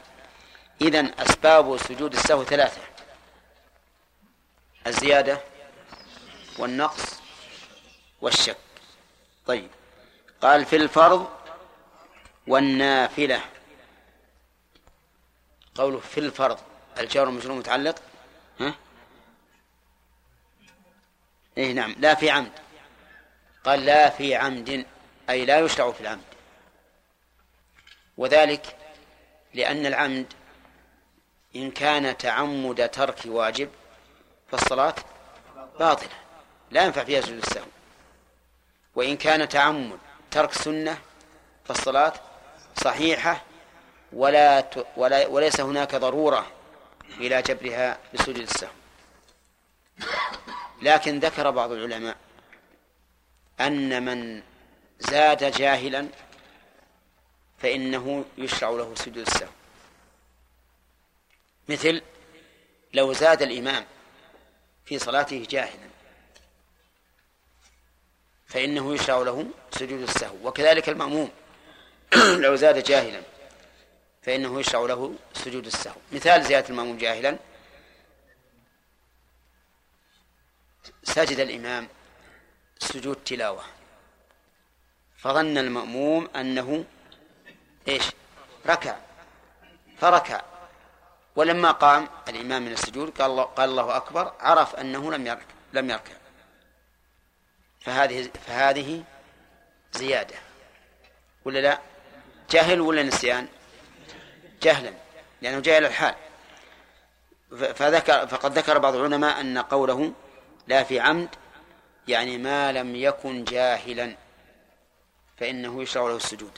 إذن 0.81 1.13
أسباب 1.19 1.77
سجود 1.77 2.13
السهو 2.13 2.43
ثلاثة 2.43 2.81
الزيادة 4.87 5.41
والنقص 6.59 7.19
والشك. 8.21 8.57
طيب. 9.45 9.69
قال 10.41 10.65
في 10.65 10.75
الفرض 10.75 11.29
والنافلة. 12.47 13.41
قوله 15.75 15.99
في 15.99 16.19
الفرض. 16.19 16.59
الجار 16.99 17.25
والمجرور 17.25 17.57
متعلق؟ 17.57 18.01
ها؟ 18.59 18.73
إيه 21.57 21.73
نعم. 21.73 21.95
لا 21.99 22.15
في 22.15 22.29
عمد. 22.29 22.51
قال 23.65 23.85
لا 23.85 24.09
في 24.09 24.35
عمد. 24.35 24.85
أي 25.29 25.45
لا 25.45 25.59
يشرع 25.59 25.91
في 25.91 26.01
العمد. 26.01 26.36
وذلك 28.17 28.75
لأن 29.53 29.85
العمد 29.85 30.33
إن 31.55 31.71
كان 31.71 32.17
تعمد 32.17 32.89
ترك 32.89 33.19
واجب 33.25 33.69
فالصلاة 34.51 34.95
باطلة 35.79 36.09
لا 36.71 36.85
ينفع 36.85 37.03
فيها 37.03 37.21
سجود 37.21 37.37
السهو 37.37 37.65
وإن 38.95 39.17
كان 39.17 39.49
تعمد 39.49 39.99
ترك 40.31 40.53
سنة 40.53 40.97
فالصلاة 41.65 42.13
صحيحة 42.83 43.43
ولا. 44.13 44.69
ولا 44.97 45.27
وليس 45.27 45.61
هناك 45.61 45.95
ضرورة 45.95 46.47
إلى 47.19 47.41
جبرها 47.41 47.97
بسجود 48.13 48.37
السهو 48.37 48.69
لكن 50.81 51.19
ذكر 51.19 51.51
بعض 51.51 51.71
العلماء 51.71 52.15
أن 53.59 54.05
من 54.05 54.43
زاد 54.99 55.51
جاهلا 55.51 56.07
فإنه 57.67 58.25
يشرع 58.37 58.69
له 58.69 58.95
سجود 58.95 59.17
السهو. 59.17 59.49
مثل 61.69 62.01
لو 62.93 63.13
زاد 63.13 63.41
الإمام 63.41 63.85
في 64.85 64.99
صلاته 64.99 65.45
جاهلا 65.49 65.89
فإنه 68.47 68.93
يشرع 68.93 69.17
له 69.17 69.47
سجود 69.71 70.01
السهو. 70.01 70.35
وكذلك 70.43 70.89
المأموم 70.89 71.31
لو 72.43 72.55
زاد 72.55 72.83
جاهلا 72.83 73.21
فإنه 74.21 74.59
يشرع 74.59 74.81
له 74.81 75.15
سجود 75.33 75.65
السهو. 75.65 75.99
مثال 76.11 76.43
زيادة 76.43 76.69
المأموم 76.69 76.97
جاهلا 76.97 77.37
سجد 81.03 81.39
الإمام 81.39 81.87
سجود 82.79 83.15
تلاوة 83.15 83.63
فظن 85.17 85.57
المأموم 85.57 86.27
أنه 86.35 86.85
إيش؟ 87.87 88.03
ركع. 88.67 88.95
فركع. 89.97 90.41
ولما 91.35 91.71
قام 91.71 92.07
الإمام 92.29 92.61
من 92.61 92.71
السجود 92.71 93.21
قال 93.21 93.31
الله, 93.31 93.43
قال 93.43 93.69
الله 93.69 93.97
أكبر 93.97 94.33
عرف 94.39 94.75
أنه 94.75 95.11
لم 95.11 95.27
يركع 95.27 95.45
لم 95.73 95.89
يركع. 95.89 96.13
فهذه 97.81 98.29
فهذه 98.47 99.03
زيادة. 99.93 100.35
ولا 101.45 101.59
لا؟ 101.59 101.79
جهل 102.51 102.81
ولا 102.81 103.03
نسيان؟ 103.03 103.47
جهلا 104.61 104.93
لأنه 105.41 105.59
جاهل 105.59 105.85
الحال. 105.85 106.15
فذكر 107.51 108.27
فقد 108.27 108.57
ذكر 108.57 108.77
بعض 108.77 108.95
العلماء 108.95 109.41
أن 109.41 109.57
قوله 109.57 110.13
لا 110.67 110.83
في 110.83 110.99
عمد 110.99 111.29
يعني 112.07 112.37
ما 112.37 112.71
لم 112.71 112.95
يكن 112.95 113.43
جاهلا 113.43 114.15
فإنه 115.37 115.81
يشرع 115.81 116.07
له 116.07 116.15
السجود. 116.15 116.51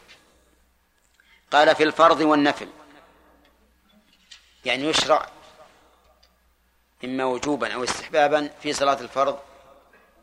قال 1.52 1.76
في 1.76 1.84
الفرض 1.84 2.22
والنفل. 2.22 2.68
يعني 4.66 4.84
يشرع 4.84 5.30
إما 7.04 7.26
وجوبا 7.26 7.74
أو 7.74 7.84
استحبابا 7.84 8.50
في 8.62 8.74
صلاة 8.74 9.02
الفرض 9.02 9.40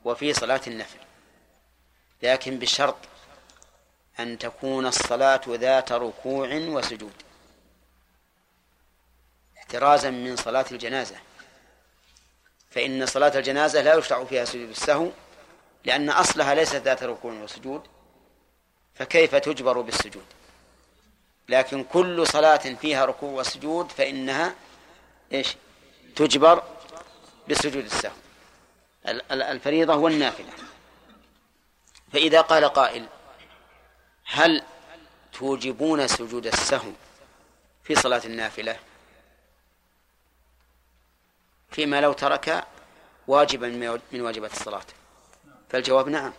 وفي 0.04 0.32
صلاة 0.32 0.60
النفل. 0.66 0.98
لكن 2.22 2.58
بشرط 2.58 2.96
أن 4.20 4.38
تكون 4.38 4.86
الصلاة 4.86 5.40
ذات 5.48 5.92
ركوع 5.92 6.48
وسجود. 6.54 7.22
احترازا 9.58 10.10
من 10.10 10.36
صلاة 10.36 10.66
الجنازة. 10.72 11.16
فإن 12.70 13.06
صلاة 13.06 13.38
الجنازة 13.38 13.82
لا 13.82 13.94
يشرع 13.94 14.24
فيها 14.24 14.44
سجود 14.44 14.68
السهو 14.68 15.10
لأن 15.84 16.10
أصلها 16.10 16.54
ليست 16.54 16.76
ذات 16.76 17.02
ركوع 17.02 17.32
وسجود 17.32 17.82
فكيف 18.94 19.34
تجبر 19.34 19.80
بالسجود؟ 19.80 20.24
لكن 21.48 21.84
كل 21.84 22.26
صلاة 22.26 22.56
فيها 22.56 23.04
ركوع 23.04 23.32
وسجود 23.32 23.92
فإنها 23.92 24.54
إيش؟ 25.32 25.56
تجبر 26.16 26.62
بسجود 27.48 27.84
السهو. 27.84 28.12
الفريضة 29.30 29.94
والنافلة 29.94 30.52
فإذا 32.12 32.40
قال 32.40 32.64
قائل 32.64 33.06
هل 34.24 34.62
توجبون 35.32 36.08
سجود 36.08 36.46
السهو 36.46 36.92
في 37.84 37.94
صلاة 37.94 38.22
النافلة؟ 38.24 38.78
فيما 41.70 42.00
لو 42.00 42.12
ترك 42.12 42.64
واجبا 43.28 43.98
من 44.12 44.20
واجبات 44.20 44.52
الصلاة. 44.52 44.86
فالجواب 45.70 46.08
نعم 46.08 46.32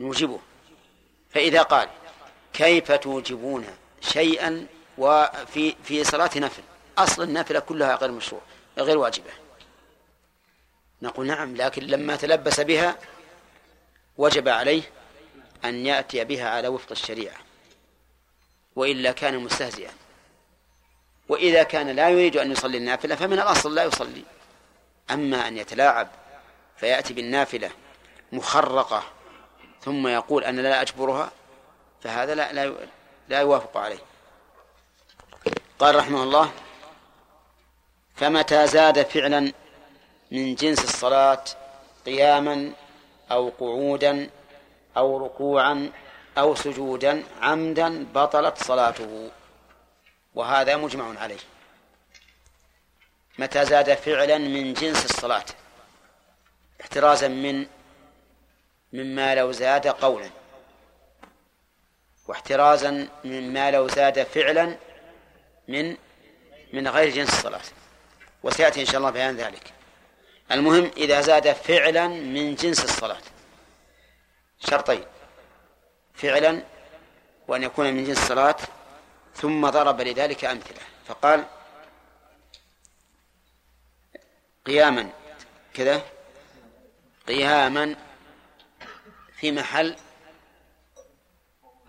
نوجبه. 0.00 0.40
فإذا 1.30 1.62
قال 1.62 1.88
كيف 2.62 2.92
توجبون 2.92 3.66
شيئا 4.00 4.66
وفي 4.98 5.74
في 5.84 6.04
صلاة 6.04 6.30
نفل؟ 6.36 6.62
أصل 6.98 7.22
النافلة 7.22 7.60
كلها 7.60 7.94
غير 7.94 8.10
مشروع 8.10 8.40
غير 8.78 8.98
واجبة. 8.98 9.30
نقول 11.02 11.26
نعم 11.26 11.56
لكن 11.56 11.82
لما 11.82 12.16
تلبس 12.16 12.60
بها 12.60 12.98
وجب 14.18 14.48
عليه 14.48 14.82
أن 15.64 15.86
يأتي 15.86 16.24
بها 16.24 16.48
على 16.48 16.68
وفق 16.68 16.90
الشريعة. 16.90 17.36
وإلا 18.76 19.12
كان 19.12 19.38
مستهزئا. 19.38 19.90
وإذا 21.28 21.62
كان 21.62 21.90
لا 21.90 22.08
يريد 22.08 22.36
أن 22.36 22.52
يصلي 22.52 22.78
النافلة 22.78 23.14
فمن 23.14 23.32
الأصل 23.32 23.74
لا 23.74 23.84
يصلي. 23.84 24.22
أما 25.10 25.48
أن 25.48 25.56
يتلاعب 25.56 26.08
فيأتي 26.76 27.14
بالنافلة 27.14 27.70
مخرقة 28.32 29.02
ثم 29.84 30.06
يقول 30.06 30.44
أنا 30.44 30.60
لا 30.60 30.82
أجبرها 30.82 31.32
فهذا 32.02 32.34
لا 32.34 32.52
لا 32.52 32.74
لا 33.28 33.40
يوافق 33.40 33.76
عليه. 33.76 33.98
قال 35.78 35.94
رحمه 35.94 36.22
الله 36.22 36.52
فمتى 38.14 38.66
زاد 38.66 39.02
فعلا 39.02 39.52
من 40.30 40.54
جنس 40.54 40.84
الصلاة 40.84 41.44
قياما 42.06 42.72
أو 43.30 43.48
قعودا 43.60 44.30
أو 44.96 45.26
ركوعا 45.26 45.92
أو 46.38 46.54
سجودا 46.54 47.24
عمدا 47.40 48.06
بطلت 48.14 48.62
صلاته؟ 48.62 49.30
وهذا 50.34 50.76
مجمع 50.76 51.20
عليه. 51.20 51.38
متى 53.38 53.64
زاد 53.64 53.94
فعلا 53.94 54.38
من 54.38 54.74
جنس 54.74 55.04
الصلاة؟ 55.04 55.44
احترازا 56.80 57.28
من 57.28 57.66
مما 58.92 59.34
لو 59.34 59.52
زاد 59.52 59.86
قولا. 59.86 60.41
واحترازا 62.28 63.08
مما 63.24 63.70
لو 63.70 63.88
زاد 63.88 64.22
فعلا 64.22 64.76
من 65.68 65.96
من 66.72 66.88
غير 66.88 67.10
جنس 67.10 67.28
الصلاة. 67.28 67.60
وسيأتي 68.42 68.80
إن 68.80 68.86
شاء 68.86 68.96
الله 68.96 69.10
بيان 69.10 69.36
ذلك. 69.36 69.72
المهم 70.52 70.90
إذا 70.96 71.20
زاد 71.20 71.52
فعلا 71.52 72.08
من 72.08 72.54
جنس 72.54 72.84
الصلاة. 72.84 73.22
شرطين. 74.58 75.04
فعلا 76.14 76.62
وأن 77.48 77.62
يكون 77.62 77.92
من 77.92 78.04
جنس 78.04 78.18
الصلاة 78.18 78.56
ثم 79.34 79.70
ضرب 79.70 80.00
لذلك 80.00 80.44
أمثلة. 80.44 80.80
فقال 81.06 81.44
قياما 84.66 85.10
كذا 85.74 86.02
قياما 87.28 87.96
في 89.36 89.52
محل 89.52 89.96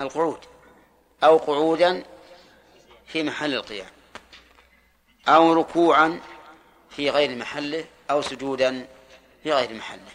القعود 0.03 0.39
أو 1.23 1.37
قعودا 1.37 2.03
في 3.07 3.23
محل 3.23 3.53
القيام 3.53 3.91
أو 5.27 5.53
ركوعا 5.53 6.21
في 6.89 7.09
غير 7.09 7.35
محله 7.35 7.85
أو 8.11 8.21
سجودا 8.21 8.87
في 9.43 9.53
غير 9.53 9.73
محله. 9.73 10.11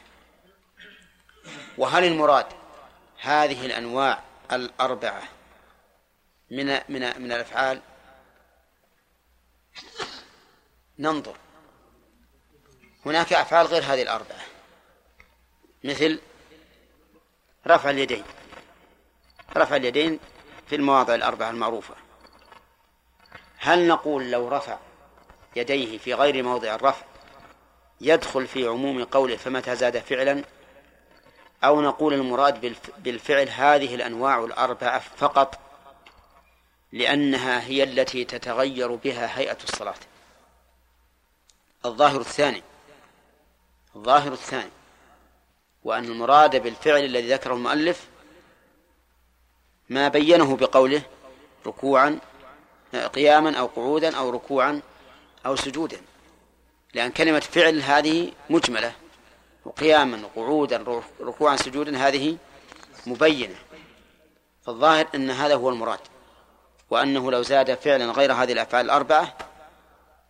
وهل 1.78 2.04
المراد 2.04 2.46
هذه 3.20 3.66
الأنواع 3.66 4.22
الأربعة 4.52 5.22
من 6.50 6.66
من 6.66 7.22
من 7.22 7.32
الأفعال؟ 7.32 7.80
ننظر. 10.98 11.36
هناك 13.06 13.32
أفعال 13.32 13.66
غير 13.66 13.82
هذه 13.82 14.02
الأربعة 14.02 14.40
مثل 15.84 16.20
رفع 17.66 17.90
اليدين. 17.90 18.24
رفع 19.56 19.76
اليدين 19.76 20.18
في 20.66 20.76
المواضع 20.76 21.14
الأربعة 21.14 21.50
المعروفة. 21.50 21.94
هل 23.58 23.88
نقول 23.88 24.30
لو 24.30 24.48
رفع 24.48 24.78
يديه 25.56 25.98
في 25.98 26.14
غير 26.14 26.42
موضع 26.42 26.74
الرفع 26.74 27.06
يدخل 28.00 28.46
في 28.46 28.66
عموم 28.66 29.04
قوله 29.04 29.36
فمتى 29.36 29.76
زاد 29.76 29.98
فعلا؟ 29.98 30.44
أو 31.64 31.80
نقول 31.80 32.14
المراد 32.14 32.76
بالفعل 32.98 33.48
هذه 33.48 33.94
الأنواع 33.94 34.44
الأربعة 34.44 34.98
فقط 34.98 35.58
لأنها 36.92 37.60
هي 37.60 37.82
التي 37.82 38.24
تتغير 38.24 38.94
بها 38.94 39.38
هيئة 39.38 39.58
الصلاة. 39.64 39.94
الظاهر 41.84 42.20
الثاني 42.20 42.62
الظاهر 43.96 44.32
الثاني 44.32 44.70
وأن 45.84 46.04
المراد 46.04 46.62
بالفعل 46.62 47.04
الذي 47.04 47.32
ذكره 47.32 47.54
المؤلف 47.54 48.08
ما 49.88 50.08
بينه 50.08 50.56
بقوله 50.56 51.02
ركوعا 51.66 52.18
قياما 53.14 53.58
أو 53.58 53.66
قعودا 53.66 54.16
أو 54.16 54.30
ركوعا 54.30 54.80
أو 55.46 55.56
سجودا. 55.56 56.00
لأن 56.94 57.10
كلمة 57.10 57.40
فعل 57.40 57.82
هذه 57.82 58.32
مجملة. 58.50 58.92
وقياما 59.64 60.26
وقعودا 60.26 61.02
ركوعا 61.20 61.56
سجودا 61.56 62.08
هذه 62.08 62.38
مبينة. 63.06 63.54
فالظاهر 64.66 65.08
أن 65.14 65.30
هذا 65.30 65.54
هو 65.54 65.68
المراد. 65.68 66.00
وأنه 66.90 67.30
لو 67.30 67.42
زاد 67.42 67.74
فعلا 67.74 68.12
غير 68.12 68.32
هذه 68.32 68.52
الأفعال 68.52 68.84
الأربعة 68.84 69.36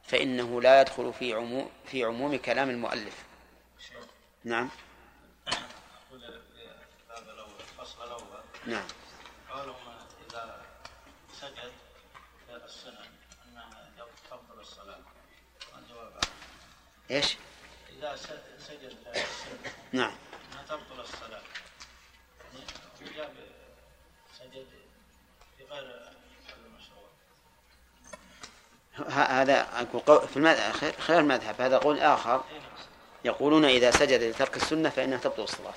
فإنه 0.03 0.61
لا 0.61 0.81
يدخل 0.81 1.13
في 1.13 1.35
عموم 1.35 1.69
في 1.87 2.05
عموم 2.05 2.37
كلام 2.37 2.71
المؤلف. 2.71 3.25
نعم. 4.45 4.69
نعم. 8.67 8.85
إيش؟ 17.11 17.37
إذا 17.99 18.17
سجد 18.59 18.97
نعم. 19.93 20.13
أنها 20.53 20.63
تبطل 20.69 21.01
الصلاة. 21.01 21.41
وجاب 23.03 23.35
سجد 24.39 24.67
في 25.59 25.65
غير 25.65 26.13
المشروع. 26.67 27.09
هذا 29.09 29.69
أقول 29.95 30.29
في 30.29 30.37
المذهب 30.37 30.95
خلال 31.01 31.19
المذهب 31.19 31.61
هذا 31.61 31.79
قول 31.79 32.01
آخر. 32.01 32.45
يقولون 33.25 33.65
إذا 33.65 33.91
سجد 33.91 34.23
لترك 34.23 34.57
السنة 34.57 34.89
فإنها 34.89 35.19
تبطل 35.19 35.43
الصلاة. 35.43 35.75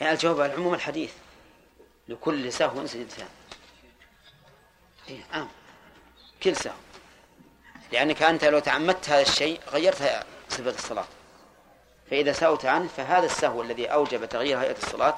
يعني 0.00 0.12
الجواب؟ 0.12 0.40
على 0.40 0.52
عموم 0.52 0.74
الحديث. 0.74 1.12
لكل 2.08 2.52
سهو 2.52 2.86
سجدتان. 2.86 3.28
إيه 5.08 5.24
آه. 5.34 5.48
كل 6.42 6.56
سهو. 6.56 6.74
لأنك 7.92 8.22
أنت 8.22 8.44
لو 8.44 8.58
تعمدت 8.58 9.08
هذا 9.08 9.22
الشيء 9.22 9.60
غيرت 9.72 10.24
صفة 10.48 10.70
الصلاة. 10.70 11.04
فإذا 12.10 12.32
سهوت 12.32 12.64
عنه 12.64 12.88
فهذا 12.88 13.26
السهو 13.26 13.62
الذي 13.62 13.86
أوجب 13.86 14.24
تغيير 14.24 14.60
هيئة 14.60 14.76
الصلاة 14.76 15.16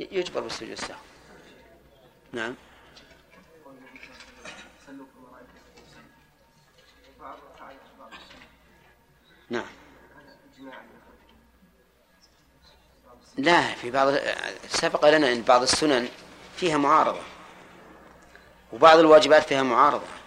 يجبر 0.00 0.40
بالسجود 0.40 0.70
السهو. 0.70 0.98
نعم. 2.32 2.54
نعم. 9.50 9.66
لا 13.36 13.74
في 13.74 13.90
بعض 13.90 14.14
سبق 14.68 15.08
لنا 15.08 15.32
إن 15.32 15.42
بعض 15.42 15.62
السنن 15.62 16.08
فيها 16.56 16.76
معارضة 16.76 17.22
وبعض 18.72 18.98
الواجبات 18.98 19.42
فيها 19.42 19.62
معارضة. 19.62 20.19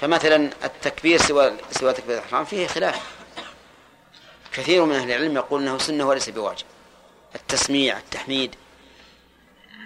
فمثلا 0.00 0.50
التكبير 0.64 1.18
سوى 1.18 1.56
سوى 1.70 1.92
تكبير 1.92 2.18
الاحرام 2.18 2.44
فيه 2.44 2.66
خلاف. 2.66 3.18
كثير 4.52 4.84
من 4.84 4.94
أهل 4.94 5.10
العلم 5.10 5.36
يقول 5.36 5.62
إنه 5.62 5.78
سنة 5.78 6.06
وليس 6.06 6.28
بواجب. 6.28 6.66
التسميع 7.34 7.98
التحميد 7.98 8.54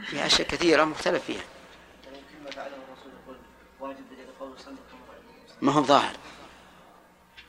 فيها 0.06 0.26
أشياء 0.26 0.48
كثيرة 0.48 0.84
مختلف 0.84 1.24
فيها. 1.24 1.42
ما 5.60 5.72
هو 5.72 5.82
ظاهر. 5.82 6.16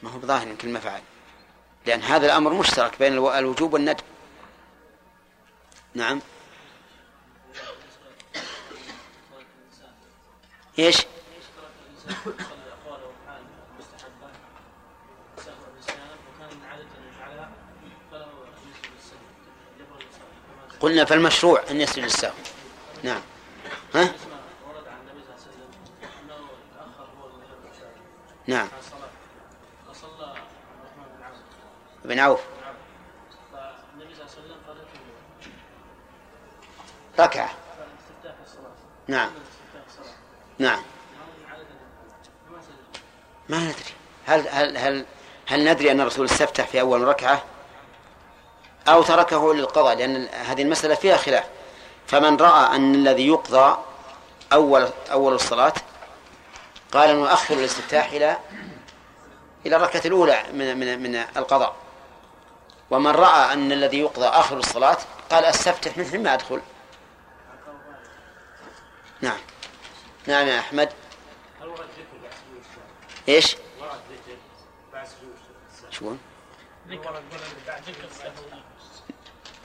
ما 0.03 0.09
هو 0.09 0.19
ظاهر 0.19 0.47
يمكن 0.47 0.73
ما 0.73 0.79
فعل. 0.79 1.01
لأن 1.85 2.01
هذا 2.01 2.25
الأمر 2.25 2.53
مشترك 2.53 2.99
بين 2.99 3.13
الوجوب 3.13 3.73
والندب. 3.73 4.03
نعم. 5.95 6.21
إيش؟ 10.79 11.05
قلنا 20.79 21.05
فالمشروع 21.05 21.63
أن 21.71 21.81
يسجد 21.81 22.03
السهو 22.03 22.33
نعم. 23.03 23.21
ها؟ 23.95 24.13
نعم. 28.47 28.67
بن 32.05 32.19
عوف. 32.19 32.41
ركعة. 37.19 37.49
نعم. 39.07 39.31
نعم. 40.59 40.83
ما 43.53 43.59
ندري. 43.59 43.93
هل 44.25 44.47
هل 44.47 44.77
هل 44.77 45.05
هل 45.47 45.71
ندري 45.71 45.91
أن 45.91 46.01
الرسول 46.01 46.25
استفتح 46.25 46.67
في 46.67 46.81
أول 46.81 47.01
ركعة؟ 47.01 47.43
أو 48.87 49.03
تركه 49.03 49.53
للقضاء 49.53 49.95
لأن 49.95 50.27
هذه 50.27 50.61
المسألة 50.61 50.95
فيها 50.95 51.17
خلاف. 51.17 51.43
فمن 52.07 52.37
رأى 52.37 52.75
أن 52.75 52.95
الذي 52.95 53.27
يقضى 53.27 53.77
أول 54.53 54.89
أول 55.11 55.33
الصلاة 55.33 55.73
قال 56.91 57.15
نؤخر 57.15 57.53
الاستفتاح 57.53 58.11
إلى 58.11 58.37
إلى 59.65 59.75
الركعة 59.75 60.01
الأولى 60.05 60.43
من 60.53 60.77
من 60.77 61.03
من 61.03 61.15
القضاء. 61.37 61.75
ومن 62.91 63.11
رأى 63.11 63.53
أن 63.53 63.71
الذي 63.71 63.99
يقضى 63.99 64.25
آخر 64.25 64.57
الصلاة 64.57 64.97
قال 65.31 65.45
أستفتح 65.45 65.91
حين 65.91 66.23
ما 66.23 66.33
أدخل. 66.33 66.61
نعم. 69.21 69.39
نعم 70.27 70.47
يا 70.47 70.59
أحمد 70.59 70.89
هل 71.61 71.67
ورد 71.67 71.79
ذكر 71.79 72.17
بعد 72.23 72.31
سجود 72.31 72.63
سجود 73.27 73.55
شو؟ 75.91 76.15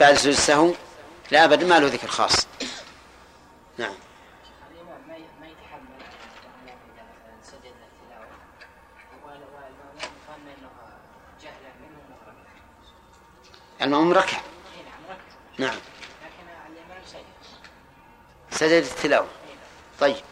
بعد 0.01 0.15
سجود 0.15 0.33
السهو. 0.33 0.75
لا 1.31 1.45
أبدا 1.45 1.67
ما 1.67 1.81
له 1.81 1.87
ذكر 1.87 2.09
خاص. 2.09 2.47
نعم. 3.79 3.95
المأموم 13.83 14.13
ركع. 14.13 14.41
نعم. 15.59 15.79
سجد 18.51 18.83
التلاوة. 18.83 19.29
طيب. 20.01 20.25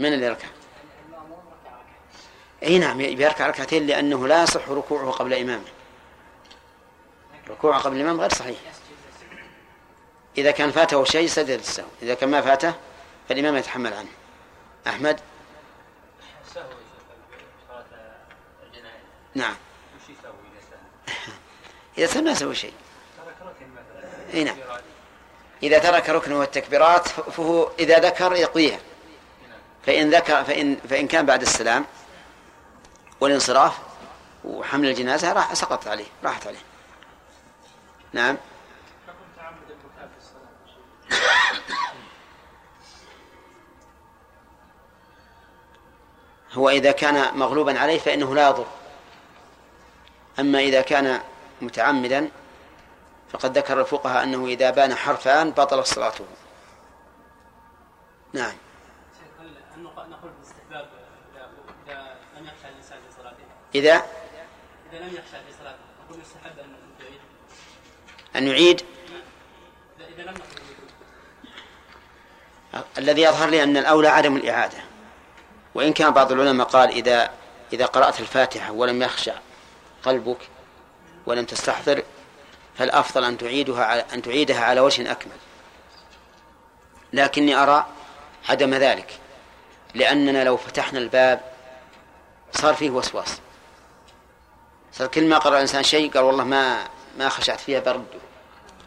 من 0.00 0.12
اللي 0.12 0.28
ركع؟ 0.28 0.48
أي 2.62 2.78
نعم 2.78 3.00
يركع 3.00 3.46
ركعتين 3.46 3.86
لأنه 3.86 4.26
لا 4.26 4.42
يصح 4.42 4.68
ركوعه 4.68 5.10
قبل 5.10 5.34
إمامه. 5.34 5.64
ركوعه 7.48 7.80
قبل 7.80 7.96
الإمام 7.96 8.20
غير 8.20 8.30
صحيح. 8.30 8.58
إذا 10.38 10.50
كان 10.50 10.70
فاته 10.70 11.04
شيء 11.04 11.28
سجد 11.28 11.58
السهو. 11.58 11.86
إذا 12.02 12.14
كان 12.14 12.30
ما 12.30 12.40
فاته 12.40 12.74
فالإمام 13.28 13.56
يتحمل 13.56 13.92
عنه. 13.92 14.08
أحمد؟ 14.86 15.20
نعم. 19.34 19.54
إذا 21.98 22.06
سهو 22.06 22.22
ما 22.22 22.34
سوى 22.34 22.54
شيء. 22.54 22.72
إي 24.34 24.44
نعم. 24.44 24.56
إذا 25.62 25.78
ترك 25.78 26.10
ركن 26.10 26.32
والتكبيرات 26.32 27.08
فهو 27.08 27.70
إذا 27.78 27.98
ذكر 27.98 28.32
يقضيها. 28.32 28.78
فإن 29.86 30.14
ذكر 30.14 30.44
فإن 30.44 30.76
فإن 30.90 31.08
كان 31.08 31.26
بعد 31.26 31.42
السلام 31.42 31.84
والانصراف 33.20 33.78
وحمل 34.44 34.88
الجنازة 34.88 35.32
راح 35.32 35.54
سقطت 35.54 35.88
عليه 35.88 36.06
راحت 36.24 36.46
عليه. 36.46 36.58
نعم. 38.12 38.36
هو 46.52 46.70
إذا 46.70 46.92
كان 46.92 47.38
مغلوبا 47.38 47.78
عليه 47.78 47.98
فإنه 47.98 48.34
لا 48.34 48.48
يضر. 48.48 48.66
أما 50.40 50.58
إذا 50.58 50.82
كان 50.82 51.20
متعمدا 51.62 52.30
فقد 53.32 53.58
ذكر 53.58 53.80
الفقهاء 53.80 54.22
أنه 54.22 54.46
إذا 54.46 54.70
بان 54.70 54.94
حرفان 54.94 55.50
بطل 55.50 55.86
صلاته. 55.86 56.24
نعم 58.32 58.54
نقول 60.10 60.30
بالاستحباب 60.30 60.88
إذا 61.86 62.16
لم 62.36 62.46
يخشى 62.46 62.68
الإنسان 62.68 62.98
في 62.98 63.22
صلاته 63.22 63.44
إذا 63.78 63.94
إذا 64.92 64.98
لم 64.98 65.06
يخشى 65.06 65.36
في 65.46 65.52
صلاته 65.60 65.78
نقول 66.04 66.20
يستحب 66.20 66.58
أن 66.58 66.70
يعيد 67.00 67.20
أن 68.36 68.48
يعيد؟ 68.48 68.82
إذا 70.18 70.22
لم 70.22 70.34
الذي 72.98 73.22
يظهر 73.22 73.48
لي 73.48 73.62
أن 73.62 73.76
الأولى 73.76 74.08
عدم 74.08 74.36
الإعادة. 74.36 74.78
وإن 75.74 75.92
كان 75.92 76.10
بعض 76.10 76.32
العلماء 76.32 76.66
قال 76.66 76.90
إذا 76.90 77.30
إذا 77.72 77.86
قرأت 77.86 78.20
الفاتحة 78.20 78.72
ولم 78.72 79.02
يخشع 79.02 79.34
قلبك 80.02 80.38
ولم 81.26 81.44
تستحضر 81.44 82.02
فالأفضل 82.78 83.24
أن 83.24 83.38
تعيدها 83.38 83.84
على 83.84 84.04
أن 84.14 84.22
تعيدها 84.22 84.64
على 84.64 84.80
وجه 84.80 85.12
أكمل. 85.12 85.36
لكني 87.12 87.54
أرى 87.54 87.86
عدم 88.48 88.74
ذلك 88.74 89.20
لأننا 89.94 90.44
لو 90.44 90.56
فتحنا 90.56 90.98
الباب 90.98 91.40
صار 92.52 92.74
فيه 92.74 92.90
وسواس. 92.90 93.40
صار 94.98 95.06
كل 95.06 95.28
ما 95.28 95.38
قرأ 95.38 95.56
الإنسان 95.56 95.82
شيء 95.82 96.12
قال 96.12 96.22
والله 96.22 96.44
ما 96.44 96.88
ما 97.18 97.28
خشعت 97.28 97.60
فيها 97.60 97.80
برده. 97.80 98.20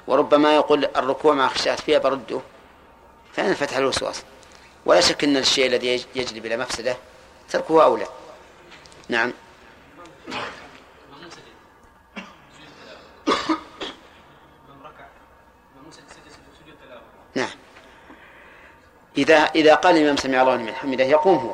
وربما 0.08 0.56
يقول 0.56 0.86
الركوع 0.86 1.34
ما 1.34 1.48
خشعت 1.48 1.80
فيها 1.80 2.00
برده. 2.00 2.42
فأنا 3.34 3.54
فتح 3.54 3.78
الوسواس؟ 3.78 4.24
ولا 4.86 5.02
شك 5.02 5.24
أن 5.24 5.38
الشيء 5.38 5.66
الذي 5.66 6.06
يجلب 6.16 6.46
إلى 6.46 6.58
مفسدة 6.58 6.98
تركه 7.50 7.84
أولى. 7.84 8.08
نعم. 9.10 9.34
نعم. 17.36 17.50
إذا 19.18 19.36
إذا 19.36 19.76
قال 19.76 19.98
الإمام 19.98 20.18
سمع 20.18 20.42
الله 20.42 20.56
لمن 20.56 20.76
حمده 20.76 21.04
يقوم 21.04 21.38
هو. 21.38 21.54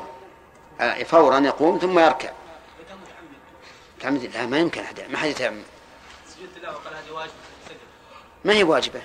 آه، 0.81 1.03
فورا 1.03 1.39
يقوم 1.39 1.77
ثم 1.77 1.99
يركع. 1.99 2.31
متعمد 4.05 4.35
لا 4.35 4.45
ما 4.45 4.59
يمكن 4.59 4.81
أحد 4.81 5.01
ما 5.09 5.17
حد 5.17 5.27
يتعمد. 5.27 5.63
سجود 6.27 6.49
التلاوة 6.55 6.75
قال 6.75 6.93
هذه 6.93 7.11
واجبة 7.11 7.33
ما 8.45 8.53
هي 8.53 8.63
واجبة؟ 8.63 9.01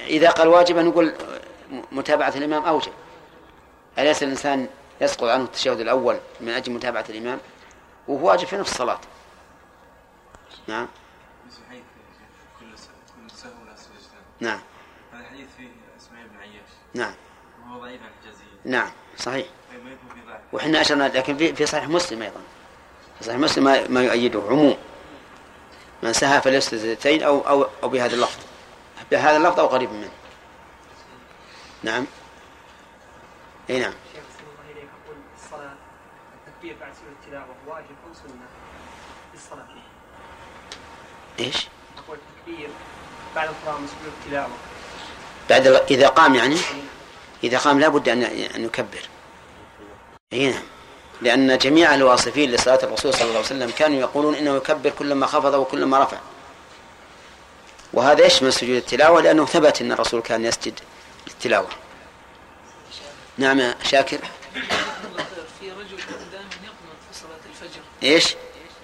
إذا 0.00 0.30
قال 0.30 0.48
واجبة 0.48 0.82
نقول 0.82 1.14
متابعة 1.92 2.32
الإمام 2.36 2.64
أوجب. 2.64 2.92
أليس 3.98 4.22
الإنسان 4.22 4.68
يسقط 5.00 5.24
عنه 5.24 5.44
التشهد 5.44 5.80
الأول 5.80 6.20
من 6.40 6.48
أجل 6.48 6.72
متابعة 6.72 7.04
الإمام؟ 7.08 7.40
وهو 8.08 8.28
واجب 8.28 8.46
في 8.46 8.56
نفس 8.56 8.70
الصلاة. 8.70 9.00
نعم. 10.66 10.88
نعم. 14.40 14.60
هذا 15.12 15.20
الحديث 15.20 15.46
فيه 15.56 15.68
إسماعيل 16.00 16.28
بن 16.28 16.36
عياش. 16.36 16.70
نعم. 16.94 17.14
وهو 17.62 17.80
ضعيف 17.80 18.00
عن 18.02 18.08
الحجازية 18.08 18.44
نعم 18.64 18.90
صحيح. 19.18 19.46
طيب 19.72 19.98
وحنا 20.52 20.80
أشرنا 20.80 21.08
لكن 21.08 21.36
في 21.36 21.54
في 21.54 21.66
صحيح 21.66 21.88
مسلم 21.88 22.22
أيضا. 22.22 22.40
صحيح 23.22 23.38
مسلم 23.38 23.64
ما, 23.64 23.88
ما 23.88 24.02
يؤيده 24.02 24.42
عموم. 24.48 24.76
من 26.02 26.12
سهى 26.12 26.40
فليسجد 26.40 26.78
سجدتين 26.78 27.22
أو 27.22 27.40
أو 27.40 27.66
أو 27.82 27.88
بهذا 27.88 28.14
اللفظ. 28.14 28.38
بهذا 29.10 29.36
اللفظ 29.36 29.60
أو 29.60 29.66
قريب 29.66 29.92
منه. 29.92 30.10
نعم. 31.82 32.06
إي 33.70 33.78
نعم. 33.78 33.92
شيخ 34.12 34.22
الله 34.40 34.70
عليه 34.70 34.82
يقول 34.82 35.16
الصلاة 35.44 35.74
التكبير 36.46 36.76
بعد 36.80 36.92
سورة 36.94 37.14
التلاوة 37.22 37.54
واجب 37.66 38.02
إيش؟ 41.40 41.68
أقول 41.98 42.18
التكبير 42.18 42.68
بعد 43.36 43.48
القراءة 43.48 43.78
من 43.78 43.86
سورة 43.86 44.12
التلاوة. 44.24 44.56
بعد 45.50 45.66
إذا 45.90 46.08
قام 46.08 46.34
يعني؟ 46.34 46.56
إذا 47.44 47.58
قام 47.58 47.80
لا 47.80 47.88
بد 47.88 48.08
أن 48.08 48.22
أن 48.22 48.64
يكبر. 48.64 49.08
إي 50.32 50.50
نعم. 50.50 50.62
لأن 51.22 51.58
جميع 51.58 51.94
الواصفين 51.94 52.50
لصلاة 52.50 52.78
الرسول 52.82 53.14
صلى 53.14 53.22
الله 53.22 53.36
عليه 53.36 53.46
وسلم 53.46 53.70
كانوا 53.70 54.00
يقولون 54.00 54.34
إنه 54.34 54.56
يكبر 54.56 54.90
كلما 54.90 55.26
خفض 55.26 55.54
وكلما 55.54 55.98
رفع. 55.98 56.18
وهذا 57.92 58.26
يشمل 58.26 58.52
سجود 58.52 58.76
التلاوة؟ 58.76 59.20
لأنه 59.20 59.46
ثبت 59.46 59.80
أن 59.80 59.92
الرسول 59.92 60.22
كان 60.22 60.44
يسجد 60.44 60.80
للتلاوة. 61.26 61.68
نعم 63.38 63.60
يا 63.60 63.74
شاكر. 63.82 64.18
في 65.60 65.70
رجل 65.70 65.96
كان 65.96 66.30
دائما 66.32 66.54
يقنط 66.64 66.98
في 67.12 67.18
صلاة 67.20 67.42
الفجر. 67.50 67.80
إيش؟ 68.02 68.34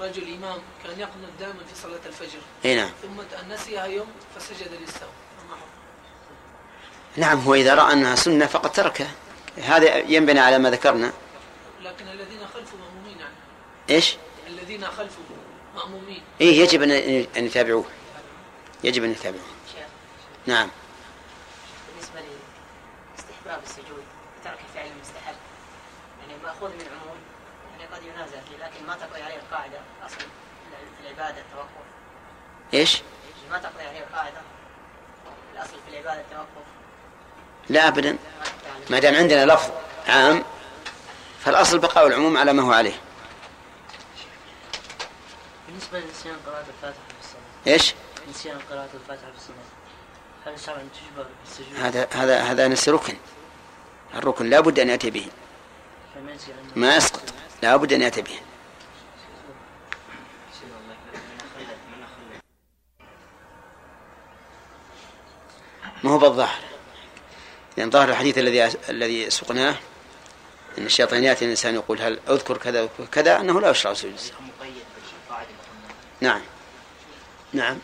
رجل 0.00 0.34
إمام 0.34 0.58
كان 0.84 1.00
يقنط 1.00 1.30
دائما 1.40 1.58
في 1.74 1.80
صلاة 1.82 2.00
الفجر. 2.06 2.38
إي 2.64 2.74
نعم. 2.74 2.90
ثم 3.02 3.52
نسيها 3.52 3.84
يوم 3.84 4.06
فسجد 4.36 4.70
للسهو. 4.80 5.08
نعم 7.16 7.40
هو 7.40 7.54
إذا 7.54 7.74
رأى 7.74 7.92
أنها 7.92 8.14
سنة 8.14 8.46
فقد 8.46 8.72
تركها. 8.72 9.10
هذا 9.62 9.96
ينبني 9.96 10.40
على 10.40 10.58
ما 10.58 10.70
ذكرنا. 10.70 11.12
لكن 11.88 12.08
الذين 12.08 12.46
خلفه 12.54 12.76
مأمومين 12.76 13.20
يعني. 13.20 13.34
إيش؟ 13.90 14.16
الذين 14.46 14.84
خلفه 14.86 15.22
مأمومين. 15.76 16.22
إيه 16.40 16.60
يجب 16.60 16.82
أن 16.82 16.90
أن 17.36 17.44
يتابعوه. 17.44 17.84
يجب 18.84 19.04
أن 19.04 19.10
يتابعوه. 19.10 19.44
نعم. 20.46 20.68
بالنسبة 21.88 22.20
لاستحباب 23.16 23.62
السجود 23.62 24.04
ترك 24.44 24.58
فعل 24.74 24.86
المستحب 24.86 25.34
يعني 26.20 26.42
مأخوذ 26.42 26.70
من 26.70 26.88
عموم 27.02 27.18
يعني 27.70 27.94
قد 27.94 28.02
ينازع 28.02 28.40
فيه 28.48 28.64
لكن 28.64 28.86
ما 28.86 28.94
تقضي 28.94 29.22
عليه 29.22 29.36
القاعدة 29.36 29.78
أصل 30.06 30.16
في 30.16 31.06
العبادة 31.06 31.40
التوقف. 31.40 31.86
إيش؟ 32.74 33.02
ما 33.50 33.58
تقضي 33.58 33.82
عليه 33.82 34.00
القاعدة 34.00 34.40
الأصل 35.54 35.76
في 35.86 35.92
العبادة 35.92 36.20
التوقف. 36.20 36.66
لا 37.68 37.88
أبدا. 37.88 38.18
ما 38.90 38.98
دام 38.98 39.14
عندنا 39.14 39.46
لفظ 39.46 39.70
عام 40.08 40.44
فالأصل 41.48 41.78
بقاء 41.78 42.06
العموم 42.06 42.36
على 42.36 42.52
ما 42.52 42.62
هو 42.62 42.72
عليه. 42.72 43.00
بالنسبة 45.66 46.00
لنسيان 46.00 46.36
قراءة 46.46 46.64
الفاتحة 46.68 47.00
في 47.08 47.24
الصلاة. 47.24 47.74
إيش؟ 47.74 47.94
نسيان 48.30 48.58
قراءة 48.70 48.88
الفاتحة 48.94 49.30
في 49.30 49.36
الصلاة. 49.36 49.56
هل 50.46 50.60
شرعا 50.60 50.88
تجبر 50.94 51.26
بالسجود؟ 51.44 51.80
هذا 51.80 52.08
هذا 52.12 52.42
هذا 52.42 52.68
نفس 52.68 52.88
ركن. 52.88 53.16
الركن 54.14 54.50
لا 54.50 54.60
بد 54.60 54.78
أن 54.78 54.88
يأتي 54.88 55.10
به؟ 55.10 55.26
ما 56.76 56.96
يسقط. 56.96 57.22
لا 57.62 57.76
بد 57.76 57.92
أن 57.92 58.02
يأتي 58.02 58.22
به. 58.22 58.40
ما 66.04 66.10
هو 66.10 66.18
بالظاهر؟ 66.18 66.60
لأن 67.76 67.90
ظاهر 67.90 68.08
الحديث 68.08 68.38
الذي 68.38 68.72
الذي 68.88 69.30
سقناه 69.30 69.76
أن 70.78 70.86
الشيطان 70.86 71.24
يأتي 71.24 71.44
الإنسان 71.44 71.74
يقول 71.74 72.02
هل 72.02 72.20
أذكر 72.28 72.56
كذا 72.58 72.80
أذكر 72.82 73.06
كذا 73.12 73.40
أنه 73.40 73.60
لا 73.60 73.70
يشرع 73.70 73.94
سجود 73.94 74.12
السهو 74.14 74.36
نعم. 76.20 76.40
نعم. 77.52 77.78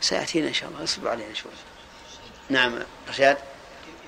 سيأتينا 0.00 0.48
إن 0.48 0.52
شاء 0.54 0.68
الله. 0.68 0.84
اصبروا 0.84 1.10
علينا 1.10 1.34
شوي. 1.34 1.52
نعم. 2.50 2.82
رشاد؟ 3.08 3.38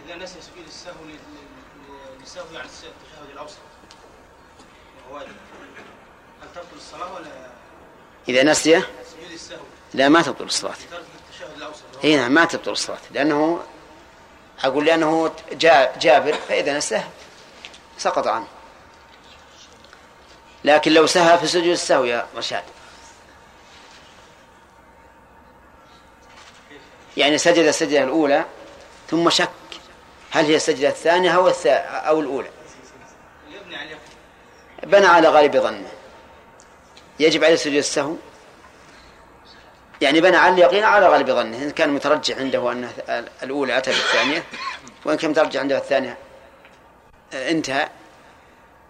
إذا 0.07 0.17
نسي 0.17 0.35
سجود 0.41 0.67
السهو 0.67 1.05
ل- 1.05 1.09
ل- 1.09 2.21
للسهو 2.21 2.45
عن 2.55 2.65
التشهد 2.65 3.31
الأوسط. 3.33 3.57
وهو 5.11 5.19
هل 5.19 5.27
تبطل 6.55 6.77
الصلاة 6.77 7.15
ولا 7.15 7.51
إذا 8.29 8.43
نسي؟ 8.43 8.81
سجود 8.81 9.33
السهو؟ 9.33 9.65
لا 9.95 10.09
ما 10.09 10.23
تبطل 10.23 10.45
الصلاة. 10.45 10.75
اي 12.05 12.17
نعم 12.17 12.33
ما 12.33 12.45
تبطل 12.45 12.71
الصلاة. 12.71 12.99
لأنه 13.11 13.63
أقول 14.65 14.85
لأنه 14.85 15.33
جا 15.53 15.93
جابر 15.99 16.33
فإذا 16.33 16.79
نسه 16.79 17.05
سقط 17.99 18.27
عنه. 18.27 18.47
لكن 20.65 20.93
لو 20.93 21.07
سهى 21.07 21.39
في 21.39 21.47
سجود 21.47 21.67
السهو 21.67 22.05
يا 22.05 22.27
رشاد. 22.37 22.65
يعني 27.17 27.39
سجد 27.39 27.65
السجدة 27.65 28.05
الأولى 28.05 28.45
ثم 29.11 29.31
شك 29.31 29.51
هل 30.31 30.45
هي 30.45 30.57
السجدة 30.57 30.89
الثانية 30.89 31.31
أو 31.31 31.53
أو 31.69 32.21
الأولى. 32.21 32.51
بنى 34.83 35.07
على 35.07 35.29
غالب 35.29 35.57
ظنه. 35.57 35.89
يجب 37.21 37.45
عليه 37.45 37.57
سجود 37.57 37.77
السهو. 37.77 38.17
يعني 40.01 40.21
بنى 40.21 40.37
على 40.37 40.55
اليقين 40.55 40.85
على 40.85 41.09
غالب 41.09 41.27
ظنه 41.31 41.63
إن 41.63 41.71
كان 41.71 41.91
مترجح 41.91 42.39
عنده 42.39 42.73
أن 42.73 42.91
الأولى 43.43 43.79
أتى 43.79 43.91
بالثانية 43.91 44.45
وإن 45.05 45.17
كان 45.17 45.31
مترجح 45.31 45.61
عنده 45.61 45.79
الثانية 45.79 46.19
آه، 47.35 47.51
انتهى. 47.51 47.89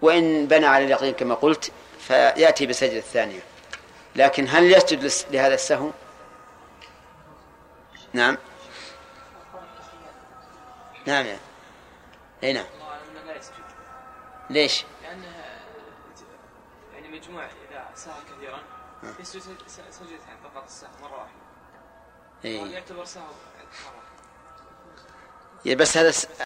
وإن 0.02 0.46
بنى 0.46 0.66
على 0.66 0.84
اليقين 0.84 1.12
كما 1.14 1.34
قلت 1.34 1.72
فيأتي 2.00 2.66
بسجد 2.66 2.92
الثانية. 2.96 3.40
لكن 4.16 4.46
هل 4.48 4.72
يسجد 4.72 5.12
لهذا 5.30 5.54
السهو 5.54 5.90
نعم. 8.12 8.36
نعم 11.06 11.26
يعني. 11.26 11.38
إي 12.42 12.52
نعم. 12.52 12.64
يسجد. 13.38 13.52
ليش؟ 14.50 14.84
لأنه 15.02 15.26
يعني 16.94 17.08
مجموع 17.08 17.44
إذا 17.44 17.84
سهى 17.94 18.14
كثيرا 18.36 18.58
يسجد 19.20 19.40
س- 19.66 19.80
سجدتين. 19.90 20.18
فقط 20.56 20.68
مرة 21.02 21.18
واحدة 21.18 21.30
إيه. 22.44 22.60
وهذا 22.60 22.72
يعتبر 22.72 23.04
سهو 23.04 23.24
مرة 25.64 25.76
بس 25.76 25.96
هذا 25.96 26.12